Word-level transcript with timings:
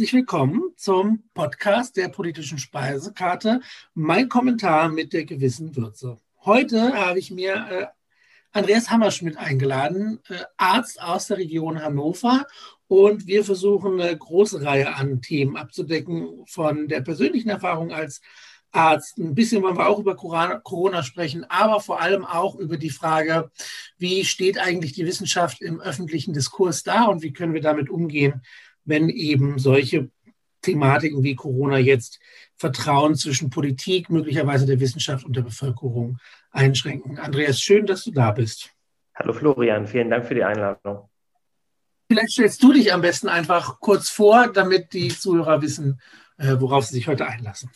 Herzlich 0.00 0.12
willkommen 0.12 0.62
zum 0.76 1.24
Podcast 1.34 1.96
der 1.96 2.08
politischen 2.08 2.58
Speisekarte. 2.58 3.60
Mein 3.94 4.28
Kommentar 4.28 4.88
mit 4.88 5.12
der 5.12 5.24
gewissen 5.24 5.74
Würze. 5.76 6.18
Heute 6.44 6.94
habe 6.94 7.18
ich 7.18 7.30
mir 7.30 7.66
äh, 7.70 7.86
Andreas 8.52 8.90
Hammerschmidt 8.90 9.36
eingeladen, 9.36 10.20
äh, 10.28 10.44
Arzt 10.56 11.00
aus 11.02 11.28
der 11.28 11.38
Region 11.38 11.82
Hannover. 11.82 12.46
Und 12.88 13.26
wir 13.26 13.44
versuchen 13.44 14.00
eine 14.00 14.16
große 14.16 14.62
Reihe 14.62 14.94
an 14.94 15.22
Themen 15.22 15.56
abzudecken, 15.56 16.44
von 16.46 16.88
der 16.88 17.00
persönlichen 17.00 17.48
Erfahrung 17.48 17.92
als 17.92 18.20
Arzt. 18.72 19.18
Ein 19.18 19.34
bisschen 19.34 19.62
wollen 19.62 19.76
wir 19.76 19.88
auch 19.88 19.98
über 19.98 20.16
Corona 20.16 21.02
sprechen, 21.02 21.44
aber 21.48 21.80
vor 21.80 22.00
allem 22.00 22.24
auch 22.24 22.56
über 22.56 22.76
die 22.76 22.90
Frage, 22.90 23.50
wie 23.98 24.24
steht 24.24 24.58
eigentlich 24.58 24.92
die 24.92 25.06
Wissenschaft 25.06 25.60
im 25.60 25.80
öffentlichen 25.80 26.32
Diskurs 26.32 26.82
da 26.82 27.04
und 27.04 27.22
wie 27.22 27.32
können 27.32 27.54
wir 27.54 27.60
damit 27.60 27.90
umgehen, 27.90 28.42
wenn 28.84 29.08
eben 29.08 29.58
solche 29.58 30.10
Thematiken 30.62 31.22
wie 31.22 31.34
Corona 31.34 31.78
jetzt 31.78 32.20
Vertrauen 32.56 33.14
zwischen 33.14 33.50
Politik, 33.50 34.10
möglicherweise 34.10 34.66
der 34.66 34.80
Wissenschaft 34.80 35.24
und 35.24 35.34
der 35.34 35.42
Bevölkerung 35.42 36.18
einschränken. 36.50 37.18
Andreas, 37.18 37.60
schön, 37.60 37.86
dass 37.86 38.04
du 38.04 38.10
da 38.10 38.30
bist. 38.32 38.70
Hallo 39.14 39.32
Florian, 39.32 39.86
vielen 39.86 40.10
Dank 40.10 40.26
für 40.26 40.34
die 40.34 40.44
Einladung. 40.44 41.08
Vielleicht 42.08 42.32
stellst 42.32 42.62
du 42.62 42.72
dich 42.72 42.92
am 42.92 43.02
besten 43.02 43.28
einfach 43.28 43.80
kurz 43.80 44.10
vor, 44.10 44.48
damit 44.48 44.92
die 44.92 45.08
Zuhörer 45.08 45.62
wissen, 45.62 46.00
äh, 46.38 46.56
worauf 46.58 46.84
sie 46.84 46.94
sich 46.94 47.06
heute 47.06 47.26
einlassen. 47.26 47.70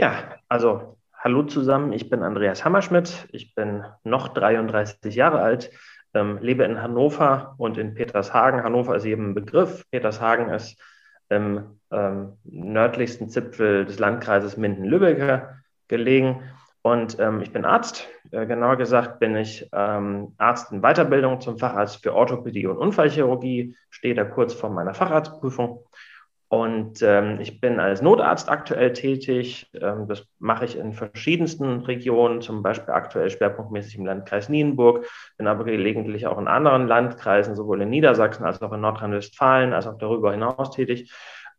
Ja, 0.00 0.38
also 0.48 0.96
hallo 1.12 1.42
zusammen, 1.42 1.92
ich 1.92 2.08
bin 2.08 2.22
Andreas 2.22 2.64
Hammerschmidt, 2.64 3.28
ich 3.32 3.54
bin 3.54 3.84
noch 4.02 4.28
33 4.28 5.14
Jahre 5.14 5.42
alt, 5.42 5.72
ähm, 6.14 6.38
lebe 6.40 6.64
in 6.64 6.80
Hannover 6.80 7.54
und 7.58 7.76
in 7.76 7.92
Petershagen. 7.92 8.62
Hannover 8.62 8.96
ist 8.96 9.04
eben 9.04 9.28
ein 9.28 9.34
Begriff. 9.34 9.84
Petershagen 9.90 10.48
ist 10.48 10.80
im 11.28 11.78
ähm, 11.90 12.38
nördlichsten 12.44 13.28
Zipfel 13.28 13.84
des 13.84 13.98
Landkreises 13.98 14.56
Minden-Lübbecke 14.56 15.60
gelegen. 15.86 16.44
Und 16.80 17.18
ähm, 17.20 17.42
ich 17.42 17.52
bin 17.52 17.66
Arzt. 17.66 18.08
Äh, 18.30 18.46
genauer 18.46 18.76
gesagt 18.76 19.20
bin 19.20 19.36
ich 19.36 19.68
ähm, 19.74 20.32
Arzt 20.38 20.72
in 20.72 20.80
Weiterbildung 20.80 21.42
zum 21.42 21.58
Facharzt 21.58 22.02
für 22.02 22.14
Orthopädie 22.14 22.66
und 22.66 22.78
Unfallchirurgie, 22.78 23.76
stehe 23.90 24.14
da 24.14 24.24
kurz 24.24 24.54
vor 24.54 24.70
meiner 24.70 24.94
Facharztprüfung 24.94 25.84
und 26.50 27.00
ähm, 27.02 27.38
ich 27.40 27.60
bin 27.60 27.78
als 27.78 28.02
Notarzt 28.02 28.48
aktuell 28.48 28.92
tätig. 28.92 29.70
Ähm, 29.72 30.08
das 30.08 30.26
mache 30.40 30.64
ich 30.64 30.76
in 30.76 30.92
verschiedensten 30.92 31.82
Regionen, 31.82 32.40
zum 32.40 32.64
Beispiel 32.64 32.92
aktuell 32.92 33.30
schwerpunktmäßig 33.30 33.96
im 33.96 34.04
Landkreis 34.04 34.48
Nienburg, 34.48 35.06
bin 35.38 35.46
aber 35.46 35.62
gelegentlich 35.62 36.26
auch 36.26 36.38
in 36.38 36.48
anderen 36.48 36.88
Landkreisen, 36.88 37.54
sowohl 37.54 37.82
in 37.82 37.90
Niedersachsen 37.90 38.44
als 38.44 38.60
auch 38.62 38.72
in 38.72 38.80
Nordrhein-Westfalen, 38.80 39.72
als 39.72 39.86
auch 39.86 39.96
darüber 39.96 40.32
hinaus 40.32 40.72
tätig. 40.72 41.12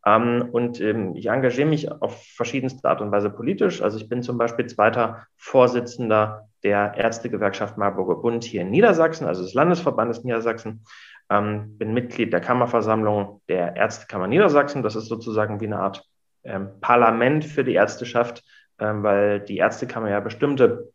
Ähm, 0.06 0.50
und 0.52 0.82
ähm, 0.82 1.16
ich 1.16 1.28
engagiere 1.28 1.70
mich 1.70 1.90
auf 1.90 2.26
verschiedenste 2.36 2.90
Art 2.90 3.00
und 3.00 3.14
Weise 3.14 3.30
politisch. 3.30 3.82
Also 3.82 3.98
ich 3.98 4.10
bin 4.10 4.24
zum 4.24 4.38
Beispiel 4.38 4.66
zweiter 4.66 5.26
Vorsitzender 5.38 6.50
der 6.64 6.96
Ärztegewerkschaft 6.98 7.78
Marburger 7.78 8.16
Bund 8.16 8.44
hier 8.44 8.64
in 8.64 8.72
Niedersachsen, 8.72 9.26
also 9.26 9.42
des 9.42 9.54
Landesverbandes 9.54 10.26
Niedersachsen 10.26 10.84
ähm, 11.32 11.78
bin 11.78 11.94
Mitglied 11.94 12.34
der 12.34 12.42
Kammerversammlung 12.42 13.42
der 13.48 13.78
Ärztekammer 13.78 14.28
Niedersachsen. 14.28 14.84
Das 14.84 14.96
ist 14.96 15.08
sozusagen 15.08 15.62
wie 15.62 15.68
eine 15.68 15.80
Art 15.80 16.04
ähm, 16.44 16.70
Parlament 16.82 17.46
für 17.46 17.64
die 17.64 17.76
Ärzteschaft, 17.76 18.44
ähm, 18.80 19.02
weil 19.02 19.40
die 19.40 19.58
Ärztekammer 19.58 20.10
ja 20.10 20.20
bestimmte 20.20 20.92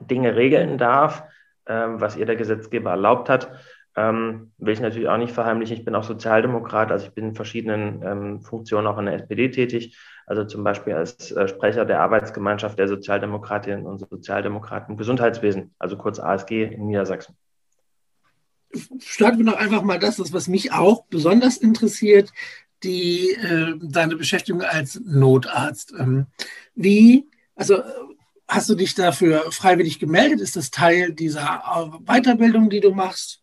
Dinge 0.00 0.34
regeln 0.34 0.78
darf, 0.78 1.24
ähm, 1.66 2.00
was 2.00 2.16
ihr 2.16 2.24
der 2.24 2.36
Gesetzgeber 2.36 2.90
erlaubt 2.90 3.28
hat. 3.28 3.50
Ähm, 3.98 4.52
will 4.58 4.72
ich 4.72 4.80
natürlich 4.80 5.08
auch 5.08 5.16
nicht 5.18 5.32
verheimlichen. 5.32 5.76
Ich 5.76 5.84
bin 5.84 5.94
auch 5.94 6.04
Sozialdemokrat, 6.04 6.90
also 6.90 7.06
ich 7.06 7.14
bin 7.14 7.28
in 7.28 7.34
verschiedenen 7.34 8.02
ähm, 8.02 8.40
Funktionen 8.42 8.86
auch 8.86 8.98
in 8.98 9.06
der 9.06 9.14
SPD 9.14 9.50
tätig. 9.50 9.98
Also 10.26 10.44
zum 10.44 10.64
Beispiel 10.64 10.94
als 10.94 11.32
äh, 11.32 11.48
Sprecher 11.48 11.84
der 11.84 12.00
Arbeitsgemeinschaft 12.00 12.78
der 12.78 12.88
Sozialdemokratinnen 12.88 13.86
und 13.86 13.98
Sozialdemokraten 13.98 14.92
im 14.92 14.96
Gesundheitswesen, 14.96 15.74
also 15.78 15.96
kurz 15.96 16.18
ASG 16.18 16.64
in 16.64 16.86
Niedersachsen 16.86 17.36
starten 18.98 19.38
wir 19.38 19.44
noch 19.44 19.56
einfach 19.56 19.82
mal 19.82 19.98
das, 19.98 20.18
was 20.32 20.48
mich 20.48 20.72
auch 20.72 21.04
besonders 21.06 21.56
interessiert, 21.56 22.30
die 22.82 23.30
äh, 23.32 23.74
deine 23.80 24.16
Beschäftigung 24.16 24.62
als 24.62 25.00
Notarzt. 25.04 25.94
Ähm, 25.98 26.26
wie, 26.74 27.26
also 27.54 27.82
hast 28.48 28.68
du 28.68 28.74
dich 28.74 28.94
dafür 28.94 29.50
freiwillig 29.50 29.98
gemeldet? 29.98 30.40
Ist 30.40 30.56
das 30.56 30.70
Teil 30.70 31.12
dieser 31.12 31.62
Weiterbildung, 32.04 32.70
die 32.70 32.80
du 32.80 32.92
machst? 32.92 33.42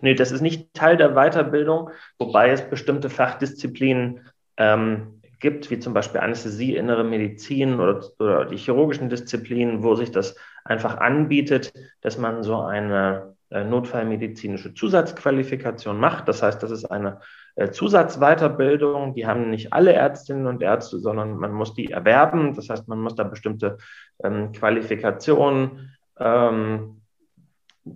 Nee, 0.00 0.14
das 0.14 0.30
ist 0.30 0.42
nicht 0.42 0.74
Teil 0.74 0.96
der 0.96 1.14
Weiterbildung, 1.14 1.90
wobei 2.18 2.50
es 2.50 2.62
bestimmte 2.62 3.10
Fachdisziplinen 3.10 4.20
ähm, 4.56 5.20
gibt, 5.40 5.70
wie 5.70 5.80
zum 5.80 5.92
Beispiel 5.92 6.20
Anästhesie, 6.20 6.76
innere 6.76 7.02
Medizin 7.02 7.80
oder, 7.80 8.04
oder 8.20 8.44
die 8.44 8.56
chirurgischen 8.56 9.10
Disziplinen, 9.10 9.82
wo 9.82 9.96
sich 9.96 10.12
das 10.12 10.36
einfach 10.64 10.98
anbietet, 10.98 11.72
dass 12.00 12.16
man 12.16 12.44
so 12.44 12.60
eine 12.60 13.34
äh, 13.41 13.41
notfallmedizinische 13.64 14.74
Zusatzqualifikation 14.74 15.98
macht. 15.98 16.28
Das 16.28 16.42
heißt, 16.42 16.62
das 16.62 16.70
ist 16.70 16.86
eine 16.86 17.20
äh, 17.54 17.70
Zusatzweiterbildung. 17.70 19.14
Die 19.14 19.26
haben 19.26 19.50
nicht 19.50 19.72
alle 19.72 19.92
Ärztinnen 19.92 20.46
und 20.46 20.62
Ärzte, 20.62 20.98
sondern 20.98 21.36
man 21.36 21.52
muss 21.52 21.74
die 21.74 21.90
erwerben. 21.90 22.54
Das 22.54 22.68
heißt, 22.68 22.88
man 22.88 23.00
muss 23.00 23.14
da 23.14 23.24
bestimmte 23.24 23.78
ähm, 24.22 24.52
Qualifikationen, 24.52 25.96
ähm, 26.18 27.02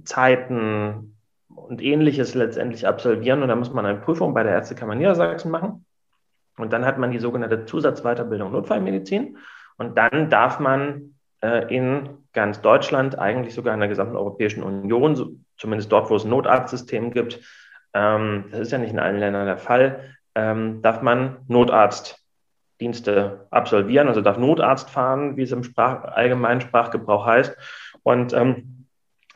Zeiten 0.04 1.16
und 1.48 1.82
ähnliches 1.82 2.34
letztendlich 2.34 2.86
absolvieren. 2.86 3.42
Und 3.42 3.48
da 3.48 3.56
muss 3.56 3.72
man 3.72 3.86
eine 3.86 4.00
Prüfung 4.00 4.34
bei 4.34 4.42
der 4.42 4.52
Ärztekammer 4.52 4.94
Niedersachsen 4.94 5.50
machen. 5.50 5.84
Und 6.58 6.72
dann 6.72 6.84
hat 6.84 6.98
man 6.98 7.10
die 7.10 7.18
sogenannte 7.18 7.64
Zusatzweiterbildung 7.64 8.52
Notfallmedizin. 8.52 9.38
Und 9.78 9.96
dann 9.96 10.30
darf 10.30 10.58
man 10.58 11.14
äh, 11.42 11.74
in 11.74 12.08
ganz 12.32 12.60
Deutschland, 12.60 13.18
eigentlich 13.18 13.54
sogar 13.54 13.74
in 13.74 13.80
der 13.80 13.88
gesamten 13.88 14.16
Europäischen 14.16 14.62
Union, 14.62 15.45
zumindest 15.56 15.90
dort, 15.92 16.10
wo 16.10 16.16
es 16.16 16.24
ein 16.24 16.30
Notarztsystem 16.30 17.10
gibt, 17.10 17.40
ähm, 17.94 18.46
das 18.50 18.60
ist 18.60 18.72
ja 18.72 18.78
nicht 18.78 18.92
in 18.92 18.98
allen 18.98 19.18
Ländern 19.18 19.46
der 19.46 19.58
Fall, 19.58 20.16
ähm, 20.34 20.82
darf 20.82 21.00
man 21.02 21.38
Notarztdienste 21.48 23.46
absolvieren, 23.50 24.08
also 24.08 24.20
darf 24.20 24.36
Notarzt 24.36 24.90
fahren, 24.90 25.36
wie 25.36 25.42
es 25.42 25.52
im 25.52 25.64
Sprach, 25.64 26.04
allgemeinen 26.04 26.60
Sprachgebrauch 26.60 27.24
heißt. 27.24 27.56
Und 28.02 28.34
ähm, 28.34 28.86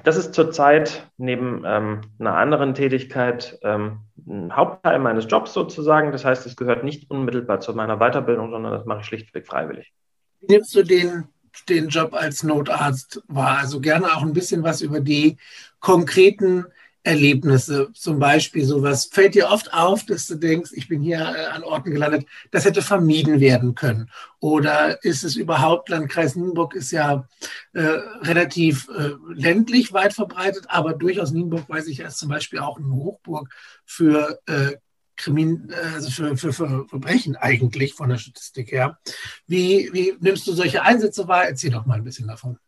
das 0.04 0.16
ist 0.16 0.34
zurzeit 0.34 1.10
neben 1.16 1.62
ähm, 1.66 2.00
einer 2.19 2.36
anderen 2.36 2.75
Tätigkeit 2.75 3.59
ähm, 3.62 4.00
ein 4.26 4.54
Hauptteil 4.54 4.98
meines 4.98 5.26
Jobs 5.28 5.53
sozusagen. 5.53 6.12
Das 6.12 6.25
heißt, 6.25 6.47
es 6.47 6.56
gehört 6.56 6.84
nicht 6.84 7.10
unmittelbar 7.10 7.60
zu 7.60 7.75
meiner 7.75 7.98
Weiterbildung, 7.98 8.50
sondern 8.50 8.72
das 8.72 8.84
mache 8.84 9.00
ich 9.00 9.06
schlichtweg 9.06 9.47
freiwillig. 9.47 9.92
Nimmst 10.41 10.75
du 10.75 10.82
den 10.82 11.28
den 11.69 11.88
Job 11.88 12.14
als 12.14 12.42
Notarzt 12.42 13.22
war. 13.28 13.59
Also 13.59 13.80
gerne 13.80 14.06
auch 14.16 14.22
ein 14.22 14.32
bisschen 14.32 14.62
was 14.62 14.80
über 14.82 15.00
die 15.00 15.36
konkreten 15.80 16.66
Erlebnisse. 17.02 17.91
Zum 17.94 18.18
Beispiel 18.18 18.64
sowas 18.64 19.06
fällt 19.06 19.34
dir 19.34 19.48
oft 19.48 19.72
auf, 19.72 20.04
dass 20.04 20.26
du 20.26 20.34
denkst, 20.34 20.72
ich 20.74 20.88
bin 20.88 21.00
hier 21.00 21.20
äh, 21.20 21.46
an 21.46 21.64
Orten 21.64 21.91
gelandet, 21.91 22.26
das 22.50 22.66
hätte 22.66 22.82
vermieden 22.82 23.41
werden 23.41 23.74
können. 23.74 24.10
Oder 24.38 25.02
ist 25.02 25.24
es 25.24 25.36
überhaupt, 25.36 25.88
Landkreis 25.88 26.36
Nienburg 26.36 26.74
ist 26.74 26.91
ja 26.91 27.26
äh, 27.72 27.80
relativ 27.80 28.88
äh, 28.91 29.12
ländlich 29.32 29.92
weit 29.92 30.12
verbreitet, 30.12 30.66
aber 30.68 30.92
durchaus 30.92 31.30
Nienburg 31.30 31.68
weiß 31.68 31.86
ich 31.86 32.04
als 32.04 32.18
zum 32.18 32.28
Beispiel 32.28 32.58
auch 32.58 32.78
eine 32.78 32.92
Hochburg 32.92 33.48
für 33.86 34.38
äh, 34.47 34.76
Krimin, 35.16 35.70
also 35.94 36.10
für, 36.10 36.36
für, 36.36 36.52
für 36.52 36.86
Verbrechen 36.88 37.36
eigentlich 37.36 37.92
von 37.94 38.08
der 38.08 38.16
Statistik 38.16 38.72
her. 38.72 38.98
Wie, 39.47 39.91
wie 39.92 40.14
nimmst 40.20 40.47
du 40.47 40.52
solche 40.52 40.82
Einsätze 40.82 41.28
wahr? 41.28 41.47
Erzähl 41.47 41.70
doch 41.70 41.84
mal 41.84 41.97
ein 41.97 42.04
bisschen 42.04 42.26
davon. 42.26 42.59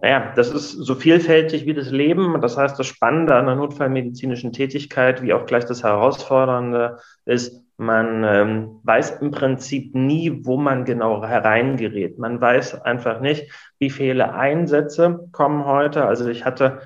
Naja, 0.00 0.32
das 0.36 0.50
ist 0.50 0.72
so 0.72 0.94
vielfältig 0.94 1.66
wie 1.66 1.74
das 1.74 1.90
Leben. 1.90 2.40
Das 2.40 2.56
heißt, 2.56 2.78
das 2.78 2.86
Spannende 2.86 3.34
an 3.34 3.46
der 3.46 3.56
notfallmedizinischen 3.56 4.52
Tätigkeit, 4.52 5.22
wie 5.22 5.32
auch 5.32 5.44
gleich 5.44 5.64
das 5.64 5.82
Herausfordernde, 5.82 6.98
ist, 7.24 7.64
man 7.80 8.24
ähm, 8.24 8.80
weiß 8.82 9.20
im 9.20 9.30
Prinzip 9.30 9.94
nie, 9.94 10.44
wo 10.44 10.56
man 10.56 10.84
genau 10.84 11.24
hereingerät. 11.24 12.18
Man 12.18 12.40
weiß 12.40 12.82
einfach 12.82 13.20
nicht, 13.20 13.52
wie 13.78 13.90
viele 13.90 14.34
Einsätze 14.34 15.28
kommen 15.32 15.64
heute. 15.64 16.04
Also 16.04 16.28
ich 16.28 16.44
hatte 16.44 16.80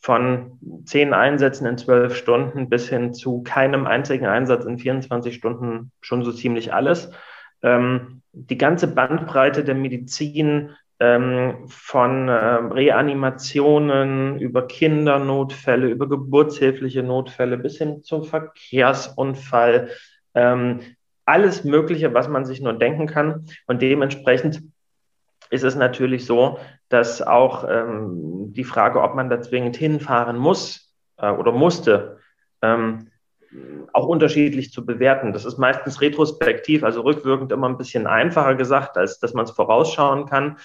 von 0.00 0.58
zehn 0.84 1.14
Einsätzen 1.14 1.66
in 1.66 1.78
zwölf 1.78 2.16
Stunden 2.16 2.68
bis 2.68 2.88
hin 2.88 3.14
zu 3.14 3.42
keinem 3.42 3.86
einzigen 3.86 4.26
Einsatz 4.26 4.64
in 4.64 4.78
24 4.78 5.34
Stunden 5.34 5.92
schon 6.00 6.24
so 6.24 6.32
ziemlich 6.32 6.74
alles. 6.74 7.12
Ähm, 7.62 8.22
die 8.32 8.58
ganze 8.58 8.88
Bandbreite 8.88 9.62
der 9.62 9.76
Medizin 9.76 10.70
ähm, 11.02 11.64
von 11.66 12.28
äh, 12.28 12.32
Reanimationen 12.32 14.38
über 14.38 14.68
Kindernotfälle, 14.68 15.88
über 15.88 16.08
geburtshilfliche 16.08 17.02
Notfälle 17.02 17.58
bis 17.58 17.78
hin 17.78 18.04
zum 18.04 18.22
Verkehrsunfall, 18.22 19.90
ähm, 20.34 20.80
alles 21.24 21.64
Mögliche, 21.64 22.14
was 22.14 22.28
man 22.28 22.44
sich 22.44 22.60
nur 22.60 22.74
denken 22.74 23.08
kann. 23.08 23.46
Und 23.66 23.82
dementsprechend 23.82 24.62
ist 25.50 25.64
es 25.64 25.74
natürlich 25.74 26.24
so, 26.24 26.58
dass 26.88 27.20
auch 27.20 27.66
ähm, 27.68 28.52
die 28.52 28.64
Frage, 28.64 29.02
ob 29.02 29.16
man 29.16 29.28
da 29.28 29.40
zwingend 29.40 29.76
hinfahren 29.76 30.36
muss 30.36 30.94
äh, 31.16 31.30
oder 31.30 31.50
musste, 31.50 32.18
ähm, 32.62 33.08
auch 33.92 34.06
unterschiedlich 34.06 34.72
zu 34.72 34.86
bewerten. 34.86 35.32
Das 35.32 35.44
ist 35.44 35.58
meistens 35.58 36.00
retrospektiv, 36.00 36.84
also 36.84 37.02
rückwirkend 37.02 37.52
immer 37.52 37.68
ein 37.68 37.76
bisschen 37.76 38.06
einfacher 38.06 38.54
gesagt, 38.54 38.96
als 38.96 39.18
dass 39.20 39.34
man 39.34 39.44
es 39.44 39.50
vorausschauen 39.50 40.26
kann. 40.26 40.56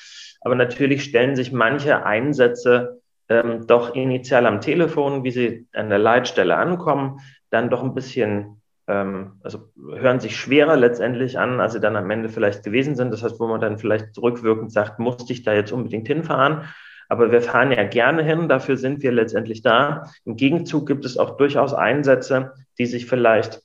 Aber 0.42 0.56
natürlich 0.56 1.04
stellen 1.04 1.36
sich 1.36 1.52
manche 1.52 2.06
Einsätze 2.06 3.02
ähm, 3.30 3.68
doch 3.68 3.96
initial 3.96 4.46
am 4.46 4.62
Telefon, 4.62 5.24
wie 5.24 5.32
sie 5.32 5.68
an 5.74 5.90
der 5.90 6.00
Leitstelle 6.00 6.56
ankommen, 6.56 7.20
dann 7.50 7.70
doch 7.70 7.84
ein 7.84 7.94
bisschen, 7.94 8.62
ähm, 8.88 9.34
also 9.44 9.70
hören 9.76 10.20
sich 10.20 10.38
schwerer 10.38 10.78
letztendlich 10.78 11.38
an, 11.38 11.60
als 11.60 11.74
sie 11.74 11.82
dann 11.82 11.96
am 11.98 12.10
Ende 12.10 12.30
vielleicht 12.30 12.64
gewesen 12.64 12.96
sind. 12.96 13.12
Das 13.12 13.24
heißt, 13.24 13.40
wo 13.40 13.48
man 13.48 13.60
dann 13.60 13.78
vielleicht 13.78 14.18
rückwirkend 14.18 14.72
sagt, 14.72 15.00
musste 15.00 15.34
ich 15.34 15.44
da 15.44 15.54
jetzt 15.54 15.74
unbedingt 15.74 16.08
hinfahren? 16.08 16.64
Aber 17.10 17.32
wir 17.32 17.42
fahren 17.42 17.72
ja 17.72 17.84
gerne 17.84 18.24
hin, 18.24 18.50
dafür 18.50 18.78
sind 18.78 19.02
wir 19.02 19.12
letztendlich 19.12 19.62
da. 19.62 20.12
Im 20.26 20.36
Gegenzug 20.36 20.88
gibt 20.88 21.06
es 21.06 21.18
auch 21.18 21.38
durchaus 21.38 21.74
Einsätze, 21.74 22.54
die 22.78 22.86
sich 22.86 23.06
vielleicht 23.06 23.62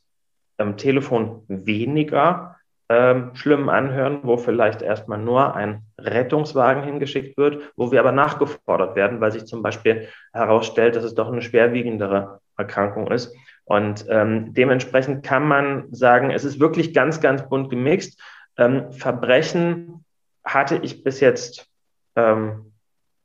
am 0.59 0.77
Telefon 0.77 1.43
weniger 1.49 2.57
ähm, 2.89 3.35
schlimm 3.35 3.69
anhören, 3.69 4.21
wo 4.23 4.37
vielleicht 4.37 4.83
erstmal 4.83 5.19
nur 5.19 5.57
ein 5.57 5.83
Rettungswagen 5.99 6.85
hingeschickt 6.85 7.37
wird, 7.39 7.73
wo 7.77 7.91
wir 7.91 8.01
aber 8.01 8.13
nachgefordert 8.13 8.97
werden, 8.97 9.21
weil 9.21 9.33
sich 9.33 9.47
zum 9.47 9.63
Beispiel 9.63 10.09
herausstellt, 10.33 10.95
dass 10.97 11.05
es 11.05 11.15
doch 11.15 11.31
eine 11.31 11.43
schwerwiegendere 11.43 12.41
Erkrankung 12.57 13.11
ist. 13.11 13.35
Und 13.65 14.05
ähm, 14.09 14.53
dementsprechend 14.53 15.25
kann 15.25 15.47
man 15.47 15.93
sagen, 15.93 16.31
es 16.31 16.45
ist 16.45 16.61
wirklich 16.61 16.93
ganz, 16.93 17.21
ganz 17.21 17.49
bunt 17.49 17.71
gemixt. 17.71 18.21
Ähm, 18.59 18.93
Verbrechen 18.93 20.05
hatte 20.45 20.77
ich 20.83 21.05
bis 21.05 21.21
jetzt 21.21 21.69
ähm, 22.17 22.72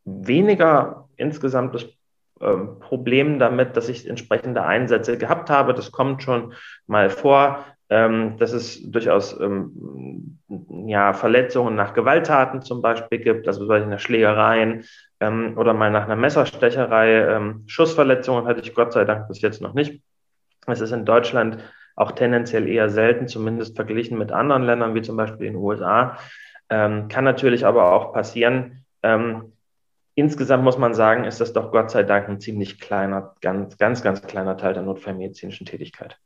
weniger 0.07 1.09
insgesamt 1.17 1.75
das 1.75 1.85
ähm, 2.39 2.79
Problem 2.79 3.39
damit, 3.39 3.75
dass 3.75 3.89
ich 3.89 4.07
entsprechende 4.07 4.63
Einsätze 4.63 5.17
gehabt 5.17 5.49
habe. 5.49 5.73
Das 5.73 5.91
kommt 5.91 6.23
schon 6.23 6.53
mal 6.85 7.09
vor, 7.09 7.65
ähm, 7.89 8.37
dass 8.37 8.53
es 8.53 8.89
durchaus 8.89 9.39
ähm, 9.39 10.39
ja, 10.87 11.13
Verletzungen 11.13 11.75
nach 11.75 11.93
Gewalttaten 11.93 12.61
zum 12.61 12.81
Beispiel 12.81 13.19
gibt, 13.19 13.47
also 13.47 13.67
bei 13.67 13.81
einer 13.81 13.99
Schlägereien 13.99 14.85
ähm, 15.19 15.57
oder 15.57 15.73
mal 15.73 15.91
nach 15.91 16.05
einer 16.05 16.15
Messerstecherei. 16.15 17.27
Ähm, 17.27 17.63
Schussverletzungen 17.65 18.45
hatte 18.45 18.61
ich 18.61 18.73
Gott 18.73 18.93
sei 18.93 19.03
Dank 19.03 19.27
bis 19.27 19.41
jetzt 19.41 19.61
noch 19.61 19.73
nicht. 19.73 20.01
Es 20.67 20.79
ist 20.81 20.91
in 20.91 21.05
Deutschland 21.05 21.57
auch 21.95 22.11
tendenziell 22.11 22.67
eher 22.67 22.89
selten, 22.89 23.27
zumindest 23.27 23.75
verglichen 23.75 24.17
mit 24.17 24.31
anderen 24.31 24.63
Ländern, 24.63 24.93
wie 24.93 25.01
zum 25.01 25.17
Beispiel 25.17 25.47
in 25.47 25.53
den 25.53 25.61
USA. 25.61 26.17
Kann 26.67 27.23
natürlich 27.23 27.65
aber 27.65 27.93
auch 27.93 28.13
passieren, 28.13 28.83
insgesamt 30.17 30.63
muss 30.63 30.79
man 30.79 30.95
sagen, 30.95 31.25
ist 31.25 31.39
das 31.39 31.53
doch 31.53 31.71
Gott 31.71 31.91
sei 31.91 32.01
Dank 32.03 32.27
ein 32.27 32.39
ziemlich 32.39 32.79
kleiner, 32.79 33.35
ganz, 33.39 33.77
ganz, 33.77 34.01
ganz 34.01 34.21
kleiner 34.23 34.57
Teil 34.57 34.73
der 34.73 34.81
notfallmedizinischen 34.81 35.67
Tätigkeit. 35.67 36.17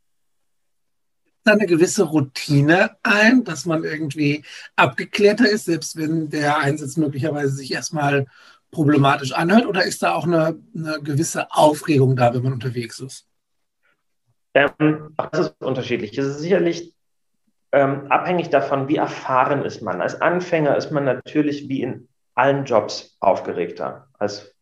Eine 1.44 1.66
gewisse 1.66 2.04
Routine 2.04 2.96
ein, 3.02 3.44
dass 3.44 3.66
man 3.66 3.84
irgendwie 3.84 4.44
abgeklärter 4.76 5.48
ist, 5.48 5.66
selbst 5.66 5.96
wenn 5.96 6.30
der 6.30 6.58
Einsatz 6.58 6.96
möglicherweise 6.96 7.52
sich 7.52 7.72
erstmal 7.72 8.26
problematisch 8.70 9.32
anhört? 9.32 9.66
Oder 9.66 9.84
ist 9.84 10.02
da 10.02 10.14
auch 10.14 10.24
eine, 10.24 10.58
eine 10.74 11.00
gewisse 11.02 11.50
Aufregung 11.50 12.16
da, 12.16 12.32
wenn 12.32 12.42
man 12.42 12.54
unterwegs 12.54 12.98
ist? 12.98 13.28
Ähm, 14.54 15.14
das 15.16 15.48
ist 15.48 15.56
unterschiedlich. 15.60 16.16
Es 16.16 16.26
ist 16.26 16.38
sicherlich 16.38 16.94
ähm, 17.72 18.06
abhängig 18.10 18.48
davon, 18.48 18.88
wie 18.88 18.96
erfahren 18.96 19.64
ist 19.64 19.82
man. 19.82 20.00
Als 20.00 20.20
Anfänger 20.20 20.76
ist 20.76 20.92
man 20.92 21.04
natürlich 21.04 21.68
wie 21.68 21.82
in 21.82 22.08
allen 22.34 22.64
Jobs 22.64 23.16
aufgeregter 23.20 24.08
als 24.18 24.54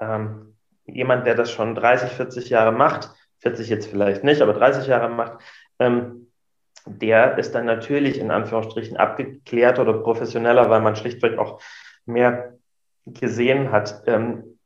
ähm, 0.00 0.56
jemand, 0.84 1.26
der 1.26 1.34
das 1.34 1.50
schon 1.50 1.74
30, 1.74 2.10
40 2.10 2.50
Jahre 2.50 2.72
macht, 2.72 3.10
40 3.38 3.68
jetzt 3.68 3.86
vielleicht 3.88 4.24
nicht, 4.24 4.40
aber 4.42 4.52
30 4.52 4.86
Jahre 4.86 5.08
macht, 5.08 5.38
ähm, 5.78 6.28
der 6.86 7.36
ist 7.38 7.54
dann 7.54 7.66
natürlich 7.66 8.18
in 8.18 8.30
Anführungsstrichen 8.30 8.96
abgeklärt 8.96 9.78
oder 9.78 9.94
professioneller, 9.94 10.70
weil 10.70 10.80
man 10.80 10.96
schlichtweg 10.96 11.38
auch 11.38 11.60
mehr 12.04 12.54
gesehen 13.04 13.72
hat. 13.72 14.04
Ähm, 14.06 14.58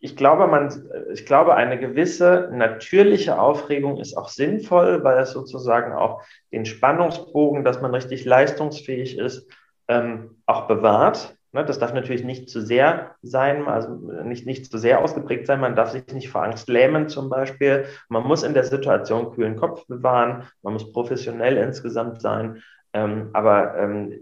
ich 0.00 0.16
glaube, 0.16 0.48
man, 0.48 0.90
ich 1.12 1.26
glaube, 1.26 1.54
eine 1.54 1.78
gewisse 1.78 2.50
natürliche 2.52 3.38
Aufregung 3.38 3.98
ist 4.00 4.16
auch 4.16 4.28
sinnvoll, 4.28 5.04
weil 5.04 5.18
es 5.18 5.30
sozusagen 5.30 5.92
auch 5.92 6.22
den 6.50 6.66
Spannungsbogen, 6.66 7.62
dass 7.62 7.80
man 7.80 7.94
richtig 7.94 8.24
leistungsfähig 8.24 9.16
ist, 9.16 9.46
ähm, 9.86 10.42
auch 10.44 10.66
bewahrt. 10.66 11.36
Ne, 11.54 11.66
das 11.66 11.78
darf 11.78 11.92
natürlich 11.92 12.24
nicht 12.24 12.48
zu 12.48 12.62
sehr 12.62 13.14
sein, 13.20 13.68
also 13.68 13.90
nicht, 14.24 14.46
nicht 14.46 14.70
zu 14.70 14.78
sehr 14.78 15.02
ausgeprägt 15.02 15.46
sein. 15.46 15.60
Man 15.60 15.76
darf 15.76 15.90
sich 15.90 16.06
nicht 16.14 16.30
vor 16.30 16.42
Angst 16.42 16.66
lähmen 16.70 17.10
zum 17.10 17.28
Beispiel. 17.28 17.84
Man 18.08 18.26
muss 18.26 18.42
in 18.42 18.54
der 18.54 18.64
Situation 18.64 19.34
kühlen 19.34 19.56
Kopf 19.56 19.86
bewahren. 19.86 20.48
Man 20.62 20.72
muss 20.72 20.90
professionell 20.92 21.58
insgesamt 21.58 22.22
sein. 22.22 22.62
Ähm, 22.94 23.28
aber 23.34 23.76
ähm, 23.76 24.14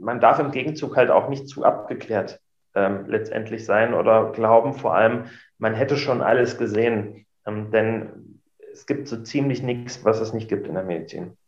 man 0.00 0.20
darf 0.20 0.38
im 0.38 0.50
Gegenzug 0.50 0.98
halt 0.98 1.10
auch 1.10 1.30
nicht 1.30 1.48
zu 1.48 1.64
abgeklärt 1.64 2.40
ähm, 2.74 3.06
letztendlich 3.06 3.64
sein 3.64 3.94
oder 3.94 4.30
glauben 4.30 4.74
vor 4.74 4.94
allem, 4.94 5.24
man 5.56 5.72
hätte 5.72 5.96
schon 5.96 6.20
alles 6.20 6.58
gesehen. 6.58 7.26
Denn 7.46 8.40
es 8.70 8.84
gibt 8.84 9.08
so 9.08 9.16
ziemlich 9.22 9.62
nichts, 9.62 10.04
was 10.04 10.20
es 10.20 10.34
nicht 10.34 10.48
gibt 10.48 10.66
in 10.66 10.74
der 10.74 10.84
Medizin. 10.84 11.38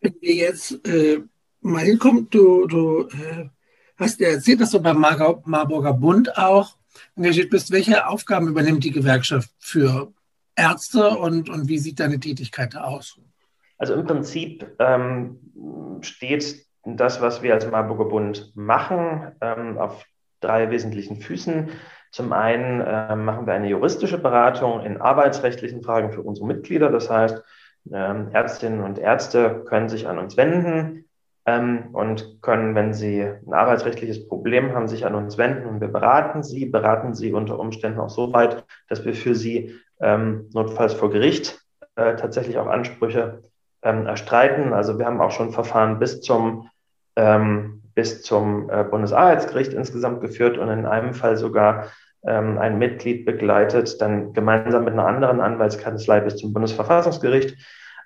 Wenn 0.00 0.14
wir 0.20 0.34
jetzt 0.34 0.86
äh, 0.86 1.20
mal 1.60 1.84
hinkommen, 1.84 2.28
du, 2.30 2.66
du 2.66 3.08
äh 3.08 3.48
hast 3.98 4.20
ja 4.20 4.28
erzählt, 4.28 4.60
dass 4.60 4.70
du 4.70 4.80
beim 4.80 4.98
Marburger 4.98 5.92
Bund 5.92 6.36
auch 6.36 6.76
engagiert 7.16 7.50
bist. 7.50 7.70
Welche 7.70 8.06
Aufgaben 8.06 8.48
übernimmt 8.48 8.84
die 8.84 8.90
Gewerkschaft 8.90 9.50
für 9.58 10.12
Ärzte 10.56 11.10
und, 11.10 11.48
und 11.48 11.68
wie 11.68 11.78
sieht 11.78 12.00
deine 12.00 12.20
Tätigkeit 12.20 12.76
aus? 12.76 13.18
Also 13.78 13.94
im 13.94 14.06
Prinzip 14.06 14.66
ähm, 14.78 15.38
steht 16.02 16.64
das, 16.84 17.20
was 17.20 17.42
wir 17.42 17.54
als 17.54 17.68
Marburger 17.70 18.04
Bund 18.04 18.52
machen, 18.54 19.32
ähm, 19.40 19.78
auf 19.78 20.04
drei 20.40 20.70
wesentlichen 20.70 21.16
Füßen. 21.16 21.70
Zum 22.12 22.32
einen 22.32 22.80
äh, 22.80 23.16
machen 23.16 23.46
wir 23.46 23.54
eine 23.54 23.68
juristische 23.68 24.18
Beratung 24.18 24.84
in 24.84 25.00
arbeitsrechtlichen 25.00 25.82
Fragen 25.82 26.12
für 26.12 26.22
unsere 26.22 26.46
Mitglieder. 26.46 26.90
Das 26.90 27.10
heißt, 27.10 27.42
ähm, 27.92 28.28
Ärztinnen 28.32 28.80
und 28.80 28.98
Ärzte 28.98 29.64
können 29.66 29.88
sich 29.88 30.06
an 30.06 30.18
uns 30.18 30.36
wenden 30.36 31.06
ähm, 31.46 31.90
und 31.92 32.38
können, 32.42 32.74
wenn 32.74 32.94
Sie 32.94 33.22
ein 33.22 33.52
arbeitsrechtliches 33.52 34.28
Problem 34.28 34.72
haben, 34.72 34.88
sich 34.88 35.06
an 35.06 35.14
uns 35.14 35.38
wenden 35.38 35.66
und 35.66 35.80
wir 35.80 35.88
beraten 35.88 36.42
Sie, 36.42 36.66
beraten 36.66 37.14
Sie 37.14 37.32
unter 37.32 37.58
Umständen 37.58 38.00
auch 38.00 38.10
so 38.10 38.32
weit, 38.32 38.64
dass 38.88 39.04
wir 39.04 39.14
für 39.14 39.34
Sie 39.34 39.74
ähm, 40.00 40.48
notfalls 40.52 40.94
vor 40.94 41.10
Gericht 41.10 41.60
äh, 41.96 42.16
tatsächlich 42.16 42.58
auch 42.58 42.66
Ansprüche 42.66 43.42
ähm, 43.82 44.06
erstreiten. 44.06 44.72
Also 44.72 44.98
wir 44.98 45.06
haben 45.06 45.20
auch 45.20 45.30
schon 45.30 45.52
Verfahren 45.52 45.98
bis 45.98 46.20
zum 46.20 46.68
ähm, 47.16 47.82
bis 47.94 48.22
zum 48.22 48.68
äh, 48.70 48.84
Bundesarbeitsgericht 48.84 49.72
insgesamt 49.72 50.20
geführt 50.20 50.58
und 50.58 50.68
in 50.68 50.86
einem 50.86 51.14
Fall 51.14 51.36
sogar 51.36 51.92
ähm, 52.26 52.58
ein 52.58 52.78
Mitglied 52.78 53.24
begleitet, 53.24 54.00
dann 54.00 54.32
gemeinsam 54.32 54.84
mit 54.84 54.94
einer 54.94 55.06
anderen 55.06 55.40
Anwaltskanzlei 55.40 56.20
bis 56.20 56.36
zum 56.36 56.52
Bundesverfassungsgericht. 56.52 57.56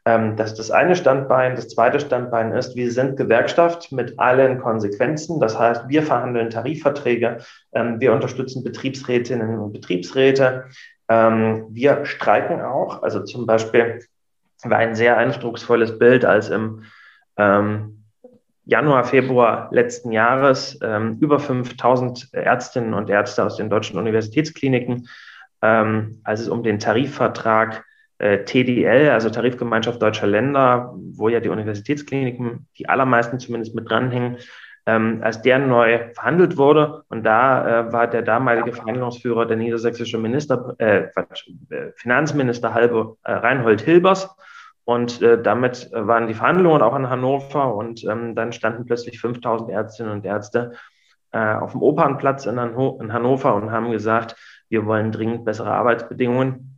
Ähm, 0.09 0.37
das 0.37 0.53
ist 0.53 0.59
das 0.59 0.71
eine 0.71 0.97
Standbein. 0.97 1.55
Das 1.55 1.69
zweite 1.69 2.00
Standbein 2.00 2.53
ist, 2.53 2.75
wir 2.75 2.91
sind 2.91 3.19
Gewerkschaft 3.19 3.93
mit 3.93 4.19
allen 4.19 4.59
Konsequenzen. 4.59 5.38
Das 5.38 5.59
heißt, 5.59 5.87
wir 5.88 6.03
verhandeln 6.03 6.49
Tarifverträge, 6.49 7.38
ähm, 7.73 8.00
wir 8.00 8.15
unterstützen 8.15 8.65
Betriebsrätinnen 8.65 9.59
und 9.59 9.75
Betriebsräte. 9.75 10.65
Ähm, 11.11 11.67
wir 11.69 12.07
streiken 12.07 12.62
auch. 12.62 13.03
Also 13.03 13.23
zum 13.23 13.45
Beispiel 13.45 14.03
war 14.65 14.79
ein 14.79 14.95
sehr 14.95 15.19
eindrucksvolles 15.19 15.99
Bild, 15.99 16.25
als 16.25 16.49
im 16.49 16.83
Januar, 18.65 19.05
Februar 19.05 19.69
letzten 19.71 20.11
Jahres 20.11 20.77
über 21.21 21.38
5000 21.38 22.35
Ärztinnen 22.35 22.95
und 22.95 23.09
Ärzte 23.09 23.45
aus 23.45 23.59
den 23.59 23.71
deutschen 23.71 23.97
Universitätskliniken, 23.97 25.09
als 25.61 26.41
es 26.41 26.49
um 26.49 26.65
den 26.65 26.81
Tarifvertrag 26.81 27.85
TDL, 28.18 29.10
also 29.10 29.30
Tarifgemeinschaft 29.30 30.02
Deutscher 30.02 30.26
Länder, 30.26 30.92
wo 31.12 31.28
ja 31.28 31.38
die 31.38 31.50
Universitätskliniken, 31.50 32.66
die 32.76 32.88
allermeisten 32.88 33.38
zumindest 33.38 33.76
mit 33.76 33.88
dranhängen, 33.88 34.38
ähm, 34.87 35.20
als 35.22 35.42
der 35.42 35.58
neu 35.58 36.12
verhandelt 36.14 36.56
wurde. 36.56 37.04
Und 37.10 37.22
da 37.25 37.88
äh, 37.88 37.92
war 37.92 38.06
der 38.06 38.22
damalige 38.22 38.72
Verhandlungsführer, 38.72 39.44
der 39.44 39.58
niedersächsische 39.58 40.16
Minister, 40.16 40.75
äh, 40.78 41.08
äh 41.08 41.92
Finanzminister 41.94 42.72
Halbe 42.72 43.16
äh, 43.22 43.32
Reinhold 43.32 43.82
Hilbers. 43.82 44.34
Und 44.84 45.20
äh, 45.20 45.42
damit 45.42 45.90
waren 45.92 46.26
die 46.26 46.34
Verhandlungen 46.34 46.80
auch 46.80 46.96
in 46.96 47.10
Hannover 47.10 47.75
und 47.75 48.02
ähm, 48.04 48.34
dann 48.34 48.52
standen 48.52 48.87
plötzlich 48.87 49.20
5000 49.20 49.70
Ärztinnen 49.70 50.10
und 50.10 50.25
Ärzte 50.25 50.72
äh, 51.32 51.54
auf 51.54 51.72
dem 51.72 51.82
Opernplatz 51.82 52.46
in, 52.46 52.58
Hanno 52.58 52.98
in 53.02 53.12
Hannover 53.12 53.54
und 53.54 53.70
haben 53.70 53.90
gesagt, 53.90 54.37
wir 54.70 54.87
wollen 54.87 55.12
dringend 55.12 55.44
bessere 55.44 55.72
Arbeitsbedingungen. 55.72 56.77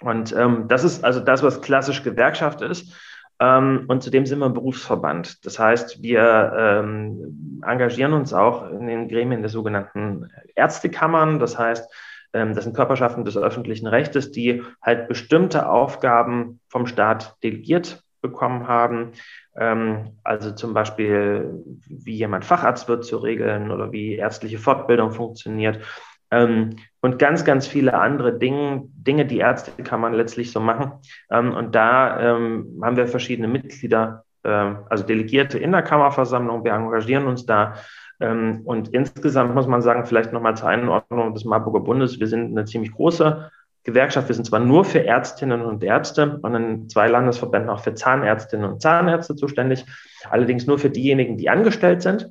Und 0.00 0.34
ähm, 0.34 0.68
das 0.68 0.84
ist 0.84 1.04
also 1.04 1.20
das, 1.20 1.42
was 1.42 1.60
klassisch 1.60 2.02
Gewerkschaft 2.02 2.60
ist. 2.62 2.94
Ähm, 3.40 3.84
und 3.88 4.02
zudem 4.02 4.26
sind 4.26 4.38
wir 4.40 4.46
ein 4.46 4.54
Berufsverband. 4.54 5.44
Das 5.46 5.58
heißt, 5.58 6.02
wir 6.02 6.52
ähm, 6.56 7.60
engagieren 7.64 8.12
uns 8.12 8.32
auch 8.32 8.70
in 8.70 8.86
den 8.86 9.08
Gremien 9.08 9.42
der 9.42 9.50
sogenannten 9.50 10.30
Ärztekammern. 10.54 11.38
Das 11.38 11.58
heißt, 11.58 11.88
ähm, 12.32 12.54
das 12.54 12.64
sind 12.64 12.74
Körperschaften 12.74 13.24
des 13.24 13.36
öffentlichen 13.36 13.86
Rechtes, 13.86 14.32
die 14.32 14.62
halt 14.82 15.08
bestimmte 15.08 15.68
Aufgaben 15.68 16.60
vom 16.68 16.86
Staat 16.86 17.36
delegiert 17.42 18.02
bekommen 18.20 18.66
haben. 18.66 19.12
Ähm, 19.56 20.18
also 20.24 20.52
zum 20.52 20.74
Beispiel, 20.74 21.64
wie 21.88 22.16
jemand 22.16 22.44
Facharzt 22.44 22.88
wird 22.88 23.04
zu 23.04 23.18
regeln 23.18 23.70
oder 23.70 23.92
wie 23.92 24.16
ärztliche 24.16 24.58
Fortbildung 24.58 25.12
funktioniert. 25.12 25.80
Ähm, 26.30 26.76
und 27.00 27.18
ganz, 27.18 27.44
ganz 27.44 27.66
viele 27.66 27.94
andere 27.94 28.38
Dinge, 28.38 28.82
Dinge, 28.86 29.24
die 29.24 29.38
Ärzte 29.38 29.70
kann 29.82 30.00
man 30.00 30.14
letztlich 30.14 30.52
so 30.52 30.60
machen. 30.60 30.92
Ähm, 31.30 31.54
und 31.54 31.74
da 31.74 32.36
ähm, 32.36 32.80
haben 32.82 32.96
wir 32.96 33.06
verschiedene 33.06 33.48
Mitglieder, 33.48 34.24
äh, 34.42 34.74
also 34.88 35.04
Delegierte 35.04 35.58
in 35.58 35.72
der 35.72 35.82
Kammerversammlung. 35.82 36.64
Wir 36.64 36.72
engagieren 36.72 37.26
uns 37.26 37.46
da. 37.46 37.74
Ähm, 38.20 38.62
und 38.64 38.88
insgesamt 38.88 39.54
muss 39.54 39.66
man 39.66 39.80
sagen, 39.80 40.04
vielleicht 40.04 40.32
nochmal 40.32 40.56
zur 40.56 40.68
Einordnung 40.68 41.34
des 41.34 41.44
Marburger 41.44 41.80
Bundes, 41.80 42.18
wir 42.18 42.26
sind 42.26 42.50
eine 42.50 42.64
ziemlich 42.64 42.92
große 42.92 43.50
Gewerkschaft. 43.84 44.28
Wir 44.28 44.34
sind 44.34 44.44
zwar 44.44 44.60
nur 44.60 44.84
für 44.84 45.04
Ärztinnen 45.04 45.62
und 45.62 45.82
Ärzte 45.84 46.38
und 46.42 46.54
in 46.54 46.88
zwei 46.88 47.08
Landesverbänden 47.08 47.70
auch 47.70 47.80
für 47.80 47.94
Zahnärztinnen 47.94 48.70
und 48.70 48.82
Zahnärzte 48.82 49.36
zuständig, 49.36 49.86
allerdings 50.28 50.66
nur 50.66 50.78
für 50.78 50.90
diejenigen, 50.90 51.38
die 51.38 51.48
angestellt 51.48 52.02
sind 52.02 52.28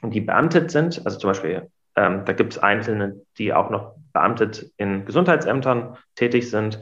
und 0.00 0.14
die 0.14 0.20
beamtet 0.20 0.70
sind, 0.70 1.04
also 1.04 1.18
zum 1.18 1.30
Beispiel 1.30 1.68
ähm, 1.96 2.24
da 2.24 2.32
gibt 2.32 2.54
es 2.54 2.58
Einzelne, 2.58 3.20
die 3.38 3.52
auch 3.52 3.70
noch 3.70 3.94
beamtet 4.12 4.72
in 4.76 5.04
Gesundheitsämtern 5.04 5.96
tätig 6.14 6.50
sind. 6.50 6.80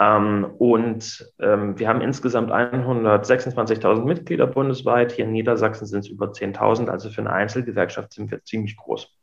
Ähm, 0.00 0.46
und 0.58 1.32
ähm, 1.38 1.78
wir 1.78 1.88
haben 1.88 2.00
insgesamt 2.00 2.50
126.000 2.50 4.04
Mitglieder 4.04 4.46
bundesweit. 4.46 5.12
Hier 5.12 5.26
in 5.26 5.32
Niedersachsen 5.32 5.86
sind 5.86 6.00
es 6.00 6.08
über 6.08 6.26
10.000. 6.26 6.88
Also 6.88 7.10
für 7.10 7.20
eine 7.20 7.32
Einzelgewerkschaft 7.32 8.12
sind 8.12 8.30
wir 8.30 8.42
ziemlich 8.44 8.76
groß. 8.76 9.14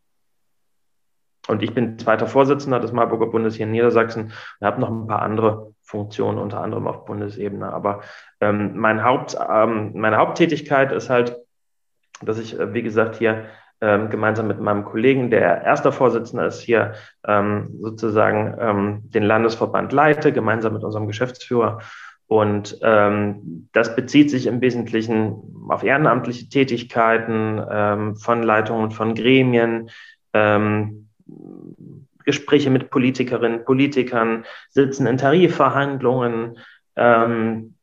Und 1.47 1.63
ich 1.63 1.73
bin 1.73 1.97
zweiter 1.97 2.27
Vorsitzender 2.27 2.79
des 2.79 2.91
Marburger 2.91 3.27
Bundes 3.27 3.55
hier 3.55 3.65
in 3.65 3.71
Niedersachsen 3.71 4.33
und 4.59 4.67
habe 4.67 4.81
noch 4.81 4.89
ein 4.89 5.07
paar 5.07 5.21
andere 5.21 5.73
Funktionen, 5.81 6.37
unter 6.37 6.61
anderem 6.61 6.87
auf 6.87 7.05
Bundesebene. 7.05 7.71
Aber 7.71 8.01
ähm, 8.41 8.77
mein 8.77 9.03
Haupt, 9.03 9.37
ähm, 9.49 9.93
meine 9.95 10.17
Haupttätigkeit 10.17 10.91
ist 10.91 11.09
halt, 11.09 11.37
dass 12.21 12.37
ich, 12.37 12.59
äh, 12.59 12.73
wie 12.73 12.83
gesagt, 12.83 13.15
hier 13.15 13.45
ähm, 13.81 14.09
gemeinsam 14.09 14.47
mit 14.47 14.59
meinem 14.59 14.85
Kollegen, 14.85 15.29
der 15.29 15.63
erster 15.63 15.91
Vorsitzender 15.91 16.47
ist, 16.47 16.61
hier 16.61 16.93
ähm, 17.25 17.69
sozusagen 17.79 18.55
ähm, 18.59 19.01
den 19.03 19.23
Landesverband 19.23 19.91
leite, 19.91 20.31
gemeinsam 20.33 20.73
mit 20.73 20.83
unserem 20.83 21.07
Geschäftsführer. 21.07 21.79
Und 22.27 22.77
ähm, 22.81 23.69
das 23.71 23.95
bezieht 23.95 24.29
sich 24.29 24.47
im 24.47 24.59
Wesentlichen 24.59 25.35
auf 25.69 25.83
ehrenamtliche 25.83 26.49
Tätigkeiten 26.49 27.61
ähm, 27.69 28.15
von 28.17 28.43
Leitungen 28.43 28.91
von 28.91 29.15
Gremien, 29.15 29.89
ähm, 30.33 31.09
Gespräche 32.25 32.69
mit 32.69 32.89
Politikerinnen, 32.89 33.63
Politikern, 33.63 34.43
sitzen 34.69 35.07
in 35.07 35.17
Tarifverhandlungen, 35.17 36.57
ähm, 36.97 37.75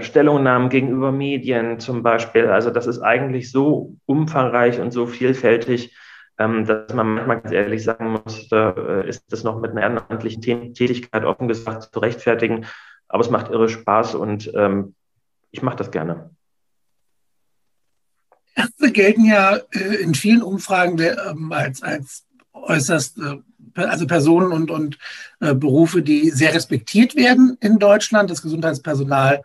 Stellungnahmen 0.00 0.68
gegenüber 0.68 1.12
Medien 1.12 1.78
zum 1.78 2.02
Beispiel. 2.02 2.46
Also 2.48 2.70
das 2.70 2.86
ist 2.86 3.00
eigentlich 3.00 3.50
so 3.50 3.96
umfangreich 4.06 4.80
und 4.80 4.92
so 4.92 5.06
vielfältig, 5.06 5.96
ähm, 6.38 6.64
dass 6.66 6.92
man 6.92 7.14
manchmal 7.14 7.40
ganz 7.40 7.54
ehrlich 7.54 7.84
sagen 7.84 8.10
muss, 8.10 8.50
äh, 8.50 9.08
ist 9.08 9.24
das 9.28 9.44
noch 9.44 9.60
mit 9.60 9.70
einer 9.70 9.82
ehrenamtlichen 9.82 10.74
Tätigkeit 10.74 11.24
offen 11.24 11.46
gesagt 11.48 11.90
zu 11.92 12.00
rechtfertigen. 12.00 12.66
Aber 13.08 13.20
es 13.20 13.30
macht 13.30 13.50
irre 13.50 13.68
Spaß 13.68 14.16
und 14.16 14.50
ähm, 14.54 14.94
ich 15.50 15.62
mache 15.62 15.76
das 15.76 15.90
gerne. 15.92 16.30
Ärzte 18.56 18.90
gelten 18.92 19.24
ja 19.24 19.56
äh, 19.72 20.02
in 20.02 20.14
vielen 20.14 20.42
Umfragen 20.42 20.98
ähm, 20.98 21.52
als, 21.52 21.82
als 21.82 22.26
äußerst 22.52 23.18
äh, 23.18 23.36
also 23.74 24.06
Personen 24.06 24.52
und, 24.52 24.70
und 24.70 24.98
äh, 25.40 25.54
Berufe, 25.54 26.02
die 26.02 26.30
sehr 26.30 26.54
respektiert 26.54 27.16
werden 27.16 27.56
in 27.60 27.78
Deutschland. 27.78 28.30
Das 28.30 28.42
Gesundheitspersonal 28.42 29.42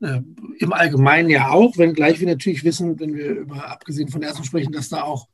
äh, 0.00 0.20
im 0.58 0.72
Allgemeinen 0.72 1.30
ja 1.30 1.50
auch, 1.50 1.76
wenngleich 1.78 2.20
wir 2.20 2.26
natürlich 2.26 2.64
wissen, 2.64 2.98
wenn 3.00 3.14
wir 3.14 3.30
über 3.30 3.70
abgesehen 3.70 4.08
von 4.08 4.22
Ärzten 4.22 4.44
sprechen, 4.44 4.72
dass 4.72 4.88
da 4.88 5.02
auch 5.02 5.28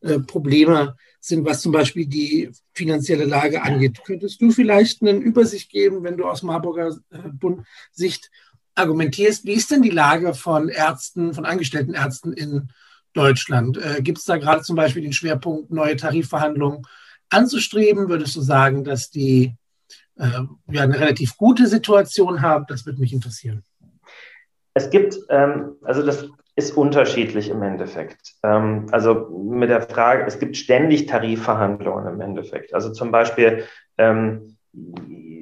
äh, 0.00 0.18
Probleme 0.18 0.96
sind, 1.20 1.44
was 1.44 1.60
zum 1.60 1.72
Beispiel 1.72 2.06
die 2.06 2.50
finanzielle 2.72 3.26
Lage 3.26 3.62
angeht. 3.62 4.00
Könntest 4.04 4.40
du 4.40 4.50
vielleicht 4.50 5.02
eine 5.02 5.12
Übersicht 5.12 5.70
geben, 5.70 6.02
wenn 6.02 6.16
du 6.16 6.24
aus 6.24 6.42
Marburger 6.42 6.96
äh, 7.10 7.18
Bund 7.28 7.66
Sicht 7.92 8.30
argumentierst, 8.74 9.44
wie 9.44 9.52
ist 9.52 9.70
denn 9.70 9.82
die 9.82 9.90
Lage 9.90 10.32
von 10.34 10.68
Ärzten, 10.68 11.34
von 11.34 11.44
angestellten 11.44 11.94
Ärzten 11.94 12.32
in 12.32 12.68
Deutschland? 13.12 13.76
Äh, 13.76 14.00
Gibt 14.02 14.18
es 14.18 14.24
da 14.24 14.38
gerade 14.38 14.62
zum 14.62 14.76
Beispiel 14.76 15.02
den 15.02 15.12
Schwerpunkt 15.12 15.70
neue 15.70 15.96
Tarifverhandlungen 15.96 16.86
anzustreben? 17.30 18.08
Würdest 18.08 18.36
du 18.36 18.40
sagen, 18.40 18.84
dass 18.84 19.10
die 19.10 19.54
äh, 20.18 20.28
ja, 20.70 20.82
eine 20.82 20.98
relativ 20.98 21.36
gute 21.36 21.66
Situation 21.66 22.42
haben? 22.42 22.66
Das 22.68 22.86
würde 22.86 23.00
mich 23.00 23.12
interessieren. 23.12 23.64
Es 24.74 24.90
gibt, 24.90 25.18
ähm, 25.28 25.76
also 25.82 26.04
das 26.04 26.28
ist 26.56 26.76
unterschiedlich 26.76 27.48
im 27.48 27.62
Endeffekt. 27.62 28.34
Ähm, 28.42 28.86
also 28.92 29.28
mit 29.30 29.70
der 29.70 29.82
Frage, 29.82 30.24
es 30.26 30.38
gibt 30.38 30.56
ständig 30.56 31.06
Tarifverhandlungen 31.06 32.14
im 32.14 32.20
Endeffekt. 32.20 32.74
Also 32.74 32.92
zum 32.92 33.10
Beispiel 33.10 33.64
ähm, 33.98 34.56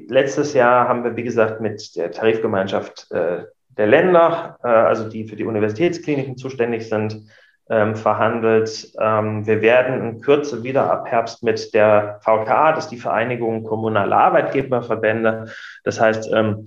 letztes 0.09 0.55
Jahr 0.55 0.89
haben 0.89 1.05
wir, 1.05 1.17
wie 1.17 1.25
gesagt, 1.25 1.61
mit 1.61 1.97
der 1.97 2.11
Tarifgemeinschaft 2.11 3.11
äh, 3.11 3.45
der 3.77 3.87
Länder, 3.87 4.59
äh, 4.63 4.69
also 4.69 5.09
die 5.09 5.27
für 5.27 5.37
die 5.37 5.45
Universitätskliniken 5.45 6.37
zuständig 6.37 6.89
sind, 6.89 7.23
ähm, 7.71 7.97
verhandelt. 7.97 8.93
Ähm, 9.01 9.47
wir 9.47 9.61
werden 9.61 10.01
in 10.01 10.21
Kürze 10.21 10.63
wieder 10.63 10.91
ab 10.91 11.07
Herbst 11.07 11.43
mit 11.43 11.75
der 11.75 12.19
VKA, 12.23 12.73
das 12.73 12.85
ist 12.85 12.91
die 12.91 12.99
Vereinigung 12.99 13.65
kommunaler 13.65 14.17
Arbeitgeberverbände. 14.17 15.53
Das 15.85 16.01
heißt, 16.01 16.31
ähm, 16.33 16.67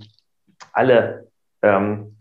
alle, 0.72 1.28
ähm, 1.62 2.16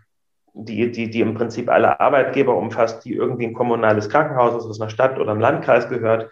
die, 0.53 0.91
die, 0.91 1.09
die 1.09 1.21
im 1.21 1.35
Prinzip 1.35 1.69
alle 1.69 1.99
Arbeitgeber 1.99 2.55
umfasst, 2.57 3.05
die 3.05 3.13
irgendwie 3.13 3.47
ein 3.47 3.53
kommunales 3.53 4.09
Krankenhaus 4.09 4.67
das 4.67 4.81
einer 4.81 4.89
Stadt 4.89 5.17
oder 5.17 5.31
einem 5.31 5.41
Landkreis 5.41 5.87
gehört, 5.87 6.31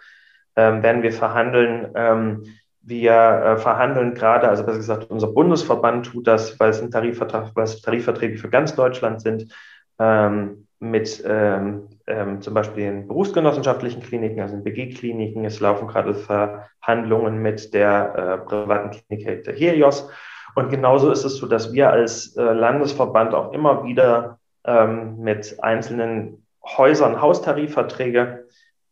ähm, 0.56 0.82
werden 0.82 1.02
wir 1.02 1.12
verhandeln. 1.12 1.92
Ähm, 1.94 2.44
wir 2.82 3.12
äh, 3.12 3.56
verhandeln 3.58 4.14
gerade, 4.14 4.48
also 4.48 4.64
besser 4.64 4.78
gesagt, 4.78 5.10
unser 5.10 5.28
Bundesverband 5.28 6.06
tut 6.06 6.26
das, 6.26 6.58
weil 6.58 6.70
es 6.70 6.82
ein 6.82 6.90
Tarifvertrag, 6.90 7.50
weil 7.54 7.64
es 7.64 7.82
Tarifverträge 7.82 8.38
für 8.38 8.48
ganz 8.48 8.74
Deutschland 8.74 9.20
sind, 9.20 9.54
ähm, 9.98 10.66
mit 10.80 11.22
ähm, 11.26 11.88
ähm, 12.06 12.40
zum 12.40 12.54
Beispiel 12.54 12.84
den 12.84 13.06
berufsgenossenschaftlichen 13.06 14.02
Kliniken, 14.02 14.40
also 14.40 14.56
den 14.56 14.64
BG-Kliniken. 14.64 15.44
Es 15.44 15.60
laufen 15.60 15.86
gerade 15.86 16.14
Verhandlungen 16.14 17.42
mit 17.42 17.72
der 17.74 18.14
äh, 18.16 18.46
privaten 18.46 18.90
Klinik 18.90 19.44
der 19.44 19.54
Helios. 19.54 20.08
Und 20.54 20.70
genauso 20.70 21.10
ist 21.10 21.24
es 21.24 21.36
so, 21.36 21.46
dass 21.46 21.72
wir 21.72 21.90
als 21.90 22.34
äh, 22.36 22.42
Landesverband 22.42 23.34
auch 23.34 23.52
immer 23.52 23.84
wieder 23.84 24.38
ähm, 24.64 25.18
mit 25.18 25.62
einzelnen 25.62 26.46
Häusern 26.64 27.20
Haustarifverträge 27.20 28.46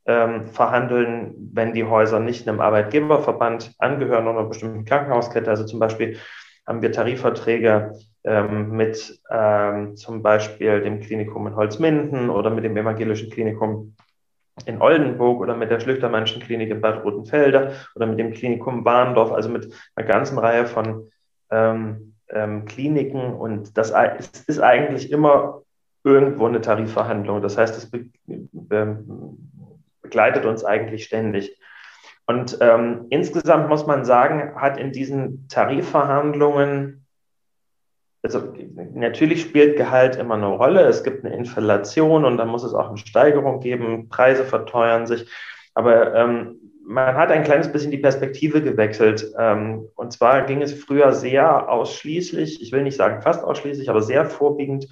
ähm, 0.07 0.47
verhandeln, 0.47 1.35
wenn 1.53 1.73
die 1.73 1.85
Häuser 1.85 2.21
nicht 2.21 2.49
einem 2.49 2.61
Arbeitgeberverband 2.61 3.75
angehören 3.79 4.27
oder 4.27 4.41
einer 4.41 4.49
bestimmten 4.49 4.85
Krankenhauskette. 4.85 5.51
Also 5.51 5.65
zum 5.65 5.81
Beispiel 5.81 6.19
haben 6.67 6.83
wir 6.83 6.93
Tarifverträge 6.93 7.99
ähm, 8.25 8.73
mit 8.73 9.21
ähm, 9.31 9.97
zum 9.97 10.23
Beispiel 10.23 10.81
dem 10.81 11.01
Klinikum 11.01 11.47
in 11.47 11.57
Holzminden 11.57 12.31
oder 12.31 12.51
mit 12.51 12.65
dem 12.65 12.77
evangelischen 12.77 13.31
Klinikum 13.31 13.95
in 14.67 14.81
Oldenburg 14.81 15.41
oder 15.41 15.57
mit 15.57 15.71
der 15.71 15.81
Schlüchtermannschen 15.81 16.43
Klinik 16.43 16.71
in 16.71 16.81
Bad 16.81 17.05
Rotenfelde 17.05 17.75
oder 17.95 18.07
mit 18.07 18.19
dem 18.19 18.33
Klinikum 18.33 18.85
Warndorf, 18.85 19.33
also 19.33 19.49
mit 19.49 19.73
einer 19.95 20.07
ganzen 20.07 20.39
Reihe 20.39 20.67
von 20.67 21.11
ähm, 21.51 22.15
ähm, 22.31 22.65
Kliniken. 22.65 23.35
Und 23.35 23.77
das 23.77 23.93
ist, 24.19 24.49
ist, 24.49 24.61
eigentlich 24.61 25.11
immer 25.13 25.63
irgendwo 26.05 26.47
eine 26.47 26.61
Tarifverhandlung. 26.61 27.43
Das 27.43 27.57
heißt, 27.57 27.77
es 27.77 27.91
be 27.91 28.07
be 28.27 29.05
begleitet 30.03 30.47
uns 30.47 30.65
eigentlich 30.65 31.05
ständig. 31.05 31.61
Und 32.27 32.59
ähm, 32.61 33.07
insgesamt 33.11 33.69
muss 33.69 33.87
man 33.87 34.05
sagen, 34.05 34.55
hat 34.57 34.79
in 34.79 34.93
diesen 34.93 35.49
Tarifverhandlungen, 35.49 36.98
also 38.23 38.53
natürlich 38.95 39.43
spielt 39.43 39.77
Gehalt 39.77 40.17
immer 40.17 40.35
eine 40.35 40.49
Rolle. 40.49 40.83
Es 40.83 41.05
gibt 41.05 41.25
eine 41.25 41.35
Inflation 41.35 42.25
und 42.25 42.37
dann 42.37 42.49
muss 42.49 42.65
es 42.65 42.75
auch 42.75 42.89
eine 42.89 42.99
Steigerung 42.99 43.61
geben. 43.61 44.09
Preise 44.09 44.45
verteuern 44.45 45.07
sich. 45.07 45.29
Aber 45.75 46.15
ähm, 46.15 46.57
man 46.85 47.15
hat 47.15 47.31
ein 47.31 47.45
kleines 47.45 47.71
bisschen 47.71 47.91
die 47.91 47.99
Perspektive 47.99 48.63
gewechselt. 48.63 49.33
Ähm, 49.39 49.89
und 49.95 50.13
zwar 50.13 50.43
ging 50.47 50.63
es 50.63 50.73
früher 50.73 51.13
sehr 51.13 51.71
ausschließlich, 51.71 52.63
ich 52.63 52.73
will 52.73 52.83
nicht 52.83 52.97
sagen 52.97 53.23
fast 53.23 53.45
ausschließlich, 53.45 53.91
aber 53.91 54.03
sehr 54.03 54.25
vorwiegend 54.25 54.89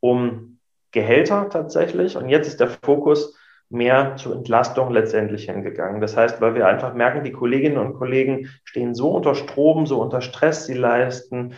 um 0.00 0.58
Gehälter 0.90 1.48
tatsächlich. 1.48 2.16
Und 2.16 2.28
jetzt 2.28 2.48
ist 2.48 2.60
der 2.60 2.68
Fokus 2.68 3.36
mehr 3.68 4.16
zur 4.16 4.34
Entlastung 4.36 4.90
letztendlich 4.90 5.46
hingegangen. 5.46 6.00
Das 6.00 6.16
heißt, 6.16 6.40
weil 6.40 6.54
wir 6.54 6.66
einfach 6.66 6.94
merken, 6.94 7.24
die 7.24 7.32
Kolleginnen 7.32 7.78
und 7.78 7.94
Kollegen 7.94 8.50
stehen 8.64 8.94
so 8.94 9.10
unter 9.12 9.34
Strom, 9.34 9.86
so 9.86 10.00
unter 10.00 10.20
Stress, 10.20 10.66
sie 10.66 10.74
leisten 10.74 11.54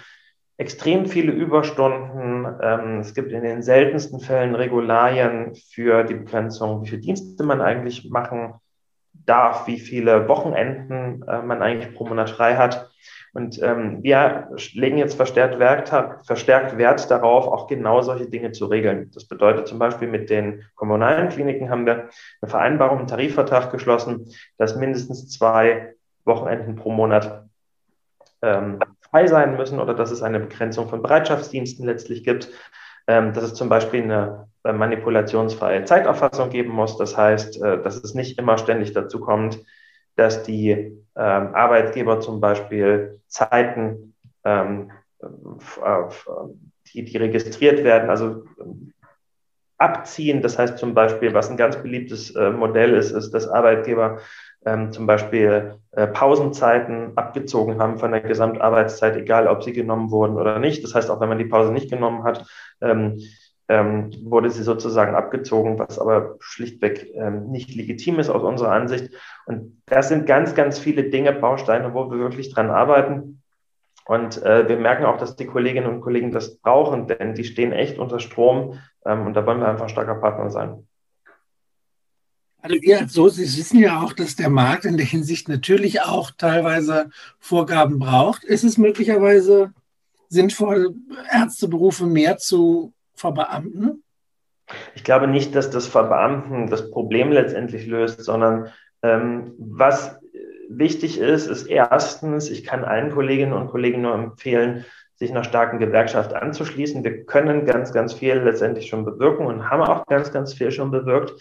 extrem 0.59 1.07
viele 1.07 1.33
Überstunden. 1.33 2.47
Ähm, 2.61 3.01
es 3.01 3.15
gibt 3.15 3.33
in 3.33 3.43
den 3.43 3.63
seltensten 3.63 4.21
Fällen 4.21 4.55
Regularien 4.55 5.55
für 5.55 6.03
die 6.05 6.15
Begrenzung, 6.15 6.83
wie 6.83 6.89
viele 6.89 7.01
Dienste 7.01 7.45
man 7.45 7.63
eigentlich 7.63 8.11
machen 8.11 8.55
darf, 9.25 9.67
wie 9.67 9.79
viele 9.79 10.29
Wochenenden 10.29 11.23
äh, 11.29 11.43
man 11.43 11.63
eigentlich 11.63 11.95
pro 11.95 12.07
Monat 12.07 12.31
frei 12.31 12.57
hat. 12.57 12.91
Und 13.35 13.63
ähm, 13.63 14.03
wir 14.03 14.49
legen 14.73 14.99
jetzt 14.99 15.15
verstärkt 15.15 15.59
Wert, 15.61 15.91
verstärkt 16.27 16.77
Wert 16.77 17.09
darauf, 17.11 17.47
auch 17.47 17.69
genau 17.69 18.01
solche 18.01 18.29
Dinge 18.29 18.53
zu 18.53 18.67
regeln. 18.67 19.11
Das 19.15 19.29
bedeutet 19.29 19.69
zum 19.69 19.79
Beispiel 19.79 20.09
mit 20.09 20.29
den 20.29 20.65
kommunalen 20.75 21.29
Kliniken 21.29 21.71
haben 21.71 21.87
wir 21.87 22.09
eine 22.41 22.51
Vereinbarung, 22.51 22.99
einen 22.99 23.07
Tarifvertrag 23.07 23.71
geschlossen, 23.71 24.33
dass 24.57 24.77
mindestens 24.77 25.29
zwei 25.29 25.95
Wochenenden 26.25 26.75
pro 26.75 26.91
Monat 26.91 27.45
ähm, 28.43 28.81
frei 29.11 29.27
sein 29.27 29.57
müssen 29.57 29.81
oder 29.81 29.95
dass 29.95 30.11
es 30.11 30.23
eine 30.23 30.41
Begrenzung 30.41 30.89
von 30.89 31.03
Bereitschaftsdiensten 31.03 31.87
letztlich 31.87 32.25
gibt, 32.25 32.51
ähm, 33.07 33.33
dass 33.33 33.45
es 33.45 33.55
zum 33.55 33.69
Beispiel 33.69 34.03
eine 34.03 34.49
äh, 34.65 34.73
manipulationsfreie 34.73 35.85
Zeiterfassung 35.85 36.51
geben 36.51 36.71
muss. 36.71 36.99
Das 36.99 37.17
heißt, 37.17 37.63
äh, 37.63 37.83
dass 37.83 37.97
es 37.97 38.15
nicht 38.15 38.39
immer 38.39 38.59
ständig 38.59 38.93
dazu 38.93 39.21
kommt, 39.21 39.59
dass 40.17 40.43
die 40.43 40.71
ähm, 40.71 41.55
Arbeitgeber 41.55 42.21
zum 42.21 42.41
Beispiel 42.41 43.21
Zeiten, 43.29 44.15
ähm, 44.45 44.91
äh, 45.23 46.03
die, 46.93 47.05
die 47.05 47.17
registriert 47.17 47.83
werden, 47.83 48.11
also 48.11 48.45
abziehen. 49.79 50.43
Das 50.43 50.59
heißt 50.59 50.77
zum 50.77 50.93
Beispiel, 50.93 51.33
was 51.35 51.51
ein 51.51 51.57
ganz 51.57 51.77
beliebtes 51.77 52.35
Modell 52.35 52.95
ist, 52.95 53.13
ist, 53.13 53.31
dass 53.31 53.47
Arbeitgeber 53.47 54.19
ähm, 54.69 54.93
zum 54.93 55.07
Beispiel 55.07 55.79
äh, 55.93 56.07
Pausenzeiten 56.07 57.17
abgezogen 57.17 57.81
haben 57.81 57.99
von 57.99 58.13
der 58.13 58.21
Gesamtarbeitszeit, 58.21 59.17
egal 59.17 59.47
ob 59.47 59.63
sie 59.63 59.73
genommen 59.73 60.11
wurden 60.11 60.37
oder 60.37 60.59
nicht. 60.59 60.85
Das 60.85 60.95
heißt, 60.95 61.11
auch 61.11 61.21
wenn 61.21 61.29
man 61.29 61.39
die 61.39 61.45
Pause 61.45 61.73
nicht 61.73 61.91
genommen 61.91 62.25
hat, 62.25 62.47
ähm, 62.81 63.19
ähm, 63.69 64.11
wurde 64.23 64.51
sie 64.51 64.63
sozusagen 64.63 65.15
abgezogen, 65.15 65.79
was 65.79 65.99
aber 65.99 66.37
schlichtweg 66.41 67.11
ähm, 67.15 67.51
nicht 67.51 67.75
legitim 67.75 68.19
ist 68.19 68.31
aus 68.31 68.43
unserer 68.43 68.73
Ansicht. 68.73 69.13
Und 69.47 69.83
das 69.87 70.09
sind 70.09 70.27
ganz, 70.27 70.55
ganz 70.55 70.79
viele 70.79 71.05
Dinge, 71.05 71.33
Bausteine, 71.33 71.93
wo 71.93 72.11
wir 72.11 72.19
wirklich 72.19 72.53
dran 72.53 72.71
arbeiten. 72.71 73.43
Und 74.07 74.43
äh, 74.43 74.69
wir 74.69 74.79
merken 74.79 75.05
auch, 75.05 75.19
dass 75.19 75.37
die 75.37 75.47
Kolleginnen 75.47 75.87
und 75.87 76.01
Kollegen 76.01 76.33
das 76.33 76.57
brauchen, 76.59 77.07
denn 77.07 77.35
die 77.35 77.45
stehen 77.45 77.73
echt 77.73 77.99
unter 77.99 78.21
Strom. 78.21 78.79
Ähm, 79.05 79.27
und 79.27 79.35
da 79.35 79.45
wollen 79.45 79.61
wir 79.61 79.69
einfach 79.69 79.85
ein 79.85 79.91
starker 79.91 80.15
Partner 80.15 80.51
sein. 80.51 80.87
Also 82.69 82.83
wir 82.83 82.99
als 82.99 83.15
so, 83.15 83.29
Sie 83.29 83.45
wissen 83.45 83.79
ja 83.79 84.03
auch, 84.03 84.13
dass 84.13 84.37
der 84.37 84.51
Markt 84.51 84.85
in 84.85 84.99
der 84.99 85.07
Hinsicht 85.07 85.49
natürlich 85.49 86.03
auch 86.03 86.31
teilweise 86.31 87.09
Vorgaben 87.39 87.99
braucht. 87.99 88.45
Ist 88.45 88.63
es 88.63 88.77
möglicherweise 88.77 89.73
sinnvoll, 90.29 90.95
Ärzteberufe 91.33 92.05
mehr 92.05 92.37
zu 92.37 92.93
verbeamten? 93.15 94.03
Ich 94.95 95.03
glaube 95.03 95.29
nicht, 95.29 95.55
dass 95.55 95.71
das 95.71 95.87
Verbeamten 95.87 96.67
das 96.67 96.91
Problem 96.91 97.33
letztendlich 97.33 97.87
löst, 97.87 98.23
sondern 98.23 98.69
ähm, 99.03 99.55
was 99.57 100.19
wichtig 100.69 101.19
ist, 101.19 101.47
ist 101.47 101.65
erstens, 101.69 102.51
ich 102.51 102.65
kann 102.65 102.85
allen 102.85 103.13
Kolleginnen 103.13 103.55
und 103.55 103.69
Kollegen 103.69 104.03
nur 104.03 104.13
empfehlen, 104.13 104.85
sich 105.15 105.31
einer 105.31 105.43
starken 105.43 105.79
Gewerkschaft 105.79 106.35
anzuschließen. 106.35 107.03
Wir 107.03 107.25
können 107.25 107.65
ganz, 107.65 107.95
ganz 107.95 108.13
viel 108.13 108.35
letztendlich 108.35 108.89
schon 108.89 109.07
bewirken 109.07 109.47
und 109.47 109.71
haben 109.71 109.81
auch 109.81 110.05
ganz, 110.05 110.33
ganz 110.33 110.53
viel 110.53 110.71
schon 110.71 110.91
bewirkt. 110.91 111.41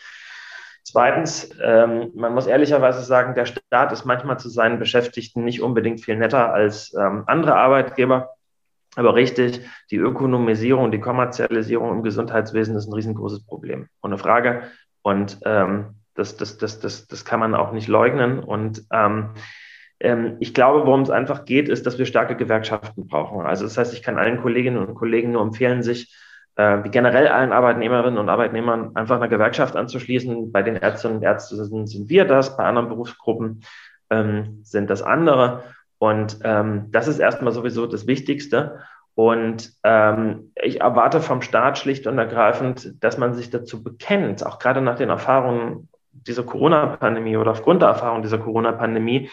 Zweitens, 0.90 1.50
ähm, 1.62 2.12
man 2.16 2.34
muss 2.34 2.48
ehrlicherweise 2.48 3.02
sagen, 3.02 3.36
der 3.36 3.46
Staat 3.46 3.92
ist 3.92 4.06
manchmal 4.06 4.40
zu 4.40 4.48
seinen 4.48 4.80
Beschäftigten 4.80 5.44
nicht 5.44 5.62
unbedingt 5.62 6.00
viel 6.00 6.16
netter 6.16 6.54
als 6.54 6.96
ähm, 6.98 7.26
andere 7.28 7.58
Arbeitgeber. 7.58 8.30
Aber 8.96 9.14
richtig, 9.14 9.60
die 9.92 9.98
Ökonomisierung, 9.98 10.90
die 10.90 11.02
Kommerzialisierung 11.02 11.92
im 11.92 12.04
Gesundheitswesen 12.04 12.78
ist 12.78 12.88
ein 12.88 12.94
riesengroßes 12.94 13.46
Problem. 13.46 13.90
Ohne 14.02 14.18
Frage. 14.18 14.64
Und 15.02 15.40
ähm, 15.44 15.96
das, 16.16 16.38
das, 16.38 16.58
das, 16.58 16.80
das, 16.80 17.06
das 17.06 17.26
kann 17.26 17.42
man 17.42 17.54
auch 17.54 17.74
nicht 17.74 17.90
leugnen. 17.90 18.40
Und 18.40 18.86
ähm, 18.94 19.32
ähm, 20.00 20.38
ich 20.40 20.54
glaube, 20.54 20.86
worum 20.86 21.02
es 21.02 21.10
einfach 21.10 21.44
geht, 21.44 21.68
ist, 21.68 21.86
dass 21.86 21.98
wir 21.98 22.06
starke 22.06 22.38
Gewerkschaften 22.38 23.08
brauchen. 23.08 23.46
Also 23.46 23.66
das 23.66 23.78
heißt, 23.78 23.94
ich 23.94 24.04
kann 24.04 24.18
allen 24.18 24.42
Kolleginnen 24.42 24.78
und 24.78 24.96
Kollegen 24.96 25.34
nur 25.34 25.42
empfehlen, 25.42 25.84
sich 25.84 26.16
äh, 26.58 26.84
wie 26.84 26.90
generell 26.90 27.28
allen 27.28 27.54
Arbeitnehmerinnen 27.54 28.20
und 28.20 28.30
Arbeitnehmern 28.30 28.92
einfach 28.96 29.16
einer 29.16 29.28
Gewerkschaft 29.28 29.76
anzuschließen. 29.76 30.52
Bei 30.52 30.64
den 30.64 30.76
Ärztinnen 30.76 31.18
und 31.18 31.24
Ärzten 31.24 31.88
sind 31.88 32.10
wir 32.10 32.26
das, 32.26 32.58
bei 32.58 32.64
anderen 32.64 32.90
Berufsgruppen 32.90 33.62
ähm, 34.10 34.60
sind 34.64 34.90
das 34.90 35.02
andere. 35.02 35.64
Und 36.00 36.40
ähm, 36.44 36.88
das 36.92 37.08
ist 37.08 37.20
erstmal 37.20 37.54
sowieso 37.54 37.86
das 37.86 38.08
Wichtigste. 38.08 38.80
Und 39.14 39.74
ähm, 39.84 40.52
ich 40.56 40.82
erwarte 40.82 41.22
vom 41.22 41.42
Staat 41.42 41.78
schlicht 41.78 42.06
und 42.06 42.18
ergreifend, 42.18 43.04
dass 43.04 43.18
man 43.18 43.34
sich 43.34 43.50
dazu 43.50 43.84
bekennt, 43.84 44.46
auch 44.46 44.60
gerade 44.60 44.82
nach 44.82 44.96
den 44.96 45.10
Erfahrungen 45.10 45.90
dieser 46.12 46.44
Corona-Pandemie 46.44 47.38
oder 47.38 47.52
aufgrund 47.52 47.82
der 47.82 47.90
Erfahrung 47.90 48.22
dieser 48.22 48.38
Corona-Pandemie, 48.38 49.30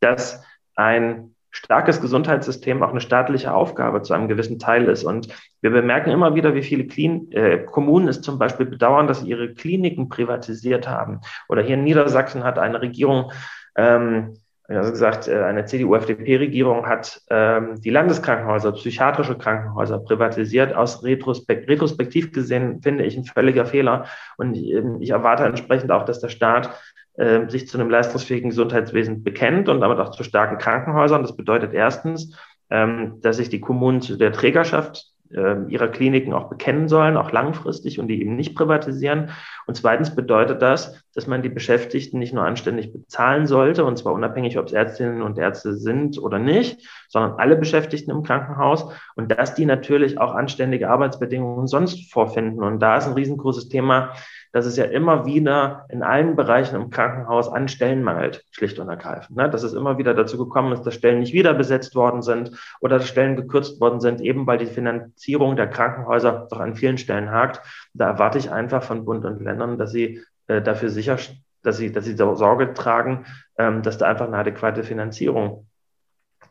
dass 0.00 0.42
ein 0.74 1.35
starkes 1.50 2.00
Gesundheitssystem 2.00 2.82
auch 2.82 2.90
eine 2.90 3.00
staatliche 3.00 3.54
Aufgabe 3.54 4.02
zu 4.02 4.14
einem 4.14 4.28
gewissen 4.28 4.58
Teil 4.58 4.86
ist. 4.86 5.04
Und 5.04 5.28
wir 5.62 5.70
bemerken 5.70 6.10
immer 6.10 6.34
wieder, 6.34 6.54
wie 6.54 6.62
viele 6.62 6.86
Klin 6.86 7.30
äh, 7.32 7.58
Kommunen 7.58 8.08
es 8.08 8.20
zum 8.20 8.38
Beispiel 8.38 8.66
bedauern, 8.66 9.06
dass 9.06 9.20
sie 9.20 9.30
ihre 9.30 9.54
Kliniken 9.54 10.08
privatisiert 10.08 10.88
haben. 10.88 11.20
Oder 11.48 11.62
hier 11.62 11.74
in 11.74 11.84
Niedersachsen 11.84 12.44
hat 12.44 12.58
eine 12.58 12.80
Regierung, 12.80 13.32
ähm, 13.76 14.34
also 14.68 14.90
gesagt, 14.90 15.28
äh, 15.28 15.44
eine 15.44 15.64
CDU-FDP-Regierung 15.64 16.86
hat 16.86 17.22
ähm, 17.30 17.80
die 17.80 17.90
Landeskrankenhäuser, 17.90 18.72
psychiatrische 18.72 19.38
Krankenhäuser 19.38 19.98
privatisiert. 20.00 20.74
Aus 20.74 21.04
Retrospekt 21.04 21.68
retrospektiv 21.68 22.32
gesehen 22.32 22.82
finde 22.82 23.04
ich 23.04 23.16
ein 23.16 23.24
völliger 23.24 23.64
Fehler. 23.64 24.06
Und 24.36 24.54
ich, 24.54 24.72
ähm, 24.72 24.98
ich 25.00 25.10
erwarte 25.10 25.44
entsprechend 25.44 25.90
auch, 25.90 26.04
dass 26.04 26.20
der 26.20 26.28
Staat 26.28 26.70
äh, 27.16 27.48
sich 27.48 27.68
zu 27.68 27.78
einem 27.78 27.90
leistungsfähigen 27.90 28.50
Gesundheitswesen 28.50 29.22
bekennt 29.22 29.68
und 29.68 29.80
damit 29.80 29.98
auch 29.98 30.10
zu 30.10 30.22
starken 30.22 30.58
Krankenhäusern. 30.58 31.22
Das 31.22 31.36
bedeutet 31.36 31.72
erstens, 31.72 32.36
ähm, 32.70 33.20
dass 33.22 33.36
sich 33.36 33.48
die 33.48 33.60
Kommunen 33.60 34.00
zu 34.00 34.16
der 34.16 34.32
Trägerschaft 34.32 35.12
äh, 35.30 35.56
ihrer 35.68 35.88
Kliniken 35.88 36.32
auch 36.32 36.48
bekennen 36.48 36.88
sollen, 36.88 37.16
auch 37.16 37.32
langfristig 37.32 37.98
und 37.98 38.08
die 38.08 38.20
eben 38.20 38.36
nicht 38.36 38.54
privatisieren. 38.54 39.30
Und 39.66 39.74
zweitens 39.76 40.14
bedeutet 40.14 40.62
das, 40.62 41.02
dass 41.14 41.26
man 41.26 41.42
die 41.42 41.48
Beschäftigten 41.48 42.18
nicht 42.18 42.32
nur 42.32 42.44
anständig 42.44 42.92
bezahlen 42.92 43.46
sollte, 43.46 43.84
und 43.84 43.98
zwar 43.98 44.12
unabhängig, 44.12 44.58
ob 44.58 44.66
es 44.66 44.72
Ärztinnen 44.72 45.22
und 45.22 45.38
Ärzte 45.38 45.74
sind 45.74 46.18
oder 46.18 46.38
nicht, 46.38 46.86
sondern 47.08 47.38
alle 47.38 47.56
Beschäftigten 47.56 48.10
im 48.10 48.22
Krankenhaus 48.22 48.92
und 49.16 49.32
dass 49.32 49.54
die 49.54 49.66
natürlich 49.66 50.18
auch 50.18 50.34
anständige 50.34 50.90
Arbeitsbedingungen 50.90 51.66
sonst 51.66 52.12
vorfinden. 52.12 52.62
Und 52.62 52.80
da 52.80 52.98
ist 52.98 53.06
ein 53.06 53.14
riesengroßes 53.14 53.68
Thema, 53.68 54.12
dass 54.56 54.64
es 54.64 54.78
ja 54.78 54.86
immer 54.86 55.26
wieder 55.26 55.84
in 55.90 56.02
allen 56.02 56.34
Bereichen 56.34 56.76
im 56.76 56.88
Krankenhaus 56.88 57.46
an 57.46 57.68
Stellen 57.68 58.02
mangelt, 58.02 58.42
schlicht 58.52 58.78
und 58.78 58.88
ergreifend. 58.88 59.36
Ne? 59.36 59.50
Dass 59.50 59.62
es 59.62 59.74
immer 59.74 59.98
wieder 59.98 60.14
dazu 60.14 60.38
gekommen 60.38 60.72
ist, 60.72 60.80
dass 60.84 60.94
Stellen 60.94 61.20
nicht 61.20 61.34
wieder 61.34 61.52
besetzt 61.52 61.94
worden 61.94 62.22
sind 62.22 62.52
oder 62.80 62.96
dass 62.96 63.06
Stellen 63.06 63.36
gekürzt 63.36 63.82
worden 63.82 64.00
sind, 64.00 64.22
eben 64.22 64.46
weil 64.46 64.56
die 64.56 64.64
Finanzierung 64.64 65.56
der 65.56 65.66
Krankenhäuser 65.66 66.48
doch 66.50 66.58
an 66.58 66.74
vielen 66.74 66.96
Stellen 66.96 67.30
hakt. 67.30 67.60
Da 67.92 68.06
erwarte 68.06 68.38
ich 68.38 68.50
einfach 68.50 68.82
von 68.82 69.04
Bund 69.04 69.26
und 69.26 69.42
Ländern, 69.42 69.76
dass 69.76 69.92
sie 69.92 70.22
äh, 70.46 70.62
dafür 70.62 70.88
sicher, 70.88 71.18
dass 71.62 71.76
sie, 71.76 71.92
dass 71.92 72.06
sie 72.06 72.16
Sorge 72.16 72.72
tragen, 72.72 73.26
ähm, 73.58 73.82
dass 73.82 73.98
da 73.98 74.06
einfach 74.06 74.26
eine 74.26 74.38
adäquate 74.38 74.84
Finanzierung 74.84 75.66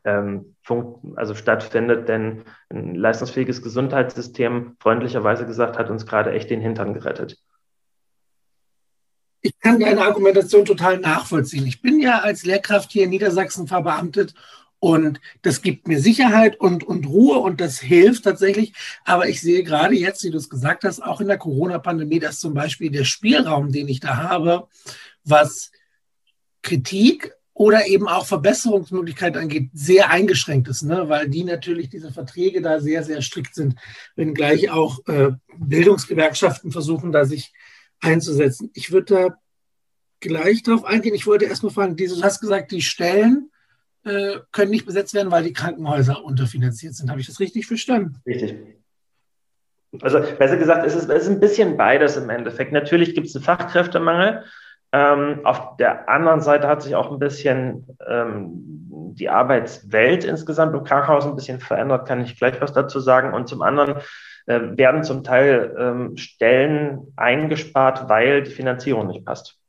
ähm, 0.04 0.56
also 1.16 1.34
stattfindet, 1.34 2.08
denn 2.08 2.44
ein 2.70 2.94
leistungsfähiges 2.94 3.64
Gesundheitssystem, 3.64 4.76
freundlicherweise 4.80 5.48
gesagt, 5.48 5.80
hat 5.80 5.90
uns 5.90 6.06
gerade 6.06 6.34
echt 6.34 6.52
den 6.52 6.62
Hintern 6.62 6.94
gerettet 6.94 7.40
ich 9.46 9.60
kann 9.60 9.80
deine 9.80 10.02
Argumentation 10.02 10.66
total 10.66 10.98
nachvollziehen. 10.98 11.68
Ich 11.68 11.80
bin 11.80 12.00
ja 12.00 12.20
als 12.20 12.46
Lehrkraft 12.46 12.92
hier 12.92 13.04
in 13.04 13.12
Niedersachsen 13.12 13.68
verbeamtet 13.68 14.34
und 14.80 15.22
das 15.44 15.62
gibt 15.62 15.88
mir 15.88 16.00
Sicherheit 16.00 16.60
und, 16.60 16.84
und 16.84 17.06
Ruhe 17.06 17.38
und 17.38 17.62
das 17.62 17.80
hilft 17.80 18.24
tatsächlich. 18.24 18.74
Aber 19.04 19.30
ich 19.30 19.42
sehe 19.42 19.64
gerade 19.64 19.94
jetzt, 19.94 20.24
wie 20.24 20.32
du 20.32 20.38
es 20.38 20.50
gesagt 20.50 20.84
hast, 20.84 21.00
auch 21.00 21.22
in 21.22 21.28
der 21.28 21.38
Corona-Pandemie, 21.38 22.18
dass 22.18 22.40
zum 22.40 22.56
Beispiel 22.56 22.90
der 22.90 23.04
Spielraum, 23.04 23.72
den 23.72 23.88
ich 23.88 24.00
da 24.00 24.18
habe, 24.18 24.68
was 25.24 25.72
Kritik 26.64 27.36
oder 27.54 27.86
eben 27.86 28.08
auch 28.08 28.26
Verbesserungsmöglichkeiten 28.26 29.40
angeht, 29.40 29.70
sehr 29.74 30.10
eingeschränkt 30.10 30.68
ist, 30.70 30.82
ne? 30.82 31.08
weil 31.08 31.30
die 31.30 31.44
natürlich 31.44 31.90
diese 31.90 32.12
Verträge 32.12 32.64
da 32.64 32.80
sehr, 32.80 33.04
sehr 33.04 33.22
strikt 33.22 33.54
sind, 33.54 33.76
wenngleich 34.16 34.72
auch 34.72 35.08
äh, 35.08 35.34
Bildungsgewerkschaften 35.56 36.72
versuchen, 36.72 37.12
da 37.12 37.26
sich 37.26 37.54
einzusetzen. 38.02 38.70
Ich 38.74 38.92
würde 38.92 39.14
da 39.14 39.38
gleich 40.20 40.64
darauf 40.64 40.86
eingehen. 40.86 41.16
Ich 41.16 41.28
wollte 41.28 41.46
erst 41.46 41.64
mal 41.64 41.70
fragen, 41.70 41.96
du 41.96 42.24
hast 42.24 42.42
gesagt, 42.42 42.72
die 42.72 42.82
Stellen 42.82 43.52
äh, 44.04 44.40
können 44.52 44.72
nicht 44.72 44.86
besetzt 44.86 45.14
werden, 45.14 45.32
weil 45.32 45.44
die 45.44 45.54
Krankenhäuser 45.54 46.24
unterfinanziert 46.24 46.96
sind. 46.96 47.10
Habe 47.10 47.20
ich 47.20 47.28
das 47.28 47.40
richtig 47.40 47.68
verstanden? 47.68 48.22
Richtig. 48.26 48.58
Also 50.02 50.20
besser 50.38 50.58
gesagt, 50.58 50.86
es 50.86 50.96
ist, 50.96 51.10
es 51.10 51.24
ist 51.24 51.30
ein 51.30 51.40
bisschen 51.40 51.78
beides 51.78 52.18
im 52.18 52.30
Endeffekt. 52.30 52.72
Natürlich 52.72 53.16
gibt 53.16 53.28
es 53.28 53.36
einen 53.36 53.46
Fachkräftemangel. 53.46 54.44
Ähm, 54.92 55.42
auf 55.44 55.78
der 55.78 56.10
anderen 56.10 56.42
Seite 56.42 56.68
hat 56.68 56.82
sich 56.82 56.96
auch 56.96 57.12
ein 57.12 57.20
bisschen 57.20 57.86
ähm, 58.08 58.50
die 59.14 59.30
Arbeitswelt 59.30 60.24
insgesamt 60.24 60.76
im 60.76 60.84
Krankenhaus 60.84 61.26
ein 61.26 61.36
bisschen 61.36 61.60
verändert, 61.60 62.08
kann 62.08 62.22
ich 62.22 62.38
gleich 62.38 62.60
was 62.62 62.74
dazu 62.74 63.00
sagen. 63.00 63.34
Und 63.34 63.48
zum 63.48 63.62
anderen 63.62 64.02
äh, 64.46 64.78
werden 64.78 65.04
zum 65.04 65.24
Teil 65.24 65.76
ähm, 65.78 66.18
Stellen 66.18 67.14
eingespart, 67.16 68.10
weil 68.10 68.44
die 68.44 68.52
Finanzierung 68.52 69.08
nicht 69.08 69.26
passt. 69.26 69.60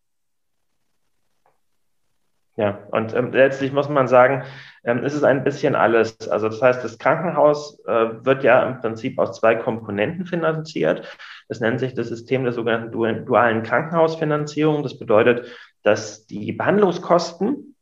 Ja, 2.56 2.78
und 2.90 3.14
ähm, 3.14 3.32
letztlich 3.32 3.72
muss 3.72 3.90
man 3.90 4.08
sagen, 4.08 4.44
ähm, 4.82 5.04
ist 5.04 5.12
es 5.12 5.24
ein 5.24 5.44
bisschen 5.44 5.74
alles. 5.74 6.28
Also 6.30 6.48
das 6.48 6.62
heißt, 6.62 6.82
das 6.82 6.98
Krankenhaus 6.98 7.78
äh, 7.86 8.24
wird 8.24 8.44
ja 8.44 8.62
im 8.66 8.80
Prinzip 8.80 9.18
aus 9.18 9.38
zwei 9.38 9.56
Komponenten 9.56 10.24
finanziert. 10.24 11.06
Das 11.48 11.60
nennt 11.60 11.80
sich 11.80 11.92
das 11.92 12.08
System 12.08 12.44
der 12.44 12.54
sogenannten 12.54 12.92
dualen 13.26 13.62
Krankenhausfinanzierung. 13.62 14.82
Das 14.82 14.98
bedeutet, 14.98 15.52
dass 15.82 16.26
die 16.26 16.52
Behandlungskosten 16.52 17.75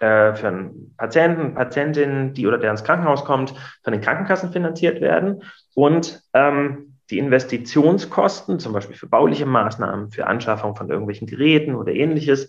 äh, 0.00 0.34
für 0.34 0.48
einen 0.48 0.94
Patienten, 0.96 1.54
Patientin, 1.54 2.34
die 2.34 2.46
oder 2.46 2.58
der 2.58 2.70
ins 2.70 2.84
Krankenhaus 2.84 3.24
kommt, 3.24 3.54
von 3.84 3.92
den 3.92 4.00
Krankenkassen 4.00 4.52
finanziert 4.52 5.00
werden 5.00 5.42
und 5.74 6.22
ähm, 6.32 6.96
die 7.10 7.18
Investitionskosten, 7.18 8.58
zum 8.58 8.72
Beispiel 8.72 8.96
für 8.96 9.08
bauliche 9.08 9.46
Maßnahmen, 9.46 10.10
für 10.10 10.26
Anschaffung 10.26 10.76
von 10.76 10.88
irgendwelchen 10.88 11.26
Geräten 11.26 11.74
oder 11.74 11.92
ähnliches, 11.92 12.48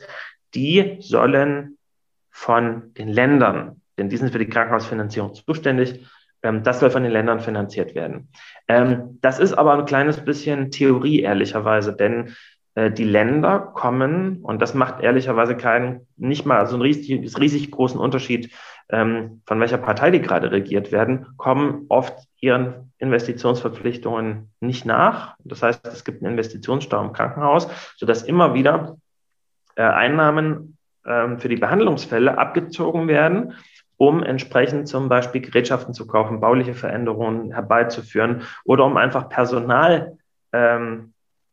die 0.53 0.97
sollen 0.99 1.77
von 2.29 2.93
den 2.93 3.09
Ländern, 3.09 3.81
denn 3.97 4.09
die 4.09 4.17
sind 4.17 4.31
für 4.31 4.39
die 4.39 4.49
Krankenhausfinanzierung 4.49 5.33
zuständig, 5.33 6.05
ähm, 6.43 6.63
das 6.63 6.79
soll 6.79 6.89
von 6.89 7.03
den 7.03 7.11
Ländern 7.11 7.39
finanziert 7.39 7.95
werden. 7.95 8.29
Ähm, 8.67 9.19
das 9.21 9.39
ist 9.39 9.53
aber 9.53 9.73
ein 9.73 9.85
kleines 9.85 10.23
bisschen 10.23 10.71
Theorie, 10.71 11.19
ehrlicherweise, 11.19 11.93
denn 11.93 12.33
die 12.75 13.03
Länder 13.03 13.60
kommen, 13.60 14.38
und 14.43 14.62
das 14.62 14.73
macht 14.73 15.01
ehrlicherweise 15.01 15.57
keinen, 15.57 16.07
nicht 16.15 16.45
mal 16.45 16.65
so 16.67 16.75
einen 16.75 16.84
riesig, 16.84 17.38
riesig 17.38 17.69
großen 17.69 17.99
Unterschied, 17.99 18.53
ähm, 18.89 19.41
von 19.45 19.60
welcher 19.60 19.77
Partei 19.77 20.12
die 20.12 20.21
gerade 20.21 20.51
regiert 20.51 20.91
werden, 20.91 21.27
kommen 21.38 21.86
oft 21.89 22.13
ihren 22.39 22.93
Investitionsverpflichtungen 22.97 24.51
nicht 24.60 24.86
nach. 24.86 25.36
Das 25.43 25.63
heißt, 25.63 25.86
es 25.88 26.03
gibt 26.03 26.21
einen 26.21 26.34
Investitionsstau 26.34 27.01
im 27.01 27.13
Krankenhaus, 27.13 27.67
sodass 27.97 28.23
immer 28.23 28.53
wieder 28.53 28.97
äh, 29.75 29.84
Einnahmen 29.84 30.77
ähm, 31.05 31.39
für 31.39 31.49
die 31.49 31.55
Behandlungsfälle 31.55 32.38
abgezogen 32.38 33.07
werden, 33.07 33.53
um 33.97 34.23
entsprechend 34.23 34.88
zum 34.88 35.10
Beispiel 35.10 35.41
Gerätschaften 35.41 35.93
zu 35.93 36.07
kaufen, 36.07 36.39
bauliche 36.39 36.73
Veränderungen 36.73 37.53
herbeizuführen 37.53 38.43
oder 38.65 38.86
um 38.86 38.97
einfach 38.97 39.29
Personal, 39.29 40.17
ähm, 40.53 41.11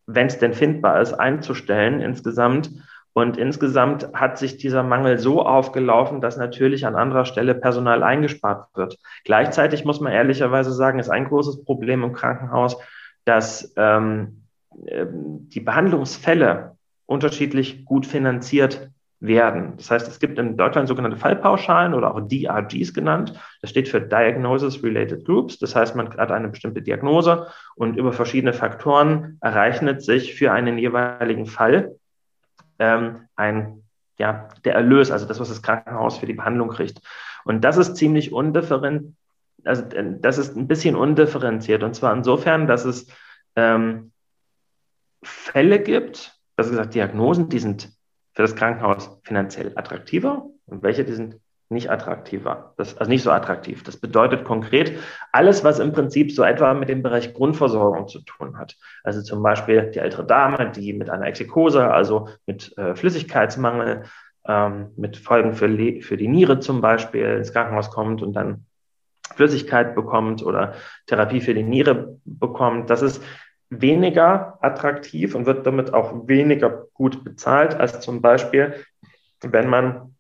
wenn 0.08 0.26
es 0.26 0.38
denn 0.38 0.54
findbar 0.54 1.00
ist, 1.00 1.12
einzustellen 1.12 2.00
insgesamt. 2.00 2.70
Und 3.12 3.36
insgesamt 3.36 4.12
hat 4.14 4.38
sich 4.38 4.56
dieser 4.56 4.82
Mangel 4.82 5.18
so 5.18 5.42
aufgelaufen, 5.42 6.20
dass 6.20 6.36
natürlich 6.36 6.86
an 6.86 6.96
anderer 6.96 7.26
Stelle 7.26 7.54
Personal 7.54 8.02
eingespart 8.02 8.68
wird. 8.74 8.98
Gleichzeitig 9.24 9.84
muss 9.84 10.00
man 10.00 10.12
ehrlicherweise 10.12 10.72
sagen, 10.72 10.98
ist 10.98 11.10
ein 11.10 11.26
großes 11.26 11.64
Problem 11.64 12.04
im 12.04 12.12
Krankenhaus, 12.12 12.78
dass 13.24 13.74
ähm, 13.76 14.44
ähm 14.86 15.48
die 15.48 15.60
Behandlungsfälle 15.60 16.76
unterschiedlich 17.06 17.84
gut 17.84 18.06
finanziert 18.06 18.90
werden. 19.20 19.74
Das 19.76 19.90
heißt, 19.90 20.06
es 20.06 20.20
gibt 20.20 20.38
in 20.38 20.56
Deutschland 20.56 20.88
sogenannte 20.88 21.16
Fallpauschalen 21.16 21.94
oder 21.94 22.14
auch 22.14 22.20
DRGs 22.20 22.94
genannt. 22.94 23.32
Das 23.60 23.70
steht 23.70 23.88
für 23.88 24.00
Diagnosis 24.00 24.82
Related 24.82 25.24
Groups. 25.24 25.58
Das 25.58 25.74
heißt, 25.74 25.96
man 25.96 26.16
hat 26.16 26.30
eine 26.30 26.48
bestimmte 26.48 26.82
Diagnose 26.82 27.48
und 27.74 27.96
über 27.96 28.12
verschiedene 28.12 28.52
Faktoren 28.52 29.38
errechnet 29.40 30.02
sich 30.02 30.34
für 30.34 30.52
einen 30.52 30.78
jeweiligen 30.78 31.46
Fall 31.46 31.96
ähm, 32.78 33.26
ein, 33.34 33.82
ja, 34.18 34.48
der 34.64 34.74
Erlös, 34.74 35.10
also 35.10 35.26
das, 35.26 35.40
was 35.40 35.48
das 35.48 35.62
Krankenhaus 35.62 36.18
für 36.18 36.26
die 36.26 36.34
Behandlung 36.34 36.68
kriegt. 36.68 37.00
Und 37.44 37.62
das 37.62 37.76
ist 37.76 37.96
ziemlich 37.96 38.32
undifferent, 38.32 39.16
also 39.64 39.82
das 39.82 40.38
ist 40.38 40.56
ein 40.56 40.68
bisschen 40.68 40.94
undifferenziert. 40.94 41.82
Und 41.82 41.94
zwar 41.94 42.14
insofern, 42.14 42.68
dass 42.68 42.84
es 42.84 43.08
ähm, 43.56 44.12
Fälle 45.24 45.80
gibt, 45.80 46.38
also 46.56 46.70
gesagt, 46.70 46.94
Diagnosen, 46.94 47.48
die 47.48 47.58
sind 47.58 47.97
für 48.38 48.42
das 48.42 48.54
Krankenhaus 48.54 49.18
finanziell 49.24 49.72
attraktiver 49.74 50.46
und 50.66 50.84
welche, 50.84 51.04
die 51.04 51.12
sind 51.12 51.40
nicht 51.70 51.90
attraktiver, 51.90 52.72
das, 52.76 52.96
also 52.96 53.10
nicht 53.10 53.24
so 53.24 53.32
attraktiv. 53.32 53.82
Das 53.82 53.96
bedeutet 53.96 54.44
konkret 54.44 54.96
alles, 55.32 55.64
was 55.64 55.80
im 55.80 55.90
Prinzip 55.90 56.30
so 56.30 56.44
etwa 56.44 56.72
mit 56.72 56.88
dem 56.88 57.02
Bereich 57.02 57.34
Grundversorgung 57.34 58.06
zu 58.06 58.20
tun 58.20 58.56
hat. 58.56 58.76
Also 59.02 59.22
zum 59.22 59.42
Beispiel 59.42 59.90
die 59.90 59.98
ältere 59.98 60.24
Dame, 60.24 60.70
die 60.70 60.92
mit 60.92 61.10
einer 61.10 61.26
Exekose, 61.26 61.90
also 61.90 62.28
mit 62.46 62.78
äh, 62.78 62.94
Flüssigkeitsmangel, 62.94 64.04
ähm, 64.46 64.92
mit 64.96 65.16
Folgen 65.16 65.52
für, 65.54 65.68
für 66.00 66.16
die 66.16 66.28
Niere 66.28 66.60
zum 66.60 66.80
Beispiel 66.80 67.24
ins 67.38 67.52
Krankenhaus 67.52 67.90
kommt 67.90 68.22
und 68.22 68.34
dann 68.34 68.66
Flüssigkeit 69.34 69.96
bekommt 69.96 70.44
oder 70.44 70.74
Therapie 71.08 71.40
für 71.40 71.54
die 71.54 71.64
Niere 71.64 72.20
bekommt. 72.24 72.88
Das 72.88 73.02
ist 73.02 73.20
weniger 73.70 74.58
attraktiv 74.60 75.34
und 75.34 75.46
wird 75.46 75.66
damit 75.66 75.92
auch 75.92 76.26
weniger 76.26 76.86
gut 76.94 77.24
bezahlt, 77.24 77.74
als 77.78 78.00
zum 78.00 78.22
Beispiel, 78.22 78.74
wenn 79.42 79.68
man 79.68 80.14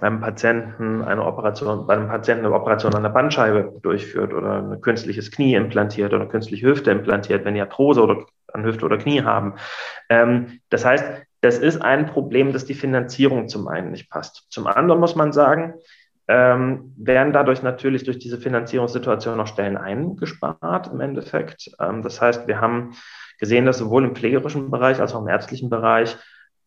einem 0.00 0.20
Patienten 0.20 1.02
eine 1.02 1.24
Operation, 1.24 1.86
bei 1.86 1.94
einem 1.94 2.08
Patienten 2.08 2.44
eine 2.44 2.54
Operation 2.54 2.94
an 2.94 3.02
der 3.02 3.10
Bandscheibe 3.10 3.78
durchführt 3.82 4.34
oder 4.34 4.62
ein 4.62 4.80
künstliches 4.80 5.30
Knie 5.30 5.54
implantiert 5.54 6.12
oder 6.12 6.26
künstliche 6.26 6.66
Hüfte 6.66 6.90
implantiert, 6.90 7.44
wenn 7.44 7.54
die 7.54 7.60
Arthrose 7.60 8.02
oder 8.02 8.26
an 8.52 8.64
Hüfte 8.64 8.84
oder 8.84 8.98
Knie 8.98 9.22
haben. 9.22 9.54
Ähm, 10.10 10.60
das 10.68 10.84
heißt, 10.84 11.04
das 11.40 11.58
ist 11.58 11.80
ein 11.80 12.06
Problem, 12.06 12.52
dass 12.52 12.64
die 12.64 12.74
Finanzierung 12.74 13.48
zum 13.48 13.68
einen 13.68 13.90
nicht 13.90 14.10
passt. 14.10 14.46
Zum 14.50 14.66
anderen 14.66 15.00
muss 15.00 15.16
man 15.16 15.32
sagen, 15.32 15.74
ähm, 16.28 16.92
werden 16.96 17.32
dadurch 17.32 17.62
natürlich 17.62 18.04
durch 18.04 18.18
diese 18.18 18.38
Finanzierungssituation 18.38 19.36
noch 19.36 19.46
Stellen 19.46 19.76
eingespart 19.76 20.88
im 20.92 21.00
Endeffekt. 21.00 21.70
Ähm, 21.80 22.02
das 22.02 22.20
heißt, 22.20 22.48
wir 22.48 22.60
haben 22.60 22.94
gesehen, 23.38 23.66
dass 23.66 23.78
sowohl 23.78 24.04
im 24.04 24.16
pflegerischen 24.16 24.70
Bereich 24.70 25.00
als 25.00 25.14
auch 25.14 25.22
im 25.22 25.28
ärztlichen 25.28 25.70
Bereich 25.70 26.16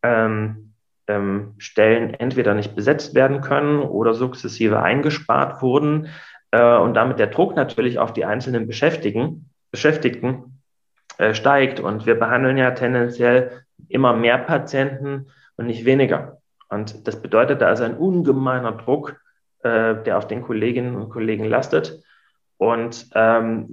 ähm, 0.03 0.73
ähm 1.07 1.55
Stellen 1.57 2.13
entweder 2.13 2.53
nicht 2.53 2.75
besetzt 2.75 3.15
werden 3.15 3.41
können 3.41 3.79
oder 3.79 4.13
sukzessive 4.13 4.81
eingespart 4.81 5.61
wurden 5.61 6.07
äh, 6.51 6.77
und 6.77 6.93
damit 6.93 7.19
der 7.19 7.27
Druck 7.27 7.55
natürlich 7.55 7.99
auf 7.99 8.13
die 8.13 8.25
einzelnen 8.25 8.67
Beschäftigten, 8.67 9.49
Beschäftigten 9.71 10.61
äh, 11.17 11.33
steigt. 11.33 11.81
Und 11.81 12.05
wir 12.05 12.17
behandeln 12.17 12.57
ja 12.57 12.71
tendenziell 12.71 13.63
immer 13.89 14.13
mehr 14.13 14.37
Patienten 14.37 15.27
und 15.57 15.65
nicht 15.65 15.83
weniger. 15.83 16.37
Und 16.69 17.07
das 17.07 17.21
bedeutet, 17.21 17.61
da 17.61 17.71
ist 17.71 17.81
ein 17.81 17.97
ungemeiner 17.97 18.71
Druck 18.71 19.19
äh, 19.63 19.95
der 20.03 20.17
auf 20.17 20.27
den 20.27 20.41
Kolleginnen 20.41 20.95
und 20.95 21.09
Kollegen 21.09 21.45
lastet. 21.45 22.01
Und 22.57 23.07
ähm, 23.15 23.67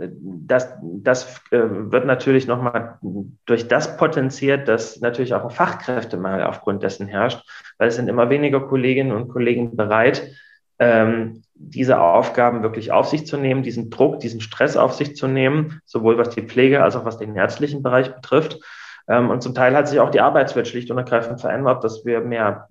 das, 0.46 0.72
das 0.80 1.42
äh, 1.50 1.58
wird 1.58 2.06
natürlich 2.06 2.46
nochmal 2.46 2.98
durch 3.44 3.66
das 3.66 3.96
potenziert, 3.96 4.68
dass 4.68 5.00
natürlich 5.00 5.34
auch 5.34 5.42
ein 5.42 5.50
Fachkräftemangel 5.50 6.44
aufgrund 6.44 6.84
dessen 6.84 7.08
herrscht, 7.08 7.44
weil 7.78 7.88
es 7.88 7.96
sind 7.96 8.08
immer 8.08 8.30
weniger 8.30 8.60
Kolleginnen 8.60 9.10
und 9.10 9.28
Kollegen 9.28 9.74
bereit, 9.74 10.30
ähm, 10.78 11.42
diese 11.54 12.00
Aufgaben 12.00 12.62
wirklich 12.62 12.92
auf 12.92 13.08
sich 13.08 13.26
zu 13.26 13.38
nehmen, 13.38 13.64
diesen 13.64 13.90
Druck, 13.90 14.20
diesen 14.20 14.40
Stress 14.40 14.76
auf 14.76 14.92
sich 14.92 15.16
zu 15.16 15.26
nehmen, 15.26 15.80
sowohl 15.84 16.16
was 16.16 16.30
die 16.30 16.42
Pflege 16.42 16.84
als 16.84 16.94
auch 16.94 17.04
was 17.04 17.18
den 17.18 17.34
ärztlichen 17.34 17.82
Bereich 17.82 18.14
betrifft. 18.14 18.60
Ähm, 19.08 19.30
und 19.30 19.42
zum 19.42 19.54
Teil 19.54 19.74
hat 19.74 19.88
sich 19.88 20.00
auch 20.00 20.10
die 20.10 20.20
Arbeitswelt 20.20 20.68
schlicht 20.68 20.90
und 20.90 20.98
ergreifend 20.98 21.40
verändert, 21.40 21.82
dass 21.82 22.04
wir 22.04 22.20
mehr 22.20 22.68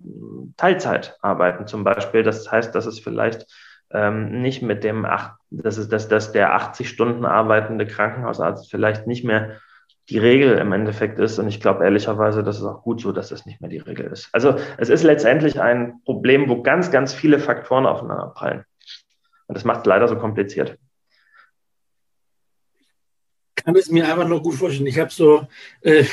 Teilzeit 0.56 1.16
arbeiten 1.22 1.66
zum 1.66 1.84
Beispiel. 1.84 2.22
Das 2.22 2.50
heißt, 2.50 2.74
dass 2.74 2.86
es 2.86 2.98
vielleicht 2.98 3.46
ähm, 3.90 4.42
nicht 4.42 4.62
mit 4.62 4.84
dem, 4.84 5.04
acht, 5.04 5.32
dass, 5.50 5.76
es, 5.76 5.88
dass, 5.88 6.08
dass 6.08 6.32
der 6.32 6.54
80 6.54 6.88
Stunden 6.88 7.24
arbeitende 7.24 7.86
Krankenhausarzt 7.86 8.70
vielleicht 8.70 9.06
nicht 9.06 9.24
mehr 9.24 9.60
die 10.08 10.18
Regel 10.18 10.58
im 10.58 10.72
Endeffekt 10.72 11.18
ist. 11.18 11.38
Und 11.38 11.48
ich 11.48 11.60
glaube 11.60 11.84
ehrlicherweise, 11.84 12.42
das 12.42 12.58
ist 12.58 12.64
auch 12.64 12.82
gut 12.82 13.00
so, 13.00 13.12
dass 13.12 13.28
das 13.28 13.46
nicht 13.46 13.60
mehr 13.60 13.70
die 13.70 13.78
Regel 13.78 14.06
ist. 14.06 14.28
Also 14.32 14.56
es 14.78 14.88
ist 14.88 15.02
letztendlich 15.02 15.60
ein 15.60 16.00
Problem, 16.04 16.48
wo 16.48 16.62
ganz, 16.62 16.90
ganz 16.90 17.12
viele 17.12 17.38
Faktoren 17.38 17.86
aufeinander 17.86 18.32
prallen. 18.34 18.64
Und 19.48 19.56
das 19.56 19.64
macht 19.64 19.80
es 19.80 19.86
leider 19.86 20.08
so 20.08 20.16
kompliziert 20.16 20.78
kann 23.66 23.74
es 23.74 23.90
mir 23.90 24.06
einfach 24.08 24.28
nur 24.28 24.40
gut 24.42 24.54
vorstellen. 24.54 24.86
Ich 24.86 24.98
habe 24.98 25.10
so 25.10 25.48
äh, 25.80 26.04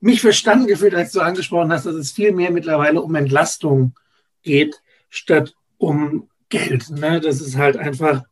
mich 0.00 0.20
verstanden 0.20 0.66
gefühlt, 0.66 0.94
als 0.94 1.12
du 1.12 1.20
angesprochen 1.20 1.72
hast, 1.72 1.86
dass 1.86 1.94
es 1.94 2.12
viel 2.12 2.32
mehr 2.32 2.50
mittlerweile 2.50 3.02
um 3.02 3.14
Entlastung 3.14 3.94
geht, 4.42 4.80
statt 5.10 5.54
um 5.76 6.28
Geld. 6.48 6.90
Ne? 6.90 7.20
Das 7.20 7.40
ist 7.40 7.56
halt 7.56 7.76
einfach 7.76 8.22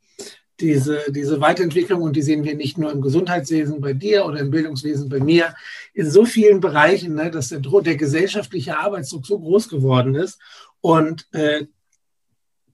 diese, 0.61 1.05
diese 1.11 1.41
Weiterentwicklung 1.41 2.03
und 2.03 2.17
die 2.17 2.23
sehen 2.23 2.45
wir 2.45 2.55
nicht 2.55 2.79
nur 2.79 2.91
im 2.91 3.03
Gesundheitswesen 3.03 3.81
bei 3.81 3.93
dir 3.93 4.25
oder 4.25 4.41
im 4.41 4.51
Bildungswesen 4.51 5.09
bei 5.09 5.21
mir, 5.21 5.55
in 5.93 6.11
so 6.11 6.25
vielen 6.25 6.61
Bereichen, 6.61 7.15
ne, 7.15 7.31
dass 7.31 7.51
der, 7.51 7.61
der 7.61 7.97
gesellschaftliche 7.97 8.79
Arbeitsdruck 8.79 9.27
so 9.27 9.39
groß 9.39 9.69
geworden 9.69 10.15
ist 10.15 10.39
und 10.81 11.27
äh, 11.33 11.67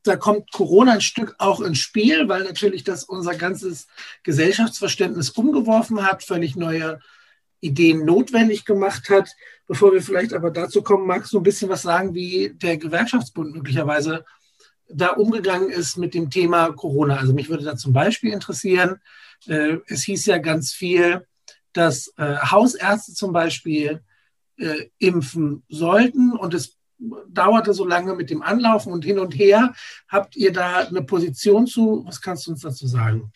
da 0.05 0.16
kommt 0.16 0.50
Corona 0.52 0.94
ein 0.94 1.00
Stück 1.00 1.35
auch 1.38 1.61
ins 1.61 1.78
Spiel, 1.78 2.28
weil 2.28 2.44
natürlich 2.44 2.83
das 2.85 3.05
unser 3.05 3.35
ganzes 3.35 3.87
Gesellschaftsverständnis 4.24 5.31
umgeworfen 5.31 6.05
hat, 6.05 6.24
völlig 6.24 6.57
neue 6.57 7.00
Ideen 7.62 8.05
notwendig 8.05 8.64
gemacht 8.64 9.09
hat. 9.09 9.35
Bevor 9.66 9.92
wir 9.92 10.03
vielleicht 10.03 10.35
aber 10.35 10.51
dazu 10.51 10.83
kommen, 10.83 11.07
magst 11.07 11.33
du 11.33 11.38
ein 11.38 11.44
bisschen 11.44 11.70
was 11.70 11.83
sagen, 11.83 12.14
wie 12.14 12.53
der 12.55 12.77
Gewerkschaftsbund 12.77 13.55
möglicherweise 13.55 14.25
da 14.88 15.11
umgegangen 15.11 15.70
ist 15.70 15.96
mit 15.96 16.12
dem 16.12 16.29
Thema 16.29 16.72
Corona. 16.72 17.16
Also 17.16 17.33
mich 17.33 17.48
würde 17.48 17.64
da 17.64 17.77
zum 17.77 17.92
Beispiel 17.92 18.33
interessieren, 18.33 18.96
äh, 19.46 19.79
es 19.87 20.03
hieß 20.03 20.27
ja 20.27 20.38
ganz 20.38 20.72
viel, 20.72 21.27
dass 21.72 22.12
äh, 22.18 22.37
Hausärzte 22.37 23.14
zum 23.14 23.33
Beispiel 23.33 24.03
äh, 24.59 24.88
impfen 24.98 25.62
sollten 25.68 26.33
und 26.33 26.53
es 26.53 26.77
dauerte 27.29 27.75
so 27.75 27.87
lange 27.87 28.14
mit 28.14 28.31
dem 28.31 28.42
Anlaufen 28.42 28.92
und 28.92 29.05
hin 29.05 29.18
und 29.18 29.33
her. 29.33 29.72
Habt 30.09 30.37
ihr 30.37 30.53
da 30.53 30.81
eine 30.81 31.03
Position 31.03 31.66
zu? 31.66 32.05
Was 32.07 32.20
kannst 32.20 32.46
du 32.46 32.53
uns 32.53 32.61
dazu 32.61 32.87
sagen? 32.87 33.33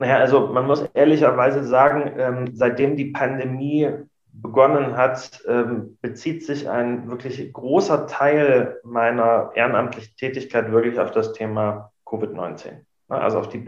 Naja, 0.00 0.16
also 0.16 0.46
man 0.46 0.66
muss 0.66 0.82
ehrlicherweise 0.94 1.62
sagen, 1.62 2.14
ähm, 2.16 2.50
seitdem 2.54 2.96
die 2.96 3.12
Pandemie 3.12 3.90
begonnen 4.32 4.96
hat, 4.96 5.42
ähm, 5.46 5.98
bezieht 6.00 6.42
sich 6.42 6.70
ein 6.70 7.10
wirklich 7.10 7.52
großer 7.52 8.06
Teil 8.06 8.80
meiner 8.82 9.50
ehrenamtlichen 9.54 10.16
Tätigkeit 10.16 10.72
wirklich 10.72 10.98
auf 10.98 11.10
das 11.10 11.34
Thema 11.34 11.92
Covid-19. 12.06 12.80
Also 13.08 13.40
auf 13.40 13.50
die, 13.50 13.62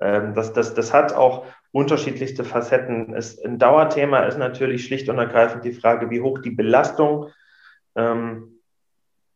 ähm, 0.00 0.32
das, 0.32 0.54
das, 0.54 0.72
das 0.72 0.94
hat 0.94 1.12
auch 1.12 1.44
unterschiedlichste 1.72 2.44
Facetten. 2.44 3.12
Es, 3.12 3.38
ein 3.44 3.58
Dauerthema 3.58 4.20
ist 4.20 4.38
natürlich 4.38 4.86
schlicht 4.86 5.10
und 5.10 5.18
ergreifend 5.18 5.66
die 5.66 5.72
Frage, 5.72 6.08
wie 6.08 6.22
hoch 6.22 6.38
die 6.38 6.50
Belastung 6.50 7.26
ähm, 7.94 8.57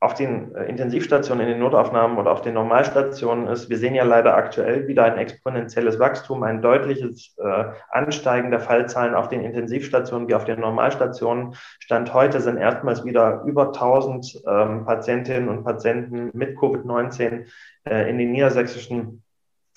auf 0.02 0.14
den 0.14 0.52
äh, 0.56 0.64
Intensivstationen, 0.64 1.46
in 1.46 1.52
den 1.52 1.60
Notaufnahmen 1.60 2.18
oder 2.18 2.32
auf 2.32 2.42
den 2.42 2.54
Normalstationen 2.54 3.46
ist. 3.46 3.70
Wir 3.70 3.78
sehen 3.78 3.94
ja 3.94 4.02
leider 4.02 4.34
aktuell 4.34 4.88
wieder 4.88 5.04
ein 5.04 5.16
exponentielles 5.16 6.00
Wachstum, 6.00 6.42
ein 6.42 6.60
deutliches 6.60 7.36
äh, 7.38 7.64
Ansteigen 7.88 8.50
der 8.50 8.58
Fallzahlen 8.58 9.14
auf 9.14 9.28
den 9.28 9.42
Intensivstationen 9.42 10.26
wie 10.26 10.34
auf 10.34 10.44
den 10.44 10.58
Normalstationen. 10.58 11.54
Stand 11.78 12.12
heute 12.12 12.40
sind 12.40 12.56
erstmals 12.56 13.04
wieder 13.04 13.44
über 13.46 13.66
1000 13.68 14.42
ähm, 14.44 14.84
Patientinnen 14.84 15.48
und 15.48 15.62
Patienten 15.62 16.30
mit 16.36 16.58
Covid-19 16.58 17.46
äh, 17.84 18.10
in 18.10 18.18
den 18.18 18.32
niedersächsischen 18.32 19.22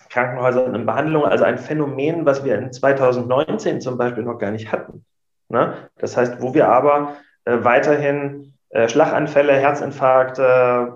Krankenhäusern 0.10 0.74
in 0.74 0.88
Behandlung. 0.88 1.26
Also 1.26 1.44
ein 1.44 1.60
Phänomen, 1.60 2.26
was 2.26 2.44
wir 2.44 2.58
in 2.58 2.74
2019 2.74 3.80
zum 3.80 4.00
Beispiel 4.00 4.24
noch 4.24 4.40
gar 4.40 4.50
nicht 4.50 4.72
hatten. 4.72 5.06
Ne? 5.50 5.76
Das 6.00 6.18
heißt, 6.18 6.42
wo 6.42 6.56
wir 6.56 6.68
aber 6.68 7.18
äh, 7.46 7.60
weiterhin 7.62 8.55
äh, 8.76 8.90
Schlaganfälle, 8.90 9.54
Herzinfarkte, 9.54 10.94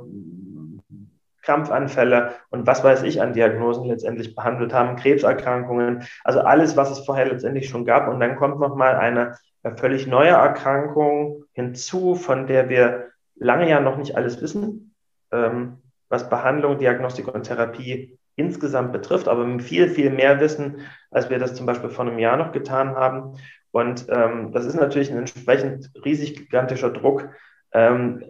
Krampfanfälle 1.42 2.34
und 2.50 2.68
was 2.68 2.84
weiß 2.84 3.04
ich 3.04 3.22
an 3.22 3.32
Diagnosen 3.32 3.86
letztendlich 3.86 4.36
behandelt 4.36 4.74
haben, 4.74 4.98
Krebserkrankungen, 4.98 6.04
also 6.26 6.42
alles, 6.42 6.76
was 6.76 6.92
es 6.92 7.06
vorher 7.06 7.28
letztendlich 7.28 7.70
schon 7.70 7.86
gab. 7.86 8.10
Und 8.10 8.20
dann 8.20 8.36
kommt 8.36 8.60
nochmal 8.60 8.98
eine 8.98 9.38
völlig 9.78 10.08
neue 10.08 10.32
Erkrankung 10.32 11.46
hinzu, 11.54 12.15
von 12.15 12.48
der 12.48 12.68
wir 12.68 13.12
lange 13.36 13.70
ja 13.70 13.80
noch 13.80 13.96
nicht 13.96 14.18
alles 14.18 14.42
wissen, 14.42 14.94
ähm, 15.32 15.78
was 16.10 16.30
Behandlung, 16.30 16.80
Diagnostik 16.80 17.34
und 17.34 17.44
Therapie 17.44 18.20
insgesamt 18.36 18.92
betrifft, 18.92 19.30
aber 19.30 19.58
viel, 19.60 19.88
viel 19.89 20.10
mehr 20.10 20.42
wissen, 20.42 20.82
als 21.12 21.30
wir 21.30 21.39
das 21.39 21.56
zum 21.56 21.65
Beispiel 21.65 21.89
vor 21.89 22.06
einem 22.06 22.20
Jahr 22.20 22.36
noch 22.36 22.52
getan 22.52 22.96
haben. 22.96 23.38
Und 23.72 24.08
ähm, 24.10 24.52
das 24.52 24.65
ist 24.65 24.76
natürlich 24.76 25.12
ein 25.12 25.20
entsprechend 25.20 25.92
riesig 26.04 26.36
gigantischer 26.36 26.89
Druck, 26.89 27.30
ähm, 27.73 28.23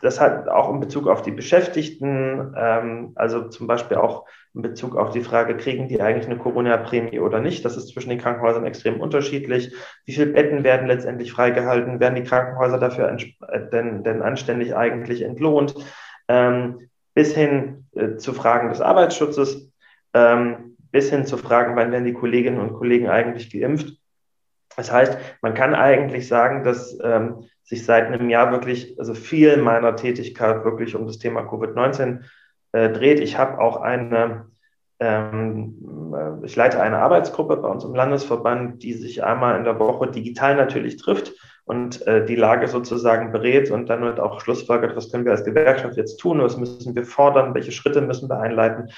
das 0.00 0.20
hat 0.20 0.48
auch 0.48 0.72
in 0.72 0.80
Bezug 0.80 1.08
auf 1.08 1.22
die 1.22 1.30
Beschäftigten, 1.30 2.54
ähm, 2.56 3.12
also 3.16 3.48
zum 3.48 3.66
Beispiel 3.66 3.96
auch 3.96 4.26
in 4.54 4.62
Bezug 4.62 4.96
auf 4.96 5.10
die 5.10 5.22
Frage, 5.22 5.56
kriegen 5.56 5.88
die 5.88 6.00
eigentlich 6.00 6.26
eine 6.26 6.38
Corona-Prämie 6.38 7.20
oder 7.20 7.40
nicht? 7.40 7.64
Das 7.64 7.76
ist 7.76 7.88
zwischen 7.88 8.10
den 8.10 8.18
Krankenhäusern 8.18 8.64
extrem 8.64 9.00
unterschiedlich. 9.00 9.74
Wie 10.04 10.12
viele 10.12 10.26
Betten 10.26 10.64
werden 10.64 10.86
letztendlich 10.86 11.32
freigehalten? 11.32 12.00
Werden 12.00 12.14
die 12.14 12.24
Krankenhäuser 12.24 12.78
dafür 12.78 13.10
äh, 13.10 13.70
denn, 13.70 14.04
denn 14.04 14.22
anständig 14.22 14.74
eigentlich 14.74 15.22
entlohnt? 15.22 15.74
Ähm, 16.28 16.88
bis 17.14 17.34
hin 17.34 17.86
äh, 17.96 18.16
zu 18.16 18.32
Fragen 18.32 18.68
des 18.68 18.80
Arbeitsschutzes, 18.80 19.72
ähm, 20.14 20.76
bis 20.92 21.10
hin 21.10 21.26
zu 21.26 21.36
Fragen, 21.36 21.76
wann 21.76 21.90
werden 21.90 22.04
die 22.04 22.12
Kolleginnen 22.12 22.60
und 22.60 22.74
Kollegen 22.74 23.08
eigentlich 23.08 23.50
geimpft? 23.50 23.98
Das 24.76 24.92
heißt, 24.92 25.18
man 25.42 25.54
kann 25.54 25.74
eigentlich 25.74 26.28
sagen, 26.28 26.62
dass 26.62 26.96
ähm, 27.02 27.48
sich 27.68 27.84
seit 27.84 28.06
einem 28.06 28.30
Jahr 28.30 28.50
wirklich, 28.50 28.98
also 28.98 29.12
viel 29.12 29.58
meiner 29.58 29.94
Tätigkeit 29.94 30.64
wirklich 30.64 30.96
um 30.96 31.06
das 31.06 31.18
Thema 31.18 31.42
Covid-19 31.42 32.20
äh, 32.72 32.88
dreht. 32.88 33.20
Ich 33.20 33.36
habe 33.36 33.60
auch 33.60 33.76
eine, 33.76 34.46
ähm, 35.00 36.14
äh, 36.14 36.46
ich 36.46 36.56
leite 36.56 36.80
eine 36.80 36.98
Arbeitsgruppe 36.98 37.58
bei 37.58 37.68
uns 37.68 37.84
im 37.84 37.94
Landesverband, 37.94 38.82
die 38.82 38.94
sich 38.94 39.22
einmal 39.22 39.58
in 39.58 39.64
der 39.64 39.78
Woche 39.78 40.10
digital 40.10 40.56
natürlich 40.56 40.96
trifft 40.96 41.34
und 41.66 42.06
äh, 42.06 42.24
die 42.24 42.36
Lage 42.36 42.68
sozusagen 42.68 43.32
berät 43.32 43.70
und 43.70 43.90
dann 43.90 44.00
wird 44.00 44.18
auch 44.18 44.40
schlussfolgert, 44.40 44.96
was 44.96 45.12
können 45.12 45.26
wir 45.26 45.32
als 45.32 45.44
Gewerkschaft 45.44 45.98
jetzt 45.98 46.16
tun, 46.16 46.40
was 46.40 46.56
müssen 46.56 46.94
wir 46.94 47.04
fordern, 47.04 47.52
welche 47.52 47.72
Schritte 47.72 48.00
müssen 48.00 48.30
wir 48.30 48.40
einleiten. 48.40 48.88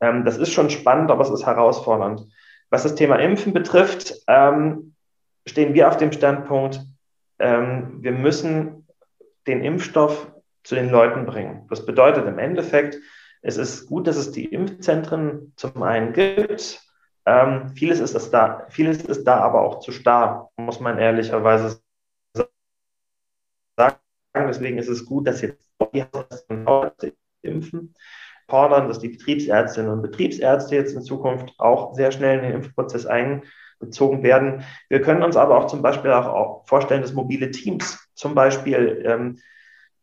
Ähm, 0.00 0.24
das 0.24 0.38
ist 0.38 0.50
schon 0.50 0.70
spannend, 0.70 1.10
aber 1.10 1.24
es 1.24 1.30
ist 1.30 1.44
herausfordernd. 1.44 2.26
Was 2.70 2.84
das 2.84 2.94
Thema 2.94 3.16
Impfen 3.16 3.52
betrifft, 3.52 4.14
ähm, 4.28 4.94
stehen 5.46 5.74
wir 5.74 5.88
auf 5.88 5.98
dem 5.98 6.10
Standpunkt, 6.10 6.80
ähm, 7.44 8.02
wir 8.02 8.12
müssen 8.12 8.88
den 9.46 9.62
Impfstoff 9.62 10.32
zu 10.62 10.74
den 10.74 10.88
Leuten 10.88 11.26
bringen. 11.26 11.66
Das 11.68 11.84
bedeutet 11.84 12.26
im 12.26 12.38
Endeffekt, 12.38 12.98
es 13.42 13.58
ist 13.58 13.86
gut, 13.86 14.06
dass 14.06 14.16
es 14.16 14.32
die 14.32 14.46
Impfzentren 14.46 15.52
zum 15.56 15.82
einen 15.82 16.14
gibt. 16.14 16.80
Ähm, 17.26 17.68
vieles, 17.76 18.00
ist 18.00 18.14
es 18.14 18.30
da, 18.30 18.66
vieles 18.70 19.02
ist 19.02 19.24
da 19.24 19.40
aber 19.40 19.60
auch 19.60 19.80
zu 19.80 19.92
starr, 19.92 20.50
muss 20.56 20.80
man 20.80 20.98
ehrlicherweise 20.98 21.80
sagen. 23.76 23.98
Deswegen 24.34 24.78
ist 24.78 24.88
es 24.88 25.04
gut, 25.04 25.26
dass 25.26 25.42
jetzt 25.42 25.68
die 25.92 26.04
impfen, 27.42 27.94
fordern, 28.48 28.88
dass 28.88 29.00
die 29.00 29.10
Betriebsärztinnen 29.10 29.90
und 29.90 30.00
Betriebsärzte 30.00 30.76
jetzt 30.76 30.94
in 30.94 31.02
Zukunft 31.02 31.52
auch 31.58 31.94
sehr 31.94 32.10
schnell 32.10 32.38
in 32.38 32.44
den 32.44 32.54
Impfprozess 32.54 33.04
ein, 33.04 33.42
bezogen 33.86 34.22
werden. 34.22 34.64
Wir 34.88 35.00
können 35.00 35.22
uns 35.22 35.36
aber 35.36 35.56
auch 35.58 35.66
zum 35.66 35.82
Beispiel 35.82 36.10
auch 36.10 36.66
vorstellen, 36.66 37.02
dass 37.02 37.12
mobile 37.12 37.50
Teams 37.50 38.08
zum 38.14 38.34
Beispiel 38.34 39.02
ähm, 39.06 39.38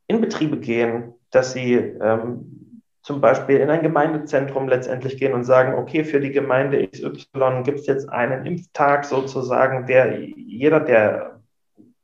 in 0.07 0.21
Betriebe 0.21 0.57
gehen, 0.57 1.13
dass 1.31 1.53
sie 1.53 1.73
ähm, 1.73 2.81
zum 3.03 3.21
Beispiel 3.21 3.57
in 3.57 3.69
ein 3.69 3.81
Gemeindezentrum 3.81 4.67
letztendlich 4.67 5.17
gehen 5.17 5.33
und 5.33 5.43
sagen, 5.43 5.73
okay, 5.75 6.03
für 6.03 6.19
die 6.19 6.31
Gemeinde 6.31 6.87
XY 6.87 7.63
gibt 7.63 7.79
es 7.79 7.87
jetzt 7.87 8.09
einen 8.09 8.45
Impftag 8.45 9.05
sozusagen, 9.05 9.87
der 9.87 10.19
jeder, 10.19 10.79
der, 10.79 11.41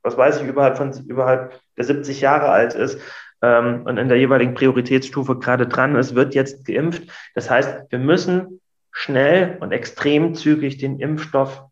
was 0.02 0.18
weiß 0.18 0.42
ich, 0.42 0.48
überhalb 0.48 0.78
von 0.78 0.92
überhalb 1.08 1.60
der 1.78 1.84
70 1.84 2.22
Jahre 2.22 2.50
alt 2.50 2.74
ist, 2.74 3.00
ähm, 3.42 3.84
und 3.86 3.98
in 3.98 4.08
der 4.08 4.18
jeweiligen 4.18 4.54
Prioritätsstufe 4.54 5.38
gerade 5.38 5.68
dran 5.68 5.96
ist, 5.96 6.16
wird 6.16 6.34
jetzt 6.34 6.66
geimpft. 6.66 7.04
Das 7.36 7.50
heißt, 7.50 7.92
wir 7.92 8.00
müssen 8.00 8.60
schnell 9.00 9.60
und 9.60 9.72
extrem 9.72 10.34
zügig 10.34 10.80
den 10.80 11.00
Impfstoff 11.00 11.64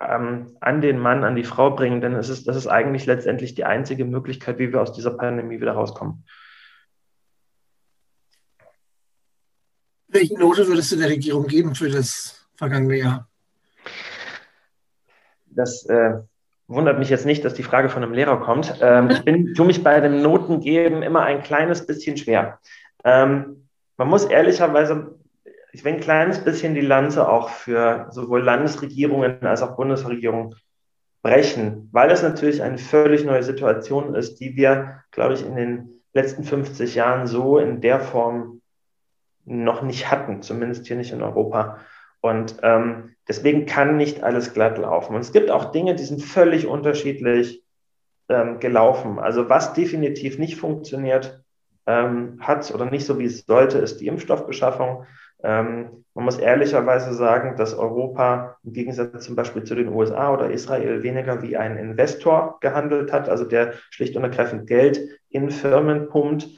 ähm, 0.00 0.56
an 0.60 0.80
den 0.80 0.98
Mann, 0.98 1.24
an 1.24 1.36
die 1.36 1.44
Frau 1.44 1.72
bringen, 1.72 2.00
denn 2.00 2.14
es 2.14 2.30
ist, 2.30 2.48
das 2.48 2.56
ist 2.56 2.68
eigentlich 2.68 3.04
letztendlich 3.04 3.54
die 3.54 3.66
einzige 3.66 4.06
Möglichkeit, 4.06 4.58
wie 4.58 4.72
wir 4.72 4.80
aus 4.80 4.94
dieser 4.94 5.10
Pandemie 5.10 5.60
wieder 5.60 5.72
rauskommen. 5.72 6.24
Welche 10.08 10.38
Note 10.38 10.66
würdest 10.68 10.90
du 10.90 10.96
der 10.96 11.10
Regierung 11.10 11.46
geben 11.48 11.74
für 11.74 11.90
das 11.90 12.48
vergangene 12.56 12.96
Jahr? 12.96 13.28
Das 15.48 15.84
äh, 15.84 16.14
wundert 16.66 16.98
mich 16.98 17.10
jetzt 17.10 17.26
nicht, 17.26 17.44
dass 17.44 17.52
die 17.52 17.62
Frage 17.62 17.90
von 17.90 18.02
einem 18.02 18.14
Lehrer 18.14 18.40
kommt. 18.40 18.74
Ähm, 18.80 19.10
ich 19.10 19.22
bin, 19.22 19.52
tue 19.54 19.66
mich 19.66 19.84
bei 19.84 20.00
dem 20.00 20.22
Notengeben 20.22 21.02
immer 21.02 21.24
ein 21.24 21.42
kleines 21.42 21.84
bisschen 21.84 22.16
schwer. 22.16 22.58
Ähm, 23.04 23.68
man 23.98 24.08
muss 24.08 24.24
ehrlicherweise 24.24 25.19
ich 25.72 25.84
will 25.84 25.94
ein 25.94 26.00
kleines 26.00 26.42
bisschen 26.42 26.74
die 26.74 26.80
Lanze 26.80 27.28
auch 27.28 27.48
für 27.48 28.08
sowohl 28.10 28.42
Landesregierungen 28.42 29.44
als 29.46 29.62
auch 29.62 29.76
Bundesregierungen 29.76 30.54
brechen, 31.22 31.88
weil 31.92 32.10
es 32.10 32.22
natürlich 32.22 32.62
eine 32.62 32.78
völlig 32.78 33.24
neue 33.24 33.42
Situation 33.42 34.14
ist, 34.14 34.40
die 34.40 34.56
wir, 34.56 35.02
glaube 35.10 35.34
ich, 35.34 35.44
in 35.44 35.54
den 35.54 36.02
letzten 36.12 36.44
50 36.44 36.94
Jahren 36.94 37.26
so 37.26 37.58
in 37.58 37.80
der 37.80 38.00
Form 38.00 38.62
noch 39.44 39.82
nicht 39.82 40.10
hatten, 40.10 40.42
zumindest 40.42 40.86
hier 40.86 40.96
nicht 40.96 41.12
in 41.12 41.22
Europa. 41.22 41.78
Und 42.20 42.56
ähm, 42.62 43.14
deswegen 43.28 43.66
kann 43.66 43.96
nicht 43.96 44.22
alles 44.22 44.52
glatt 44.52 44.78
laufen. 44.78 45.14
Und 45.14 45.22
es 45.22 45.32
gibt 45.32 45.50
auch 45.50 45.72
Dinge, 45.72 45.94
die 45.94 46.04
sind 46.04 46.22
völlig 46.22 46.66
unterschiedlich 46.66 47.64
ähm, 48.28 48.60
gelaufen. 48.60 49.18
Also 49.18 49.48
was 49.48 49.72
definitiv 49.72 50.38
nicht 50.38 50.56
funktioniert 50.56 51.42
ähm, 51.86 52.38
hat 52.40 52.72
oder 52.74 52.86
nicht 52.86 53.06
so 53.06 53.18
wie 53.18 53.24
es 53.24 53.46
sollte, 53.46 53.78
ist 53.78 54.00
die 54.00 54.06
Impfstoffbeschaffung. 54.06 55.06
Ähm, 55.42 56.04
man 56.14 56.24
muss 56.24 56.38
ehrlicherweise 56.38 57.14
sagen, 57.14 57.56
dass 57.56 57.74
Europa 57.74 58.56
im 58.64 58.72
Gegensatz 58.72 59.24
zum 59.24 59.36
Beispiel 59.36 59.64
zu 59.64 59.74
den 59.74 59.88
USA 59.88 60.32
oder 60.32 60.50
Israel 60.50 61.02
weniger 61.02 61.40
wie 61.42 61.56
ein 61.56 61.76
Investor 61.76 62.58
gehandelt 62.60 63.12
hat, 63.12 63.28
also 63.28 63.44
der 63.44 63.74
schlicht 63.90 64.16
und 64.16 64.24
ergreifend 64.24 64.66
Geld 64.66 65.00
in 65.30 65.50
Firmen 65.50 66.08
pumpt 66.08 66.48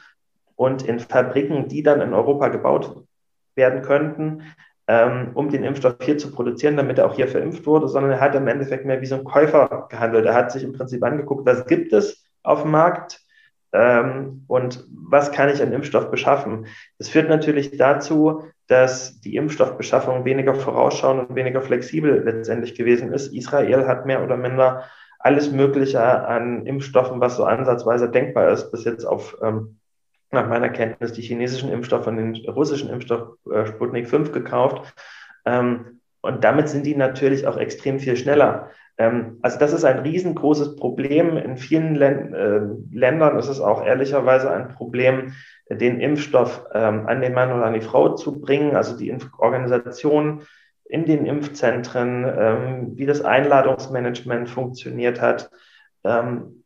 und 0.56 0.82
in 0.82 1.00
Fabriken, 1.00 1.68
die 1.68 1.82
dann 1.82 2.00
in 2.00 2.14
Europa 2.14 2.48
gebaut 2.48 3.04
werden 3.54 3.82
könnten, 3.82 4.42
ähm, 4.88 5.30
um 5.34 5.50
den 5.50 5.64
Impfstoff 5.64 5.96
hier 6.00 6.18
zu 6.18 6.32
produzieren, 6.32 6.76
damit 6.76 6.98
er 6.98 7.06
auch 7.06 7.14
hier 7.14 7.28
verimpft 7.28 7.66
wurde, 7.66 7.88
sondern 7.88 8.12
er 8.12 8.20
hat 8.20 8.34
im 8.34 8.48
Endeffekt 8.48 8.84
mehr 8.84 9.00
wie 9.00 9.06
so 9.06 9.16
ein 9.16 9.24
Käufer 9.24 9.86
gehandelt. 9.90 10.26
Er 10.26 10.34
hat 10.34 10.50
sich 10.50 10.64
im 10.64 10.72
Prinzip 10.72 11.02
angeguckt, 11.04 11.46
was 11.46 11.66
gibt 11.66 11.92
es 11.92 12.24
auf 12.42 12.62
dem 12.62 12.70
Markt, 12.70 13.20
ähm, 13.72 14.44
und 14.48 14.84
was 14.90 15.32
kann 15.32 15.48
ich 15.48 15.62
an 15.62 15.72
Impfstoff 15.72 16.10
beschaffen? 16.10 16.66
Das 16.98 17.08
führt 17.08 17.28
natürlich 17.28 17.76
dazu, 17.76 18.44
dass 18.66 19.20
die 19.20 19.36
Impfstoffbeschaffung 19.36 20.24
weniger 20.24 20.54
vorausschauend 20.54 21.30
und 21.30 21.36
weniger 21.36 21.62
flexibel 21.62 22.22
letztendlich 22.24 22.74
gewesen 22.74 23.12
ist. 23.12 23.32
Israel 23.34 23.86
hat 23.86 24.06
mehr 24.06 24.22
oder 24.22 24.36
minder 24.36 24.84
alles 25.18 25.50
Mögliche 25.52 26.02
an 26.02 26.66
Impfstoffen, 26.66 27.20
was 27.20 27.36
so 27.36 27.44
ansatzweise 27.44 28.10
denkbar 28.10 28.50
ist, 28.50 28.70
bis 28.70 28.84
jetzt 28.84 29.04
auf 29.04 29.36
ähm, 29.42 29.78
nach 30.30 30.48
meiner 30.48 30.70
Kenntnis 30.70 31.12
die 31.12 31.22
chinesischen 31.22 31.70
Impfstoffe 31.70 32.06
und 32.06 32.16
den 32.16 32.34
russischen 32.48 32.90
Impfstoff 32.90 33.36
äh, 33.50 33.66
Sputnik 33.66 34.08
5 34.08 34.32
gekauft. 34.32 34.94
Ähm, 35.44 36.00
und 36.22 36.44
damit 36.44 36.68
sind 36.68 36.86
die 36.86 36.96
natürlich 36.96 37.46
auch 37.46 37.56
extrem 37.56 38.00
viel 38.00 38.16
schneller. 38.16 38.70
Ähm, 39.02 39.38
also 39.42 39.58
das 39.58 39.72
ist 39.72 39.84
ein 39.84 39.98
riesengroßes 39.98 40.76
Problem. 40.76 41.36
In 41.36 41.56
vielen 41.56 41.96
Län 41.96 42.32
äh, 42.32 42.60
Ländern 42.96 43.36
ist 43.38 43.48
es 43.48 43.60
auch 43.60 43.84
ehrlicherweise 43.84 44.50
ein 44.50 44.68
Problem, 44.68 45.34
den 45.68 46.00
Impfstoff 46.00 46.64
ähm, 46.72 47.06
an 47.06 47.20
den 47.20 47.34
Mann 47.34 47.52
oder 47.52 47.66
an 47.66 47.74
die 47.74 47.80
Frau 47.80 48.14
zu 48.14 48.40
bringen. 48.40 48.76
Also 48.76 48.96
die 48.96 49.12
Organisation 49.38 50.42
in 50.84 51.04
den 51.04 51.26
Impfzentren, 51.26 52.24
ähm, 52.24 52.92
wie 52.94 53.06
das 53.06 53.22
Einladungsmanagement 53.22 54.48
funktioniert 54.48 55.20
hat. 55.20 55.50
Ähm, 56.04 56.64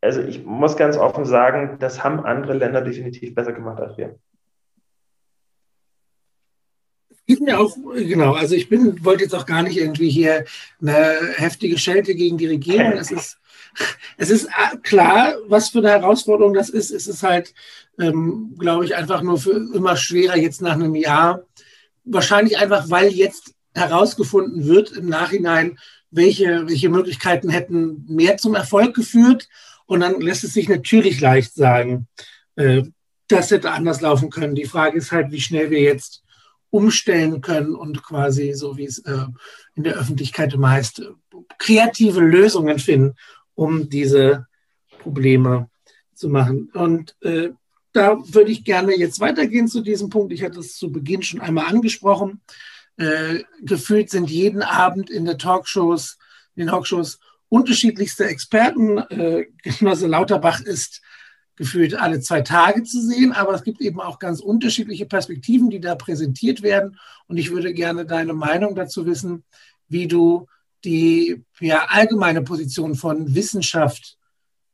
also 0.00 0.22
ich 0.22 0.44
muss 0.44 0.76
ganz 0.76 0.96
offen 0.96 1.26
sagen, 1.26 1.76
das 1.80 2.02
haben 2.02 2.24
andere 2.24 2.54
Länder 2.54 2.80
definitiv 2.80 3.34
besser 3.34 3.52
gemacht 3.52 3.80
als 3.80 3.98
wir. 3.98 4.16
Auch, 7.54 7.76
genau, 7.94 8.34
also 8.34 8.54
ich 8.54 8.68
bin, 8.68 9.04
wollte 9.04 9.22
jetzt 9.22 9.34
auch 9.34 9.46
gar 9.46 9.62
nicht 9.62 9.76
irgendwie 9.76 10.10
hier 10.10 10.44
eine 10.80 11.18
heftige 11.36 11.78
Schelte 11.78 12.14
gegen 12.14 12.36
die 12.36 12.48
Regierung. 12.48 12.92
Es 12.92 13.10
ist, 13.10 13.38
es 14.16 14.30
ist 14.30 14.46
äh, 14.46 14.76
klar, 14.82 15.36
was 15.46 15.70
für 15.70 15.78
eine 15.78 15.90
Herausforderung 15.90 16.52
das 16.52 16.68
ist. 16.68 16.90
Es 16.90 17.06
ist 17.06 17.22
halt, 17.22 17.54
ähm, 17.98 18.54
glaube 18.58 18.84
ich, 18.84 18.96
einfach 18.96 19.22
nur 19.22 19.38
für 19.38 19.52
immer 19.52 19.96
schwerer 19.96 20.36
jetzt 20.36 20.62
nach 20.62 20.74
einem 20.74 20.94
Jahr. 20.94 21.42
Wahrscheinlich 22.04 22.58
einfach, 22.58 22.90
weil 22.90 23.12
jetzt 23.12 23.54
herausgefunden 23.74 24.66
wird 24.66 24.92
im 24.92 25.08
Nachhinein, 25.08 25.78
welche, 26.10 26.68
welche 26.68 26.88
Möglichkeiten 26.88 27.48
hätten 27.48 28.04
mehr 28.08 28.36
zum 28.36 28.54
Erfolg 28.54 28.94
geführt. 28.94 29.48
Und 29.86 30.00
dann 30.00 30.20
lässt 30.20 30.44
es 30.44 30.54
sich 30.54 30.68
natürlich 30.68 31.20
leicht 31.20 31.54
sagen, 31.54 32.08
äh, 32.56 32.82
das 33.28 33.50
hätte 33.50 33.70
anders 33.70 34.00
laufen 34.00 34.28
können. 34.28 34.54
Die 34.54 34.66
Frage 34.66 34.98
ist 34.98 35.12
halt, 35.12 35.30
wie 35.30 35.40
schnell 35.40 35.70
wir 35.70 35.80
jetzt 35.80 36.21
umstellen 36.72 37.42
können 37.42 37.74
und 37.74 38.02
quasi, 38.02 38.54
so 38.54 38.78
wie 38.78 38.86
es 38.86 38.98
äh, 39.00 39.26
in 39.74 39.84
der 39.84 39.94
Öffentlichkeit 39.94 40.54
immer 40.54 40.70
heißt, 40.70 41.02
kreative 41.58 42.20
Lösungen 42.20 42.78
finden, 42.78 43.14
um 43.54 43.90
diese 43.90 44.46
Probleme 44.98 45.68
zu 46.14 46.30
machen. 46.30 46.70
Und 46.72 47.14
äh, 47.20 47.50
da 47.92 48.16
würde 48.24 48.50
ich 48.50 48.64
gerne 48.64 48.96
jetzt 48.96 49.20
weitergehen 49.20 49.68
zu 49.68 49.82
diesem 49.82 50.08
Punkt. 50.08 50.32
Ich 50.32 50.42
hatte 50.42 50.60
es 50.60 50.76
zu 50.76 50.90
Beginn 50.90 51.22
schon 51.22 51.42
einmal 51.42 51.66
angesprochen. 51.66 52.40
Äh, 52.96 53.40
gefühlt 53.60 54.08
sind 54.08 54.30
jeden 54.30 54.62
Abend 54.62 55.10
in 55.10 55.26
der 55.26 55.36
Talkshows, 55.36 56.16
in 56.54 56.64
den 56.64 56.70
Talkshows 56.70 57.18
unterschiedlichste 57.50 58.24
Experten. 58.24 58.96
Äh, 58.96 59.46
Genosse 59.62 60.06
Lauterbach 60.06 60.62
ist 60.62 61.02
gefühlt 61.56 61.94
alle 61.94 62.20
zwei 62.20 62.40
Tage 62.40 62.82
zu 62.82 63.00
sehen, 63.00 63.32
aber 63.32 63.54
es 63.54 63.62
gibt 63.62 63.80
eben 63.80 64.00
auch 64.00 64.18
ganz 64.18 64.40
unterschiedliche 64.40 65.06
Perspektiven, 65.06 65.70
die 65.70 65.80
da 65.80 65.94
präsentiert 65.94 66.62
werden. 66.62 66.98
Und 67.26 67.36
ich 67.36 67.50
würde 67.50 67.74
gerne 67.74 68.06
deine 68.06 68.32
Meinung 68.32 68.74
dazu 68.74 69.06
wissen, 69.06 69.44
wie 69.88 70.08
du 70.08 70.46
die 70.84 71.44
ja, 71.60 71.86
allgemeine 71.88 72.42
Position 72.42 72.94
von 72.94 73.34
Wissenschaft 73.34 74.18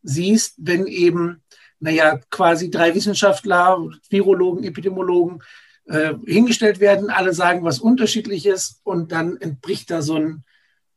siehst, 0.02 0.54
wenn 0.58 0.86
eben, 0.86 1.42
naja, 1.80 2.20
quasi 2.30 2.70
drei 2.70 2.94
Wissenschaftler, 2.94 3.78
Virologen, 4.08 4.64
Epidemiologen 4.64 5.42
äh, 5.86 6.14
hingestellt 6.26 6.80
werden, 6.80 7.10
alle 7.10 7.34
sagen 7.34 7.64
was 7.64 7.78
Unterschiedliches 7.78 8.80
und 8.84 9.12
dann 9.12 9.36
entbricht 9.36 9.90
da 9.90 10.00
so 10.00 10.16
ein 10.16 10.44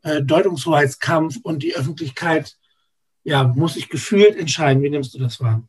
äh, 0.04 0.22
Deutungshoheitskampf 0.22 1.38
und 1.44 1.64
die 1.64 1.76
Öffentlichkeit 1.76 2.56
ja, 3.24 3.44
muss 3.44 3.76
sich 3.76 3.90
gefühlt 3.90 4.36
entscheiden. 4.36 4.82
Wie 4.82 4.90
nimmst 4.90 5.14
du 5.14 5.20
das 5.20 5.40
wahr? 5.40 5.64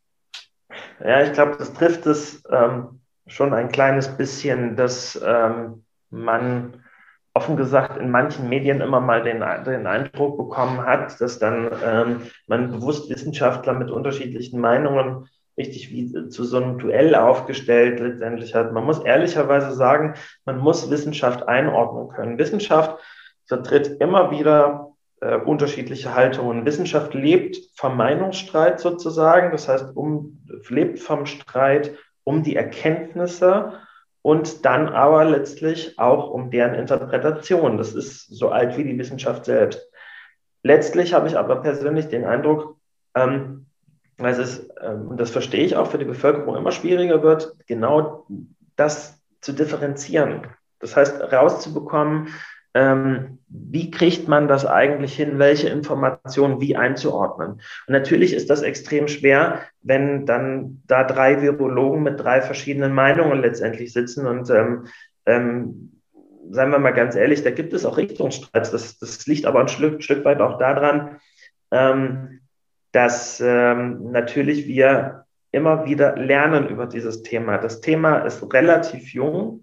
Ja, 1.04 1.22
ich 1.22 1.32
glaube, 1.32 1.56
das 1.58 1.72
trifft 1.72 2.06
es 2.06 2.42
ähm, 2.50 3.00
schon 3.26 3.54
ein 3.54 3.70
kleines 3.70 4.08
bisschen, 4.16 4.76
dass 4.76 5.20
ähm, 5.24 5.84
man 6.10 6.84
offen 7.34 7.56
gesagt 7.56 7.96
in 7.96 8.10
manchen 8.10 8.48
Medien 8.48 8.80
immer 8.80 9.00
mal 9.00 9.22
den, 9.22 9.42
den 9.64 9.86
Eindruck 9.86 10.36
bekommen 10.36 10.84
hat, 10.84 11.20
dass 11.20 11.38
dann 11.38 11.70
ähm, 11.84 12.22
man 12.46 12.70
bewusst 12.70 13.10
Wissenschaftler 13.10 13.72
mit 13.72 13.90
unterschiedlichen 13.90 14.60
Meinungen 14.60 15.28
richtig 15.56 15.90
wie 15.90 16.28
zu 16.28 16.44
so 16.44 16.58
einem 16.58 16.78
Duell 16.78 17.14
aufgestellt 17.14 18.00
letztendlich 18.00 18.54
hat. 18.54 18.72
Man 18.72 18.84
muss 18.84 19.00
ehrlicherweise 19.00 19.72
sagen, 19.72 20.14
man 20.44 20.58
muss 20.58 20.90
Wissenschaft 20.90 21.48
einordnen 21.48 22.08
können. 22.08 22.38
Wissenschaft 22.38 22.98
vertritt 23.46 24.00
immer 24.00 24.30
wieder 24.30 24.91
äh, 25.22 25.36
unterschiedliche 25.36 26.14
Haltungen. 26.14 26.66
Wissenschaft 26.66 27.14
lebt 27.14 27.56
vom 27.76 27.96
Meinungsstreit 27.96 28.80
sozusagen, 28.80 29.52
das 29.52 29.68
heißt, 29.68 29.96
um, 29.96 30.42
lebt 30.68 30.98
vom 30.98 31.26
Streit 31.26 31.92
um 32.24 32.42
die 32.42 32.56
Erkenntnisse 32.56 33.78
und 34.22 34.64
dann 34.64 34.88
aber 34.88 35.24
letztlich 35.24 35.98
auch 35.98 36.28
um 36.28 36.50
deren 36.50 36.74
Interpretation. 36.74 37.78
Das 37.78 37.94
ist 37.94 38.26
so 38.26 38.50
alt 38.50 38.76
wie 38.76 38.82
die 38.82 38.98
Wissenschaft 38.98 39.44
selbst. 39.44 39.88
Letztlich 40.64 41.14
habe 41.14 41.28
ich 41.28 41.38
aber 41.38 41.62
persönlich 41.62 42.08
den 42.08 42.24
Eindruck, 42.24 42.76
ähm, 43.14 43.66
dass 44.18 44.38
es, 44.38 44.68
ähm, 44.80 45.08
und 45.08 45.20
das 45.20 45.30
verstehe 45.30 45.64
ich 45.64 45.76
auch 45.76 45.86
für 45.86 45.98
die 45.98 46.04
Bevölkerung, 46.04 46.56
immer 46.56 46.72
schwieriger 46.72 47.22
wird, 47.22 47.54
genau 47.66 48.26
das 48.74 49.20
zu 49.40 49.52
differenzieren. 49.52 50.48
Das 50.80 50.96
heißt, 50.96 51.32
rauszubekommen, 51.32 52.28
ähm, 52.74 53.38
wie 53.48 53.90
kriegt 53.90 54.28
man 54.28 54.48
das 54.48 54.64
eigentlich 54.64 55.14
hin, 55.14 55.38
welche 55.38 55.68
Informationen 55.68 56.60
wie 56.60 56.76
einzuordnen. 56.76 57.60
Und 57.86 57.92
natürlich 57.92 58.32
ist 58.32 58.48
das 58.48 58.62
extrem 58.62 59.08
schwer, 59.08 59.60
wenn 59.82 60.24
dann 60.24 60.82
da 60.86 61.04
drei 61.04 61.42
Virologen 61.42 62.02
mit 62.02 62.18
drei 62.18 62.40
verschiedenen 62.40 62.94
Meinungen 62.94 63.40
letztendlich 63.40 63.92
sitzen 63.92 64.26
und 64.26 64.48
ähm, 64.50 64.86
ähm, 65.26 66.00
seien 66.50 66.70
wir 66.70 66.78
mal 66.78 66.92
ganz 66.92 67.14
ehrlich, 67.14 67.42
da 67.42 67.50
gibt 67.50 67.72
es 67.72 67.84
auch 67.84 67.98
Richtungsstreits. 67.98 68.70
Das, 68.70 68.98
das 68.98 69.26
liegt 69.26 69.46
aber 69.46 69.60
ein 69.60 69.68
Stück, 69.68 70.02
Stück 70.02 70.24
weit 70.24 70.40
auch 70.40 70.58
daran, 70.58 71.18
ähm, 71.70 72.40
dass 72.92 73.40
ähm, 73.40 74.10
natürlich 74.12 74.66
wir 74.66 75.24
immer 75.50 75.84
wieder 75.84 76.16
lernen 76.16 76.68
über 76.68 76.86
dieses 76.86 77.22
Thema. 77.22 77.58
Das 77.58 77.80
Thema 77.80 78.18
ist 78.20 78.42
relativ 78.52 79.12
jung 79.12 79.61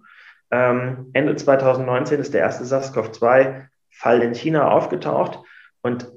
ähm, 0.51 1.09
Ende 1.13 1.35
2019 1.35 2.19
ist 2.19 2.33
der 2.33 2.41
erste 2.41 2.65
SARS-CoV-2-Fall 2.65 4.21
in 4.21 4.33
China 4.33 4.71
aufgetaucht 4.71 5.39
und 5.81 6.11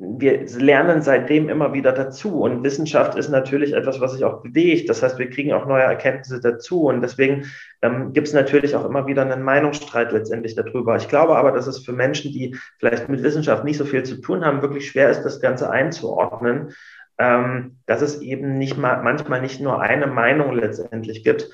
wir 0.00 0.46
lernen 0.46 1.02
seitdem 1.02 1.48
immer 1.48 1.72
wieder 1.72 1.92
dazu. 1.92 2.40
Und 2.40 2.62
Wissenschaft 2.62 3.16
ist 3.16 3.28
natürlich 3.28 3.72
etwas, 3.72 4.00
was 4.00 4.12
sich 4.12 4.24
auch 4.24 4.42
bewegt. 4.42 4.88
Das 4.88 5.02
heißt, 5.02 5.18
wir 5.18 5.28
kriegen 5.28 5.52
auch 5.52 5.66
neue 5.66 5.82
Erkenntnisse 5.82 6.40
dazu. 6.40 6.84
Und 6.84 7.02
deswegen 7.02 7.46
ähm, 7.82 8.12
gibt 8.12 8.28
es 8.28 8.34
natürlich 8.34 8.76
auch 8.76 8.84
immer 8.84 9.06
wieder 9.06 9.22
einen 9.22 9.42
Meinungsstreit 9.42 10.12
letztendlich 10.12 10.54
darüber. 10.54 10.96
Ich 10.96 11.08
glaube 11.08 11.36
aber, 11.36 11.52
dass 11.52 11.66
es 11.66 11.84
für 11.84 11.92
Menschen, 11.92 12.32
die 12.32 12.56
vielleicht 12.78 13.08
mit 13.08 13.22
Wissenschaft 13.22 13.64
nicht 13.64 13.78
so 13.78 13.84
viel 13.84 14.04
zu 14.04 14.20
tun 14.20 14.44
haben, 14.44 14.62
wirklich 14.62 14.88
schwer 14.88 15.10
ist, 15.10 15.22
das 15.22 15.40
Ganze 15.40 15.70
einzuordnen. 15.70 16.72
Ähm, 17.18 17.78
dass 17.86 18.00
es 18.00 18.20
eben 18.20 18.58
nicht 18.58 18.78
mal, 18.78 19.02
manchmal 19.02 19.40
nicht 19.40 19.60
nur 19.60 19.80
eine 19.80 20.06
Meinung 20.06 20.52
letztendlich 20.52 21.24
gibt, 21.24 21.50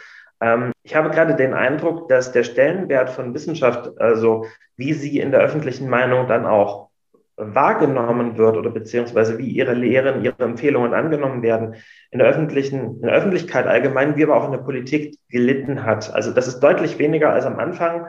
ich 0.83 0.94
habe 0.94 1.11
gerade 1.11 1.35
den 1.35 1.54
Eindruck, 1.54 2.09
dass 2.09 2.33
der 2.33 2.44
Stellenwert 2.44 3.11
von 3.11 3.35
Wissenschaft, 3.35 4.00
also 4.00 4.46
wie 4.76 4.92
sie 4.92 5.18
in 5.18 5.30
der 5.30 5.40
öffentlichen 5.40 5.88
Meinung 5.88 6.26
dann 6.26 6.44
auch 6.44 6.90
wahrgenommen 7.37 8.37
wird 8.37 8.57
oder 8.57 8.70
beziehungsweise 8.70 9.38
wie 9.38 9.48
ihre 9.48 9.74
Lehren, 9.74 10.24
ihre 10.24 10.42
Empfehlungen 10.44 10.94
angenommen 10.94 11.42
werden, 11.42 11.76
in 12.11 12.18
der 12.18 12.28
öffentlichen, 12.28 12.96
in 12.96 13.02
der 13.02 13.12
Öffentlichkeit 13.12 13.66
allgemein, 13.66 14.16
wie 14.16 14.24
aber 14.24 14.37
auch 14.37 14.44
in 14.44 14.52
der 14.52 14.59
Politik 14.59 15.16
gelitten 15.28 15.85
hat. 15.85 16.14
Also 16.14 16.33
das 16.33 16.46
ist 16.46 16.61
deutlich 16.61 16.98
weniger 16.98 17.30
als 17.30 17.44
am 17.44 17.59
Anfang 17.59 18.07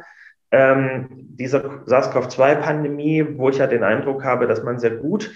ähm, 0.52 1.07
dieser 1.09 1.86
SARS-CoV-2-Pandemie, 1.88 3.38
wo 3.38 3.49
ich 3.49 3.57
ja 3.57 3.68
den 3.68 3.84
Eindruck 3.84 4.24
habe, 4.24 4.47
dass 4.47 4.64
man 4.64 4.80
sehr 4.80 4.91
gut 4.91 5.32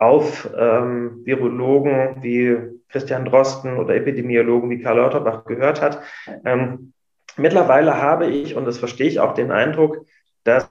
auf 0.00 0.48
ähm, 0.56 1.20
Virologen 1.24 2.16
wie 2.22 2.56
Christian 2.88 3.26
Drosten 3.26 3.76
oder 3.76 3.94
Epidemiologen 3.94 4.70
wie 4.70 4.80
Karl 4.80 4.96
Lauterbach 4.96 5.44
gehört 5.44 5.82
hat. 5.82 6.00
Ähm, 6.44 6.94
mittlerweile 7.36 8.00
habe 8.00 8.26
ich, 8.26 8.56
und 8.56 8.64
das 8.64 8.78
verstehe 8.78 9.06
ich 9.06 9.20
auch, 9.20 9.34
den 9.34 9.52
Eindruck, 9.52 10.06
dass 10.42 10.70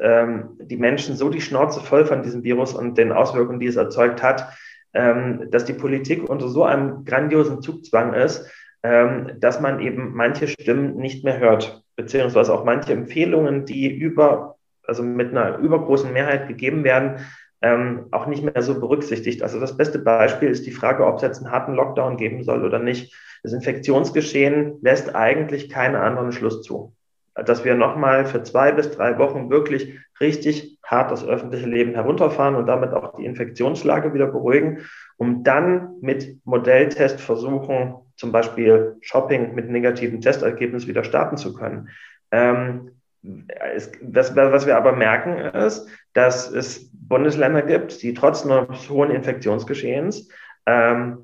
ähm, 0.00 0.56
die 0.62 0.78
Menschen 0.78 1.14
so 1.14 1.28
die 1.28 1.42
Schnauze 1.42 1.80
voll 1.80 2.06
von 2.06 2.22
diesem 2.22 2.42
Virus 2.42 2.72
und 2.72 2.96
den 2.96 3.12
Auswirkungen, 3.12 3.60
die 3.60 3.66
es 3.66 3.76
erzeugt 3.76 4.22
hat, 4.22 4.48
ähm, 4.94 5.50
dass 5.50 5.66
die 5.66 5.74
Politik 5.74 6.28
unter 6.28 6.48
so 6.48 6.64
einem 6.64 7.04
grandiosen 7.04 7.60
Zugzwang 7.60 8.14
ist, 8.14 8.50
ähm, 8.82 9.32
dass 9.38 9.60
man 9.60 9.80
eben 9.80 10.14
manche 10.14 10.48
Stimmen 10.48 10.96
nicht 10.96 11.22
mehr 11.22 11.38
hört, 11.38 11.84
beziehungsweise 11.96 12.54
auch 12.54 12.64
manche 12.64 12.94
Empfehlungen, 12.94 13.66
die 13.66 13.94
über, 13.94 14.56
also 14.86 15.02
mit 15.02 15.32
einer 15.32 15.58
übergroßen 15.58 16.10
Mehrheit 16.10 16.48
gegeben 16.48 16.82
werden, 16.82 17.26
ähm, 17.62 18.06
auch 18.10 18.26
nicht 18.26 18.42
mehr 18.42 18.62
so 18.62 18.80
berücksichtigt. 18.80 19.42
Also 19.42 19.60
das 19.60 19.76
beste 19.76 19.98
Beispiel 19.98 20.48
ist 20.48 20.66
die 20.66 20.72
Frage, 20.72 21.06
ob 21.06 21.16
es 21.16 21.22
jetzt 21.22 21.42
einen 21.42 21.52
harten 21.52 21.74
Lockdown 21.74 22.16
geben 22.16 22.42
soll 22.42 22.64
oder 22.64 22.78
nicht. 22.78 23.14
Das 23.42 23.52
Infektionsgeschehen 23.52 24.78
lässt 24.82 25.14
eigentlich 25.14 25.68
keinen 25.68 25.96
anderen 25.96 26.32
Schluss 26.32 26.62
zu. 26.62 26.94
Dass 27.34 27.64
wir 27.64 27.74
nochmal 27.74 28.26
für 28.26 28.42
zwei 28.42 28.72
bis 28.72 28.90
drei 28.90 29.18
Wochen 29.18 29.50
wirklich 29.50 29.98
richtig 30.20 30.78
hart 30.84 31.10
das 31.10 31.24
öffentliche 31.24 31.66
Leben 31.66 31.94
herunterfahren 31.94 32.54
und 32.54 32.66
damit 32.66 32.92
auch 32.92 33.16
die 33.16 33.24
Infektionslage 33.24 34.12
wieder 34.12 34.26
beruhigen, 34.26 34.80
um 35.16 35.44
dann 35.44 35.96
mit 36.00 36.38
Modelltestversuchen, 36.44 37.94
zum 38.16 38.32
Beispiel 38.32 38.96
Shopping 39.00 39.54
mit 39.54 39.70
negativen 39.70 40.20
Testergebnissen 40.20 40.88
wieder 40.88 41.04
starten 41.04 41.36
zu 41.36 41.54
können. 41.54 41.88
Ähm, 42.30 42.99
es, 43.22 43.92
das, 44.02 44.34
was 44.34 44.66
wir 44.66 44.76
aber 44.76 44.92
merken, 44.92 45.38
ist, 45.38 45.88
dass 46.14 46.50
es 46.50 46.90
Bundesländer 46.92 47.62
gibt, 47.62 48.02
die 48.02 48.14
trotz 48.14 48.46
eines 48.46 48.88
hohen 48.88 49.10
Infektionsgeschehens 49.10 50.28
ähm, 50.66 51.18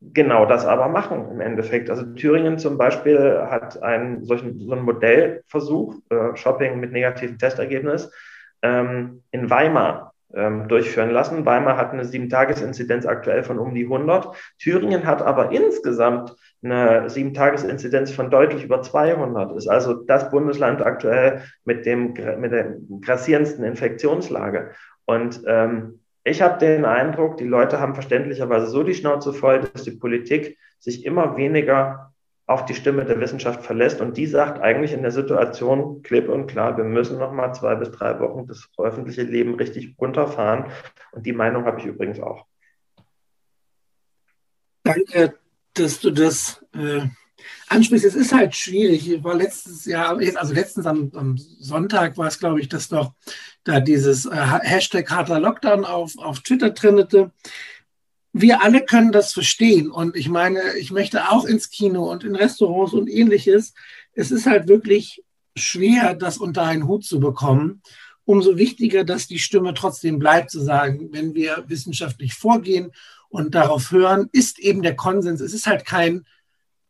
genau 0.00 0.46
das 0.46 0.64
aber 0.66 0.88
machen 0.88 1.30
im 1.30 1.40
Endeffekt. 1.40 1.88
Also 1.88 2.04
Thüringen 2.14 2.58
zum 2.58 2.76
Beispiel 2.76 3.46
hat 3.48 3.82
einen 3.82 4.24
solchen 4.24 4.58
so 4.58 4.72
einen 4.72 4.82
Modellversuch, 4.82 5.96
äh, 6.10 6.36
Shopping 6.36 6.80
mit 6.80 6.92
negativem 6.92 7.38
Testergebnis, 7.38 8.12
ähm, 8.62 9.22
in 9.30 9.48
Weimar 9.48 10.11
ähm, 10.34 10.68
durchführen 10.68 11.10
lassen. 11.10 11.44
Weimar 11.44 11.76
hat 11.76 11.92
eine 11.92 12.04
Sieben-Tages-Inzidenz 12.04 13.06
aktuell 13.06 13.42
von 13.42 13.58
um 13.58 13.74
die 13.74 13.84
100. 13.84 14.28
Thüringen 14.58 15.06
hat 15.06 15.22
aber 15.22 15.52
insgesamt 15.52 16.34
eine 16.62 17.08
Sieben-Tages-Inzidenz 17.10 18.12
von 18.12 18.30
deutlich 18.30 18.64
über 18.64 18.82
200. 18.82 19.56
Ist 19.56 19.68
also 19.68 19.94
das 19.94 20.30
Bundesland 20.30 20.82
aktuell 20.82 21.42
mit, 21.64 21.86
dem, 21.86 22.14
mit 22.38 22.52
der 22.52 22.76
grassierendsten 23.00 23.64
Infektionslage. 23.64 24.70
Und 25.04 25.42
ähm, 25.46 26.00
ich 26.24 26.40
habe 26.40 26.58
den 26.58 26.84
Eindruck, 26.84 27.36
die 27.36 27.46
Leute 27.46 27.80
haben 27.80 27.94
verständlicherweise 27.94 28.66
so 28.66 28.84
die 28.84 28.94
Schnauze 28.94 29.32
voll, 29.32 29.60
dass 29.60 29.82
die 29.82 29.90
Politik 29.90 30.56
sich 30.78 31.04
immer 31.04 31.36
weniger 31.36 32.11
auf 32.46 32.64
die 32.64 32.74
Stimme 32.74 33.04
der 33.04 33.20
Wissenschaft 33.20 33.62
verlässt. 33.64 34.00
Und 34.00 34.16
die 34.16 34.26
sagt 34.26 34.60
eigentlich 34.60 34.92
in 34.92 35.02
der 35.02 35.12
Situation 35.12 36.02
klipp 36.02 36.28
und 36.28 36.46
klar, 36.46 36.76
wir 36.76 36.84
müssen 36.84 37.18
noch 37.18 37.32
mal 37.32 37.52
zwei 37.52 37.74
bis 37.76 37.90
drei 37.90 38.18
Wochen 38.20 38.46
das 38.46 38.68
öffentliche 38.78 39.22
Leben 39.22 39.54
richtig 39.54 39.94
runterfahren. 39.98 40.66
Und 41.12 41.24
die 41.24 41.32
Meinung 41.32 41.64
habe 41.64 41.80
ich 41.80 41.86
übrigens 41.86 42.20
auch. 42.20 42.46
Danke, 44.82 45.34
dass 45.74 46.00
du 46.00 46.10
das 46.10 46.64
äh, 46.74 47.02
ansprichst. 47.68 48.04
Es 48.04 48.14
ist 48.14 48.32
halt 48.32 48.54
schwierig. 48.54 49.10
Ich 49.10 49.24
war 49.24 49.34
letztes 49.34 49.84
Jahr, 49.84 50.18
also 50.36 50.54
letztens 50.54 50.86
am, 50.86 51.10
am 51.14 51.36
Sonntag 51.38 52.18
war 52.18 52.26
es, 52.26 52.38
glaube 52.38 52.60
ich, 52.60 52.68
dass 52.68 52.88
doch 52.88 53.12
da 53.64 53.80
dieses 53.80 54.26
äh, 54.26 54.34
Hashtag 54.34 55.10
harter 55.10 55.38
Lockdown 55.38 55.84
auf, 55.84 56.18
auf 56.18 56.40
Twitter 56.40 56.74
trendete. 56.74 57.30
Wir 58.32 58.62
alle 58.62 58.84
können 58.84 59.12
das 59.12 59.32
verstehen. 59.32 59.90
Und 59.90 60.16
ich 60.16 60.28
meine, 60.28 60.76
ich 60.78 60.90
möchte 60.90 61.30
auch 61.30 61.44
ins 61.44 61.70
Kino 61.70 62.10
und 62.10 62.24
in 62.24 62.34
Restaurants 62.34 62.94
und 62.94 63.08
ähnliches. 63.08 63.74
Es 64.14 64.30
ist 64.30 64.46
halt 64.46 64.68
wirklich 64.68 65.22
schwer, 65.56 66.14
das 66.14 66.38
unter 66.38 66.62
einen 66.62 66.86
Hut 66.88 67.04
zu 67.04 67.20
bekommen. 67.20 67.82
Umso 68.24 68.56
wichtiger, 68.56 69.04
dass 69.04 69.26
die 69.26 69.38
Stimme 69.38 69.74
trotzdem 69.74 70.18
bleibt, 70.18 70.50
zu 70.50 70.60
sagen, 70.60 71.08
wenn 71.12 71.34
wir 71.34 71.64
wissenschaftlich 71.66 72.34
vorgehen 72.34 72.92
und 73.28 73.54
darauf 73.54 73.90
hören, 73.90 74.28
ist 74.32 74.58
eben 74.58 74.82
der 74.82 74.96
Konsens. 74.96 75.40
Es 75.40 75.52
ist 75.52 75.66
halt 75.66 75.84
kein 75.84 76.24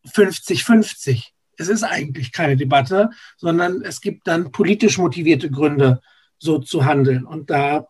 50-50. 0.07 1.29
Es 1.57 1.69
ist 1.69 1.83
eigentlich 1.85 2.33
keine 2.33 2.57
Debatte, 2.57 3.11
sondern 3.37 3.83
es 3.83 4.01
gibt 4.01 4.27
dann 4.27 4.53
politisch 4.53 4.99
motivierte 4.99 5.51
Gründe, 5.51 6.01
so 6.39 6.59
zu 6.59 6.85
handeln. 6.85 7.25
Und 7.25 7.51
da, 7.51 7.87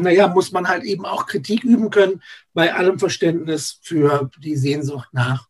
naja, 0.00 0.28
muss 0.28 0.52
man 0.52 0.68
halt 0.68 0.84
eben 0.84 1.04
auch 1.04 1.26
Kritik 1.26 1.64
üben 1.64 1.90
können, 1.90 2.22
bei 2.54 2.74
allem 2.74 2.98
Verständnis 2.98 3.78
für 3.82 4.30
die 4.38 4.56
Sehnsucht 4.56 5.08
nach 5.12 5.48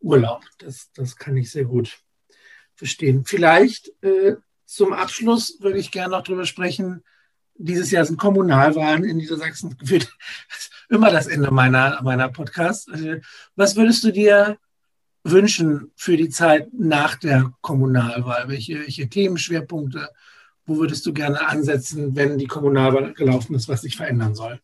Urlaub. 0.00 0.42
Das, 0.58 0.90
das 0.94 1.16
kann 1.16 1.36
ich 1.36 1.50
sehr 1.50 1.64
gut 1.64 1.98
verstehen. 2.74 3.24
Vielleicht 3.24 3.92
äh, 4.02 4.36
zum 4.66 4.92
Abschluss 4.92 5.58
würde 5.60 5.78
ich 5.78 5.90
gerne 5.90 6.10
noch 6.10 6.22
darüber 6.22 6.44
sprechen. 6.44 7.04
Dieses 7.54 7.90
Jahr 7.90 8.04
sind 8.04 8.18
Kommunalwahlen 8.18 9.04
in 9.04 9.16
Niedersachsen 9.16 9.76
geführt. 9.78 10.12
Immer 10.88 11.10
das 11.10 11.26
Ende 11.26 11.50
meiner, 11.50 12.02
meiner 12.02 12.28
Podcasts. 12.28 12.88
Äh, 12.88 13.20
was 13.54 13.76
würdest 13.76 14.02
du 14.04 14.10
dir 14.10 14.58
wünschen 15.22 15.92
für 15.94 16.16
die 16.16 16.28
Zeit 16.28 16.68
nach 16.72 17.14
der 17.14 17.52
Kommunalwahl? 17.60 18.48
Welche, 18.48 18.80
welche 18.80 19.08
Themenschwerpunkte 19.08 20.10
wo 20.66 20.78
würdest 20.78 21.04
du 21.06 21.12
gerne 21.12 21.46
ansetzen, 21.46 22.16
wenn 22.16 22.38
die 22.38 22.46
Kommunalwahl 22.46 23.12
gelaufen 23.12 23.54
ist, 23.54 23.68
was 23.68 23.82
sich 23.82 23.96
verändern 23.96 24.34
soll? 24.34 24.60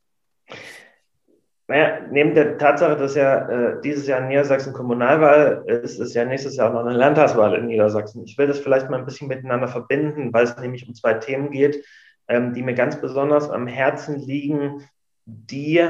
Naja, 1.68 2.00
neben 2.10 2.34
der 2.34 2.58
Tatsache, 2.58 2.96
dass 2.96 3.14
ja 3.14 3.48
äh, 3.48 3.80
dieses 3.80 4.08
Jahr 4.08 4.20
in 4.20 4.28
Niedersachsen 4.28 4.72
Kommunalwahl 4.72 5.62
ist, 5.68 6.00
ist 6.00 6.14
ja 6.14 6.24
nächstes 6.24 6.56
Jahr 6.56 6.70
auch 6.70 6.74
noch 6.74 6.84
eine 6.84 6.98
Landtagswahl 6.98 7.54
in 7.54 7.66
Niedersachsen. 7.66 8.24
Ich 8.24 8.36
will 8.36 8.48
das 8.48 8.58
vielleicht 8.58 8.90
mal 8.90 8.98
ein 8.98 9.04
bisschen 9.04 9.28
miteinander 9.28 9.68
verbinden, 9.68 10.32
weil 10.32 10.44
es 10.44 10.56
nämlich 10.56 10.88
um 10.88 10.94
zwei 10.94 11.14
Themen 11.14 11.52
geht, 11.52 11.84
ähm, 12.26 12.54
die 12.54 12.64
mir 12.64 12.74
ganz 12.74 13.00
besonders 13.00 13.50
am 13.50 13.68
Herzen 13.68 14.18
liegen, 14.18 14.82
die 15.26 15.80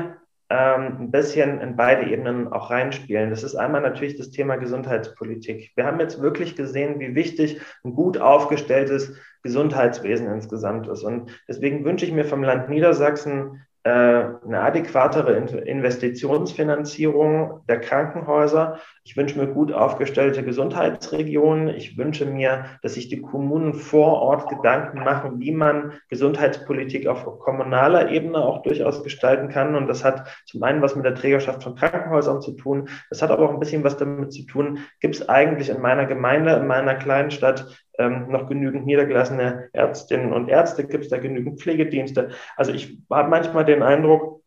ähm, 0.50 0.96
ein 1.00 1.10
bisschen 1.12 1.60
in 1.60 1.76
beide 1.76 2.10
Ebenen 2.10 2.52
auch 2.52 2.70
reinspielen. 2.70 3.30
Das 3.30 3.44
ist 3.44 3.54
einmal 3.54 3.80
natürlich 3.80 4.16
das 4.16 4.30
Thema 4.30 4.56
Gesundheitspolitik. 4.56 5.70
Wir 5.76 5.86
haben 5.86 6.00
jetzt 6.00 6.20
wirklich 6.20 6.56
gesehen, 6.56 6.98
wie 6.98 7.14
wichtig 7.14 7.60
ein 7.84 7.94
gut 7.94 8.18
aufgestelltes 8.18 9.16
Gesundheitswesen 9.42 10.26
insgesamt 10.26 10.88
ist. 10.88 11.04
Und 11.04 11.30
deswegen 11.48 11.84
wünsche 11.84 12.04
ich 12.04 12.12
mir 12.12 12.24
vom 12.24 12.42
Land 12.42 12.68
Niedersachsen 12.68 13.64
eine 13.90 14.60
adäquatere 14.60 15.34
Investitionsfinanzierung 15.34 17.60
der 17.68 17.80
Krankenhäuser. 17.80 18.78
Ich 19.04 19.16
wünsche 19.16 19.38
mir 19.38 19.46
gut 19.46 19.72
aufgestellte 19.72 20.42
Gesundheitsregionen. 20.42 21.68
Ich 21.68 21.98
wünsche 21.98 22.26
mir, 22.26 22.64
dass 22.82 22.94
sich 22.94 23.08
die 23.08 23.20
Kommunen 23.20 23.74
vor 23.74 24.22
Ort 24.22 24.48
Gedanken 24.48 25.00
machen, 25.00 25.40
wie 25.40 25.52
man 25.52 25.92
Gesundheitspolitik 26.08 27.06
auf 27.06 27.24
kommunaler 27.40 28.10
Ebene 28.10 28.38
auch 28.38 28.62
durchaus 28.62 29.02
gestalten 29.02 29.48
kann. 29.48 29.74
Und 29.74 29.86
das 29.86 30.04
hat 30.04 30.28
zum 30.46 30.62
einen 30.62 30.82
was 30.82 30.96
mit 30.96 31.04
der 31.04 31.14
Trägerschaft 31.14 31.62
von 31.62 31.74
Krankenhäusern 31.74 32.40
zu 32.40 32.52
tun. 32.52 32.88
Das 33.08 33.22
hat 33.22 33.30
aber 33.30 33.48
auch 33.48 33.52
ein 33.52 33.60
bisschen 33.60 33.84
was 33.84 33.96
damit 33.96 34.32
zu 34.32 34.42
tun, 34.42 34.78
gibt 35.00 35.16
es 35.16 35.28
eigentlich 35.28 35.70
in 35.70 35.80
meiner 35.80 36.06
Gemeinde, 36.06 36.52
in 36.52 36.66
meiner 36.66 36.94
kleinen 36.94 37.30
Stadt 37.30 37.66
ähm, 37.98 38.26
noch 38.28 38.48
genügend 38.48 38.86
niedergelassene 38.86 39.68
Ärztinnen 39.72 40.32
und 40.32 40.48
Ärzte? 40.48 40.86
Gibt 40.86 41.04
es 41.04 41.10
da 41.10 41.18
genügend 41.18 41.60
Pflegedienste? 41.60 42.30
Also 42.56 42.72
ich 42.72 42.98
habe 43.10 43.28
manchmal 43.28 43.64
den 43.64 43.82
Eindruck, 43.82 44.42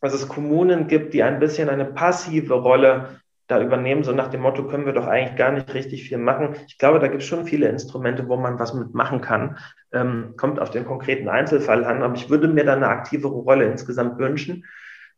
dass 0.00 0.14
es 0.14 0.28
Kommunen 0.28 0.86
gibt, 0.86 1.14
die 1.14 1.22
ein 1.22 1.40
bisschen 1.40 1.68
eine 1.68 1.84
passive 1.84 2.54
Rolle 2.54 3.20
da 3.50 3.60
übernehmen, 3.60 4.04
so 4.04 4.12
nach 4.12 4.28
dem 4.28 4.42
Motto, 4.42 4.66
können 4.68 4.86
wir 4.86 4.92
doch 4.92 5.06
eigentlich 5.06 5.36
gar 5.36 5.50
nicht 5.50 5.74
richtig 5.74 6.04
viel 6.04 6.18
machen. 6.18 6.54
Ich 6.68 6.78
glaube, 6.78 7.00
da 7.00 7.08
gibt 7.08 7.22
es 7.22 7.28
schon 7.28 7.46
viele 7.46 7.68
Instrumente, 7.68 8.28
wo 8.28 8.36
man 8.36 8.58
was 8.58 8.74
mitmachen 8.74 9.20
kann. 9.20 9.58
Ähm, 9.92 10.34
kommt 10.36 10.60
auf 10.60 10.70
den 10.70 10.84
konkreten 10.84 11.28
Einzelfall 11.28 11.84
an, 11.84 12.02
aber 12.02 12.14
ich 12.14 12.30
würde 12.30 12.46
mir 12.46 12.64
da 12.64 12.74
eine 12.74 12.86
aktivere 12.86 13.34
Rolle 13.34 13.64
insgesamt 13.64 14.18
wünschen. 14.18 14.64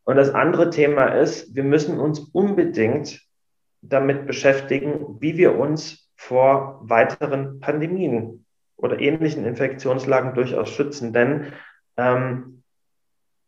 Und 0.03 0.15
das 0.15 0.33
andere 0.33 0.69
Thema 0.69 1.05
ist, 1.07 1.55
wir 1.55 1.63
müssen 1.63 1.99
uns 1.99 2.19
unbedingt 2.19 3.21
damit 3.81 4.25
beschäftigen, 4.25 5.17
wie 5.19 5.37
wir 5.37 5.57
uns 5.57 6.02
vor 6.27 6.79
weiteren 6.83 7.59
Pandemien 7.59 8.45
oder 8.77 8.99
ähnlichen 8.99 9.45
Infektionslagen 9.45 10.33
durchaus 10.33 10.69
schützen. 10.69 11.11
Denn 11.11 11.51
ähm, 11.97 12.63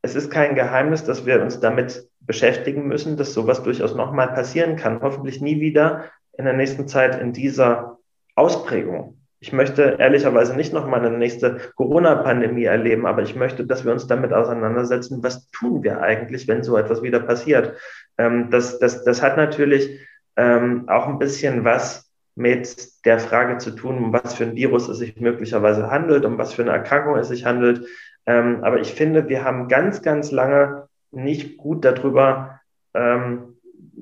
es 0.01 0.15
ist 0.15 0.29
kein 0.29 0.55
Geheimnis, 0.55 1.05
dass 1.05 1.25
wir 1.25 1.41
uns 1.41 1.61
damit 1.61 2.09
beschäftigen 2.19 2.87
müssen, 2.87 3.15
dass 3.15 3.33
sowas 3.33 3.63
durchaus 3.63 3.95
nochmal 3.95 4.33
passieren 4.33 4.75
kann. 4.75 5.01
Hoffentlich 5.01 5.39
nie 5.41 5.61
wieder 5.61 6.05
in 6.37 6.43
der 6.43 6.53
nächsten 6.53 6.87
Zeit 6.87 7.19
in 7.19 7.31
dieser 7.31 7.97
Ausprägung. 8.35 9.21
Ich 9.39 9.53
möchte 9.53 9.95
ehrlicherweise 9.99 10.53
nicht 10.55 10.73
nochmal 10.73 10.99
eine 10.99 11.17
nächste 11.17 11.59
Corona-Pandemie 11.75 12.65
erleben, 12.65 13.05
aber 13.05 13.21
ich 13.21 13.35
möchte, 13.35 13.65
dass 13.65 13.85
wir 13.85 13.93
uns 13.93 14.07
damit 14.07 14.33
auseinandersetzen, 14.33 15.23
was 15.23 15.49
tun 15.51 15.81
wir 15.81 16.01
eigentlich, 16.01 16.47
wenn 16.49 16.63
so 16.63 16.75
etwas 16.75 17.01
wieder 17.03 17.21
passiert. 17.21 17.77
Ähm, 18.17 18.49
das, 18.49 18.79
das, 18.79 19.05
das 19.05 19.21
hat 19.21 19.37
natürlich 19.37 20.01
ähm, 20.35 20.89
auch 20.89 21.07
ein 21.07 21.19
bisschen 21.19 21.63
was 21.63 22.04
mit 22.35 23.05
der 23.05 23.19
Frage 23.19 23.57
zu 23.57 23.71
tun, 23.71 23.97
um 23.97 24.13
was 24.13 24.35
für 24.35 24.43
ein 24.43 24.55
Virus 24.55 24.89
es 24.89 24.97
sich 24.97 25.19
möglicherweise 25.19 25.89
handelt, 25.89 26.25
um 26.25 26.37
was 26.37 26.53
für 26.53 26.63
eine 26.63 26.71
Erkrankung 26.71 27.15
es 27.17 27.29
sich 27.29 27.45
handelt. 27.45 27.87
Ähm, 28.25 28.63
aber 28.63 28.79
ich 28.81 28.93
finde, 28.93 29.29
wir 29.29 29.43
haben 29.43 29.67
ganz, 29.67 30.01
ganz 30.01 30.31
lange 30.31 30.87
nicht 31.11 31.57
gut 31.57 31.85
darüber 31.85 32.59
ähm, 32.93 33.55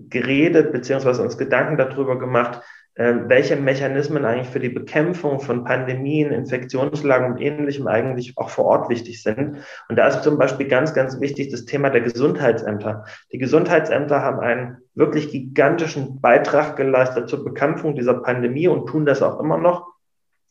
geredet, 0.10 0.72
beziehungsweise 0.72 1.22
uns 1.22 1.38
Gedanken 1.38 1.78
darüber 1.78 2.18
gemacht, 2.18 2.62
welche 2.96 3.56
Mechanismen 3.56 4.24
eigentlich 4.24 4.50
für 4.50 4.60
die 4.60 4.70
Bekämpfung 4.70 5.40
von 5.40 5.64
Pandemien, 5.64 6.32
Infektionslagen 6.32 7.32
und 7.32 7.42
ähnlichem 7.42 7.88
eigentlich 7.88 8.38
auch 8.38 8.50
vor 8.50 8.66
Ort 8.66 8.90
wichtig 8.90 9.24
sind. 9.24 9.58
Und 9.90 9.96
da 9.96 10.08
ist 10.08 10.22
zum 10.24 10.38
Beispiel 10.38 10.68
ganz, 10.68 10.94
ganz 10.94 11.20
wichtig 11.20 11.50
das 11.50 11.66
Thema 11.66 11.90
der 11.90 12.02
Gesundheitsämter. 12.02 13.06
Die 13.32 13.40
Gesundheitsämter 13.40 14.22
haben 14.22 14.40
einen 14.40 14.78
wirklich 14.94 15.32
gigantischen 15.32 16.22
Beitrag 16.22 16.76
geleistet 16.76 17.30
zur 17.30 17.44
Bekämpfung 17.44 17.96
dieser 17.96 18.14
Pandemie 18.14 18.68
und 18.68 18.86
tun 18.86 19.08
das 19.08 19.24
auch 19.24 19.40
immer 19.40 19.58
noch. 19.58 19.88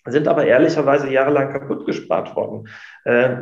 sind 0.09 0.27
aber 0.27 0.45
ehrlicherweise 0.45 1.13
jahrelang 1.13 1.53
kaputt 1.53 1.87
gespart 1.87 2.35
worden. 2.35 2.67
Äh, 3.05 3.37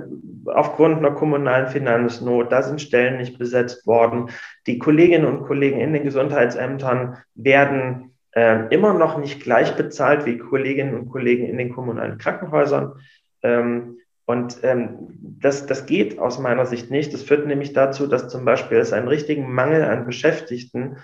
aufgrund 0.45 0.99
einer 0.99 1.13
kommunalen 1.13 1.69
Finanznot, 1.69 2.53
da 2.53 2.61
sind 2.61 2.83
Stellen 2.83 3.17
nicht 3.17 3.39
besetzt 3.39 3.87
worden. 3.87 4.29
Die 4.67 4.79
Kolleginnen 4.79 5.25
und 5.25 5.47
Kollegen 5.47 5.81
in 5.81 5.95
den 5.95 6.05
Gesundheitsämtern 6.05 7.17
werden 7.35 8.10
äh, 8.33 8.67
immer 8.75 8.95
noch 8.95 9.19
nicht 9.19 9.43
gleich 9.43 9.77
bezahlt 9.77 10.27
wie 10.27 10.39
Kolleginnen 10.39 10.95
und 10.95 11.09
Kollegen 11.09 11.47
in 11.47 11.59
den 11.59 11.75
kommunalen 11.75 12.19
Krankenhäusern. 12.19 12.95
Ähm, 13.43 13.99
und 14.27 14.61
ähm, 14.63 15.09
das, 15.41 15.67
das 15.67 15.87
geht 15.87 16.19
aus 16.19 16.39
meiner 16.39 16.67
Sicht 16.67 16.91
nicht. 16.91 17.13
Das 17.13 17.23
führt 17.23 17.47
nämlich 17.47 17.73
dazu, 17.73 18.07
dass 18.07 18.29
zum 18.29 18.45
Beispiel 18.45 18.79
es 18.79 18.93
einen 18.93 19.09
richtigen 19.09 19.53
Mangel 19.53 19.83
an 19.83 20.07
Beschäftigten 20.07 20.99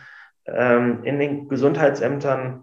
ähm, 0.47 1.01
in 1.03 1.19
den 1.19 1.49
Gesundheitsämtern 1.49 2.63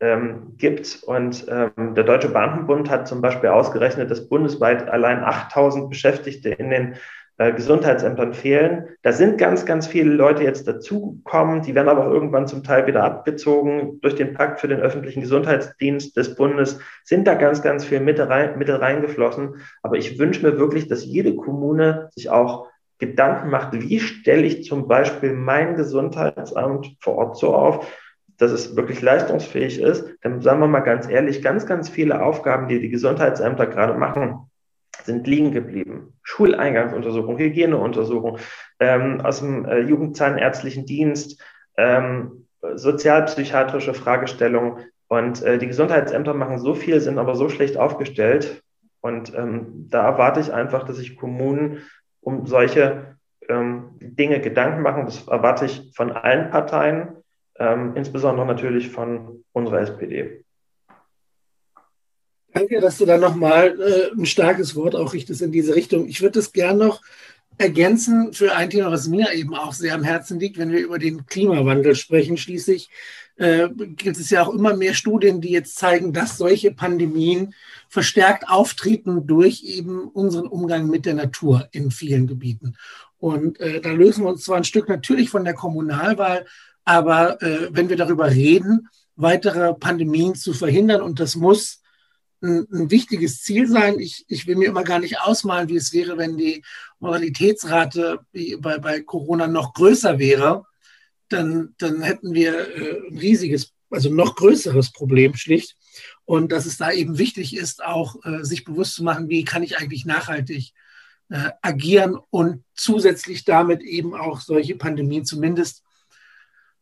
ähm, 0.00 0.56
gibt. 0.58 1.02
Und 1.04 1.46
ähm, 1.48 1.94
der 1.94 2.04
Deutsche 2.04 2.28
Beamtenbund 2.28 2.90
hat 2.90 3.08
zum 3.08 3.22
Beispiel 3.22 3.48
ausgerechnet, 3.48 4.10
dass 4.10 4.28
bundesweit 4.28 4.88
allein 4.88 5.24
8000 5.24 5.88
Beschäftigte 5.88 6.50
in 6.50 6.68
den 6.68 6.96
äh, 7.36 7.52
Gesundheitsämtern 7.52 8.32
fehlen. 8.32 8.88
Da 9.02 9.12
sind 9.12 9.38
ganz, 9.38 9.66
ganz 9.66 9.86
viele 9.86 10.12
Leute 10.12 10.44
jetzt 10.44 10.68
dazugekommen, 10.68 11.62
die 11.62 11.74
werden 11.74 11.88
aber 11.88 12.06
auch 12.06 12.10
irgendwann 12.12 12.46
zum 12.46 12.62
Teil 12.62 12.86
wieder 12.86 13.02
abgezogen. 13.02 14.00
Durch 14.00 14.14
den 14.14 14.34
Pakt 14.34 14.60
für 14.60 14.68
den 14.68 14.80
öffentlichen 14.80 15.20
Gesundheitsdienst 15.22 16.16
des 16.16 16.36
Bundes 16.36 16.78
sind 17.02 17.26
da 17.26 17.34
ganz, 17.34 17.60
ganz 17.60 17.84
viele 17.84 18.02
Mittel, 18.02 18.26
rein, 18.26 18.56
Mittel 18.56 18.76
reingeflossen. 18.76 19.56
Aber 19.82 19.96
ich 19.96 20.18
wünsche 20.18 20.46
mir 20.46 20.58
wirklich, 20.58 20.86
dass 20.86 21.04
jede 21.04 21.34
Kommune 21.34 22.08
sich 22.14 22.30
auch 22.30 22.68
Gedanken 22.98 23.50
macht, 23.50 23.72
wie 23.72 23.98
stelle 23.98 24.42
ich 24.42 24.64
zum 24.64 24.86
Beispiel 24.86 25.32
mein 25.32 25.74
Gesundheitsamt 25.74 26.96
vor 27.00 27.16
Ort 27.16 27.36
so 27.36 27.54
auf, 27.54 27.92
dass 28.38 28.52
es 28.52 28.76
wirklich 28.76 29.02
leistungsfähig 29.02 29.80
ist, 29.80 30.06
dann 30.22 30.40
sagen 30.40 30.60
wir 30.60 30.66
mal 30.66 30.80
ganz 30.80 31.08
ehrlich, 31.08 31.42
ganz, 31.42 31.66
ganz 31.66 31.88
viele 31.88 32.22
Aufgaben, 32.22 32.68
die 32.68 32.80
die 32.80 32.90
Gesundheitsämter 32.90 33.66
gerade 33.66 33.94
machen, 33.94 34.50
sind 35.02 35.26
liegen 35.26 35.52
geblieben. 35.52 36.14
Schuleingangsuntersuchung, 36.22 37.38
Hygieneuntersuchung, 37.38 38.38
ähm, 38.80 39.20
aus 39.20 39.40
dem 39.40 39.64
äh, 39.64 39.80
Jugendzahnärztlichen 39.80 40.86
Dienst, 40.86 41.42
ähm, 41.76 42.46
sozialpsychiatrische 42.74 43.94
Fragestellungen. 43.94 44.84
Und 45.08 45.42
äh, 45.42 45.58
die 45.58 45.66
Gesundheitsämter 45.66 46.34
machen 46.34 46.58
so 46.58 46.74
viel, 46.74 47.00
sind 47.00 47.18
aber 47.18 47.34
so 47.34 47.48
schlecht 47.48 47.76
aufgestellt. 47.76 48.62
Und 49.00 49.34
ähm, 49.34 49.88
da 49.90 50.04
erwarte 50.04 50.40
ich 50.40 50.52
einfach, 50.52 50.84
dass 50.84 50.96
sich 50.96 51.16
Kommunen 51.16 51.82
um 52.20 52.46
solche 52.46 53.16
ähm, 53.48 53.90
Dinge 54.00 54.40
Gedanken 54.40 54.82
machen. 54.82 55.04
Das 55.04 55.28
erwarte 55.28 55.66
ich 55.66 55.92
von 55.94 56.12
allen 56.12 56.50
Parteien 56.50 57.16
ähm, 57.58 57.92
insbesondere 57.94 58.46
natürlich 58.46 58.90
von 58.90 59.44
unserer 59.52 59.80
SPD. 59.80 60.43
Danke, 62.54 62.80
dass 62.80 62.98
du 62.98 63.04
da 63.04 63.18
nochmal 63.18 63.80
äh, 63.80 64.16
ein 64.16 64.26
starkes 64.26 64.76
Wort 64.76 64.94
auch 64.94 65.12
richtest 65.12 65.42
in 65.42 65.50
diese 65.50 65.74
Richtung. 65.74 66.06
Ich 66.06 66.22
würde 66.22 66.38
es 66.38 66.52
gerne 66.52 66.86
noch 66.86 67.02
ergänzen 67.58 68.32
für 68.32 68.54
ein 68.54 68.70
Thema, 68.70 68.92
was 68.92 69.08
mir 69.08 69.32
eben 69.34 69.56
auch 69.56 69.72
sehr 69.72 69.92
am 69.92 70.04
Herzen 70.04 70.38
liegt, 70.38 70.56
wenn 70.56 70.70
wir 70.70 70.78
über 70.78 71.00
den 71.00 71.26
Klimawandel 71.26 71.96
sprechen. 71.96 72.36
Schließlich 72.36 72.90
äh, 73.34 73.68
gibt 73.70 74.18
es 74.18 74.30
ja 74.30 74.46
auch 74.46 74.54
immer 74.54 74.76
mehr 74.76 74.94
Studien, 74.94 75.40
die 75.40 75.50
jetzt 75.50 75.76
zeigen, 75.76 76.12
dass 76.12 76.38
solche 76.38 76.70
Pandemien 76.70 77.54
verstärkt 77.88 78.48
auftreten 78.48 79.26
durch 79.26 79.64
eben 79.64 80.06
unseren 80.08 80.46
Umgang 80.46 80.86
mit 80.86 81.06
der 81.06 81.14
Natur 81.14 81.68
in 81.72 81.90
vielen 81.90 82.28
Gebieten. 82.28 82.76
Und 83.18 83.58
äh, 83.58 83.80
da 83.80 83.90
lösen 83.90 84.22
wir 84.22 84.30
uns 84.30 84.44
zwar 84.44 84.58
ein 84.58 84.64
Stück 84.64 84.88
natürlich 84.88 85.28
von 85.28 85.44
der 85.44 85.54
Kommunalwahl, 85.54 86.46
aber 86.84 87.42
äh, 87.42 87.68
wenn 87.72 87.88
wir 87.88 87.96
darüber 87.96 88.30
reden, 88.30 88.88
weitere 89.16 89.74
Pandemien 89.74 90.36
zu 90.36 90.52
verhindern, 90.52 91.02
und 91.02 91.18
das 91.18 91.34
muss 91.34 91.80
ein, 92.44 92.66
ein, 92.72 92.90
wichtiges 92.90 93.42
Ziel 93.42 93.66
sein. 93.68 93.98
Ich, 93.98 94.24
ich 94.28 94.46
will 94.46 94.56
mir 94.56 94.68
immer 94.68 94.84
gar 94.84 94.98
nicht 94.98 95.20
ausmalen, 95.20 95.68
wie 95.68 95.76
es 95.76 95.92
wäre, 95.92 96.18
wenn 96.18 96.36
die 96.36 96.62
Mortalitätsrate 97.00 98.20
bei, 98.58 98.78
bei 98.78 99.00
Corona 99.00 99.46
noch 99.46 99.74
größer 99.74 100.18
wäre. 100.18 100.64
Dann, 101.28 101.74
dann 101.78 102.02
hätten 102.02 102.34
wir 102.34 102.76
äh, 102.76 103.08
ein 103.08 103.18
riesiges, 103.18 103.72
also 103.90 104.10
noch 104.10 104.36
größeres 104.36 104.92
Problem 104.92 105.34
schlicht. 105.34 105.76
Und 106.24 106.52
dass 106.52 106.66
es 106.66 106.76
da 106.76 106.92
eben 106.92 107.18
wichtig 107.18 107.56
ist, 107.56 107.82
auch 107.82 108.16
äh, 108.24 108.44
sich 108.44 108.64
bewusst 108.64 108.94
zu 108.94 109.04
machen, 109.04 109.28
wie 109.28 109.44
kann 109.44 109.62
ich 109.62 109.78
eigentlich 109.78 110.04
nachhaltig 110.04 110.72
äh, 111.30 111.50
agieren 111.62 112.18
und 112.30 112.64
zusätzlich 112.74 113.44
damit 113.44 113.82
eben 113.82 114.14
auch 114.14 114.40
solche 114.40 114.76
Pandemien 114.76 115.24
zumindest 115.24 115.82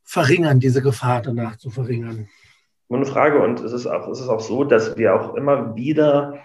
verringern, 0.02 0.60
diese 0.60 0.82
Gefahr 0.82 1.22
danach 1.22 1.56
zu 1.56 1.70
verringern? 1.70 2.28
Eine 2.94 3.06
Frage 3.06 3.40
und 3.40 3.60
es 3.60 3.72
ist 3.72 3.86
auch, 3.86 4.08
es 4.08 4.20
ist 4.20 4.28
auch 4.28 4.40
so, 4.40 4.64
dass 4.64 4.96
wir 4.96 5.14
auch 5.14 5.34
immer 5.34 5.74
wieder 5.76 6.40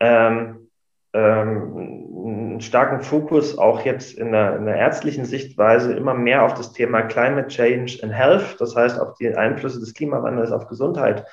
ähm, 0.00 0.68
ähm, 1.12 1.96
einen 2.26 2.60
starken 2.60 3.00
Fokus 3.00 3.56
auch 3.56 3.84
jetzt 3.84 4.18
in 4.18 4.32
der, 4.32 4.56
in 4.56 4.66
der, 4.66 4.76
ärztlichen 4.76 5.24
Sichtweise 5.24 5.94
immer 5.94 6.14
mehr 6.14 6.44
auf 6.44 6.54
das 6.54 6.72
Thema 6.72 7.02
Climate 7.02 7.48
Change 7.48 7.98
and 8.02 8.12
Health, 8.12 8.56
das 8.58 8.74
heißt 8.74 9.00
auf 9.00 9.14
die 9.14 9.34
Einflüsse 9.34 9.80
des 9.80 9.94
Klimawandels 9.94 10.52
auf 10.52 10.66
Gesundheit 10.66 11.24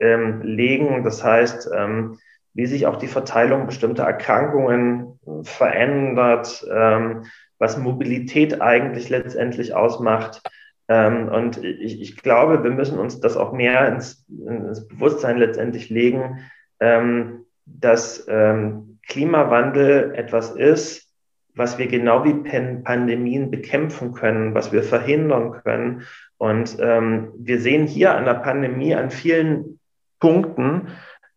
ähm, 0.00 0.42
legen. 0.42 1.04
Das 1.04 1.22
heißt, 1.22 1.70
ähm, 1.76 2.18
wie 2.54 2.66
sich 2.66 2.86
auch 2.86 2.96
die 2.96 3.06
Verteilung 3.06 3.66
bestimmter 3.66 4.04
Erkrankungen 4.04 5.20
verändert, 5.42 6.66
ähm, 6.72 7.26
was 7.58 7.76
Mobilität 7.76 8.60
eigentlich 8.60 9.08
letztendlich 9.08 9.74
ausmacht. 9.74 10.42
Ähm, 10.90 11.28
und 11.28 11.62
ich, 11.62 12.00
ich, 12.00 12.16
glaube, 12.16 12.64
wir 12.64 12.72
müssen 12.72 12.98
uns 12.98 13.20
das 13.20 13.36
auch 13.36 13.52
mehr 13.52 13.86
ins, 13.86 14.26
ins 14.28 14.88
Bewusstsein 14.88 15.38
letztendlich 15.38 15.88
legen, 15.88 16.40
ähm, 16.80 17.44
dass 17.64 18.26
ähm, 18.28 18.98
Klimawandel 19.06 20.12
etwas 20.16 20.50
ist, 20.50 21.08
was 21.54 21.78
wir 21.78 21.86
genau 21.86 22.24
wie 22.24 22.34
Pandemien 22.82 23.52
bekämpfen 23.52 24.14
können, 24.14 24.52
was 24.52 24.72
wir 24.72 24.82
verhindern 24.82 25.52
können. 25.62 26.02
Und 26.38 26.76
ähm, 26.80 27.34
wir 27.38 27.60
sehen 27.60 27.86
hier 27.86 28.16
an 28.16 28.24
der 28.24 28.34
Pandemie 28.34 28.96
an 28.96 29.12
vielen 29.12 29.78
Punkten, 30.18 30.88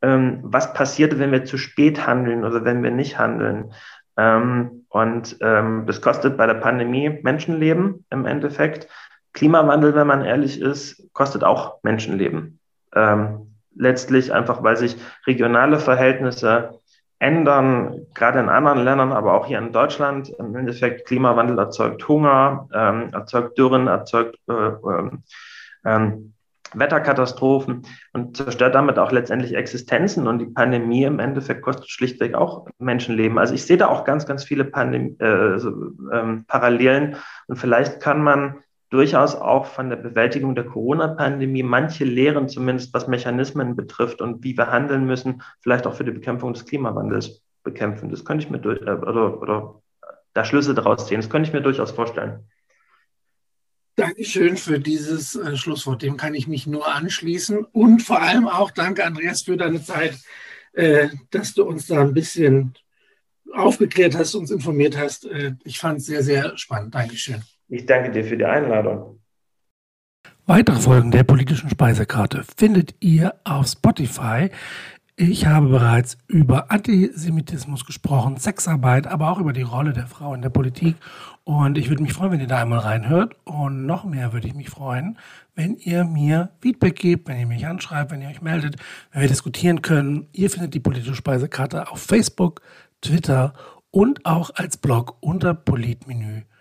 ähm, 0.01 0.39
was 0.41 0.73
passiert, 0.73 1.19
wenn 1.19 1.31
wir 1.31 1.45
zu 1.45 1.59
spät 1.59 2.07
handeln 2.07 2.43
oder 2.43 2.65
wenn 2.65 2.81
wir 2.81 2.91
nicht 2.91 3.19
handeln. 3.19 3.71
Ähm, 4.17 4.85
und 4.89 5.41
das 5.41 6.01
kostet 6.01 6.37
bei 6.37 6.45
der 6.45 6.53
Pandemie 6.53 7.19
Menschenleben 7.23 8.05
im 8.11 8.27
Endeffekt. 8.27 8.87
Klimawandel, 9.33 9.95
wenn 9.95 10.07
man 10.07 10.23
ehrlich 10.23 10.61
ist, 10.61 11.11
kostet 11.13 11.43
auch 11.43 11.77
Menschenleben. 11.83 12.59
Ähm, 12.95 13.55
letztlich 13.75 14.31
einfach, 14.31 14.63
weil 14.63 14.77
sich 14.77 14.97
regionale 15.25 15.79
Verhältnisse 15.79 16.79
ändern, 17.19 18.05
gerade 18.13 18.39
in 18.39 18.49
anderen 18.49 18.83
Ländern, 18.83 19.13
aber 19.13 19.33
auch 19.33 19.45
hier 19.47 19.57
in 19.57 19.71
Deutschland. 19.71 20.29
Im 20.37 20.55
Endeffekt, 20.55 21.07
Klimawandel 21.07 21.57
erzeugt 21.57 22.07
Hunger, 22.07 22.67
ähm, 22.73 23.09
erzeugt 23.13 23.57
Dürren, 23.57 23.87
erzeugt 23.87 24.37
äh, 24.49 24.71
ähm, 25.85 26.33
Wetterkatastrophen 26.73 27.85
und 28.13 28.35
zerstört 28.35 28.75
damit 28.75 28.99
auch 28.99 29.11
letztendlich 29.11 29.55
Existenzen. 29.55 30.27
Und 30.27 30.39
die 30.39 30.47
Pandemie 30.47 31.03
im 31.03 31.19
Endeffekt 31.19 31.61
kostet 31.61 31.89
schlichtweg 31.89 32.35
auch 32.35 32.67
Menschenleben. 32.79 33.37
Also 33.37 33.53
ich 33.53 33.65
sehe 33.65 33.77
da 33.77 33.87
auch 33.87 34.03
ganz, 34.03 34.25
ganz 34.25 34.43
viele 34.43 34.65
Pandem 34.65 35.15
äh, 35.19 35.59
so, 35.59 35.71
ähm, 36.11 36.45
Parallelen. 36.47 37.15
Und 37.47 37.57
vielleicht 37.57 38.01
kann 38.01 38.21
man 38.21 38.63
durchaus 38.93 39.33
auch 39.33 39.65
von 39.65 39.89
der 39.89 39.95
Bewältigung 39.95 40.53
der 40.53 40.65
Corona-Pandemie 40.65 41.63
manche 41.63 42.05
Lehren, 42.05 42.47
zumindest 42.47 42.93
was 42.93 43.07
Mechanismen 43.07 43.75
betrifft 43.75 44.21
und 44.21 44.43
wie 44.43 44.55
wir 44.55 44.67
handeln 44.67 45.05
müssen, 45.05 45.41
vielleicht 45.61 45.87
auch 45.87 45.95
für 45.95 46.03
die 46.03 46.11
Bekämpfung 46.11 46.53
des 46.53 46.65
Klimawandels 46.65 47.41
bekämpfen. 47.63 48.11
Das 48.11 48.23
könnte 48.23 48.45
ich 48.45 48.51
mir 48.51 48.59
durch, 48.59 48.81
äh, 48.81 48.91
oder, 48.91 49.41
oder 49.41 49.81
da 50.33 50.45
Schlüsse 50.45 50.75
daraus 50.75 51.07
ziehen. 51.07 51.21
Das 51.21 51.29
könnte 51.31 51.47
ich 51.47 51.53
mir 51.53 51.61
durchaus 51.61 51.89
vorstellen. 51.89 52.47
Dankeschön 53.95 54.57
für 54.57 54.79
dieses 54.79 55.35
äh, 55.35 55.57
Schlusswort. 55.57 56.03
Dem 56.03 56.15
kann 56.15 56.35
ich 56.35 56.47
mich 56.47 56.67
nur 56.67 56.87
anschließen. 56.87 57.65
Und 57.65 58.03
vor 58.03 58.21
allem 58.21 58.47
auch 58.47 58.69
danke, 58.69 59.05
Andreas, 59.05 59.41
für 59.41 59.57
deine 59.57 59.81
Zeit, 59.81 60.19
äh, 60.73 61.09
dass 61.31 61.55
du 61.55 61.63
uns 61.63 61.87
da 61.87 61.99
ein 61.99 62.13
bisschen 62.13 62.75
aufgeklärt 63.53 64.15
hast, 64.15 64.35
uns 64.35 64.51
informiert 64.51 64.97
hast. 64.97 65.25
Äh, 65.25 65.55
ich 65.63 65.79
fand 65.79 65.99
es 65.99 66.05
sehr, 66.05 66.21
sehr 66.21 66.55
spannend. 66.57 66.93
Dankeschön. 66.93 67.43
Ich 67.67 67.85
danke 67.85 68.11
dir 68.11 68.23
für 68.23 68.37
die 68.37 68.45
Einladung. 68.45 69.19
Weitere 70.45 70.75
Folgen 70.75 71.11
der 71.11 71.23
politischen 71.23 71.69
Speisekarte 71.69 72.43
findet 72.57 72.95
ihr 72.99 73.33
auf 73.45 73.67
Spotify. 73.67 74.49
Ich 75.15 75.45
habe 75.45 75.69
bereits 75.69 76.17
über 76.27 76.69
Antisemitismus 76.69 77.85
gesprochen, 77.85 78.37
Sexarbeit, 78.37 79.07
aber 79.07 79.31
auch 79.31 79.39
über 79.39 79.53
die 79.53 79.61
Rolle 79.61 79.93
der 79.93 80.07
Frau 80.07 80.33
in 80.33 80.41
der 80.41 80.49
Politik. 80.49 80.95
Und 81.45 81.77
ich 81.77 81.87
würde 81.87 82.03
mich 82.03 82.13
freuen, 82.13 82.31
wenn 82.33 82.39
ihr 82.41 82.47
da 82.47 82.61
einmal 82.61 82.79
reinhört. 82.79 83.35
Und 83.45 83.85
noch 83.85 84.03
mehr 84.03 84.33
würde 84.33 84.47
ich 84.47 84.53
mich 84.53 84.69
freuen, 84.69 85.17
wenn 85.55 85.77
ihr 85.77 86.03
mir 86.03 86.49
Feedback 86.59 86.97
gebt, 86.97 87.29
wenn 87.29 87.39
ihr 87.39 87.47
mich 87.47 87.65
anschreibt, 87.65 88.11
wenn 88.11 88.21
ihr 88.21 88.29
euch 88.29 88.41
meldet, 88.41 88.75
wenn 89.11 89.21
wir 89.21 89.29
diskutieren 89.29 89.81
können. 89.81 90.27
Ihr 90.33 90.49
findet 90.49 90.73
die 90.73 90.79
politische 90.81 91.15
Speisekarte 91.15 91.89
auf 91.89 92.01
Facebook, 92.01 92.61
Twitter 93.01 93.53
und 93.91 94.25
auch 94.25 94.49
als 94.55 94.75
Blog 94.75 95.15
unter 95.21 95.53
politmenü.de 95.53 96.52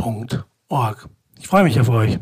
www.ftf.org. 0.00 1.08
Ich 1.38 1.48
freue 1.48 1.64
mich 1.64 1.80
auf 1.80 1.88
euch. 1.88 2.18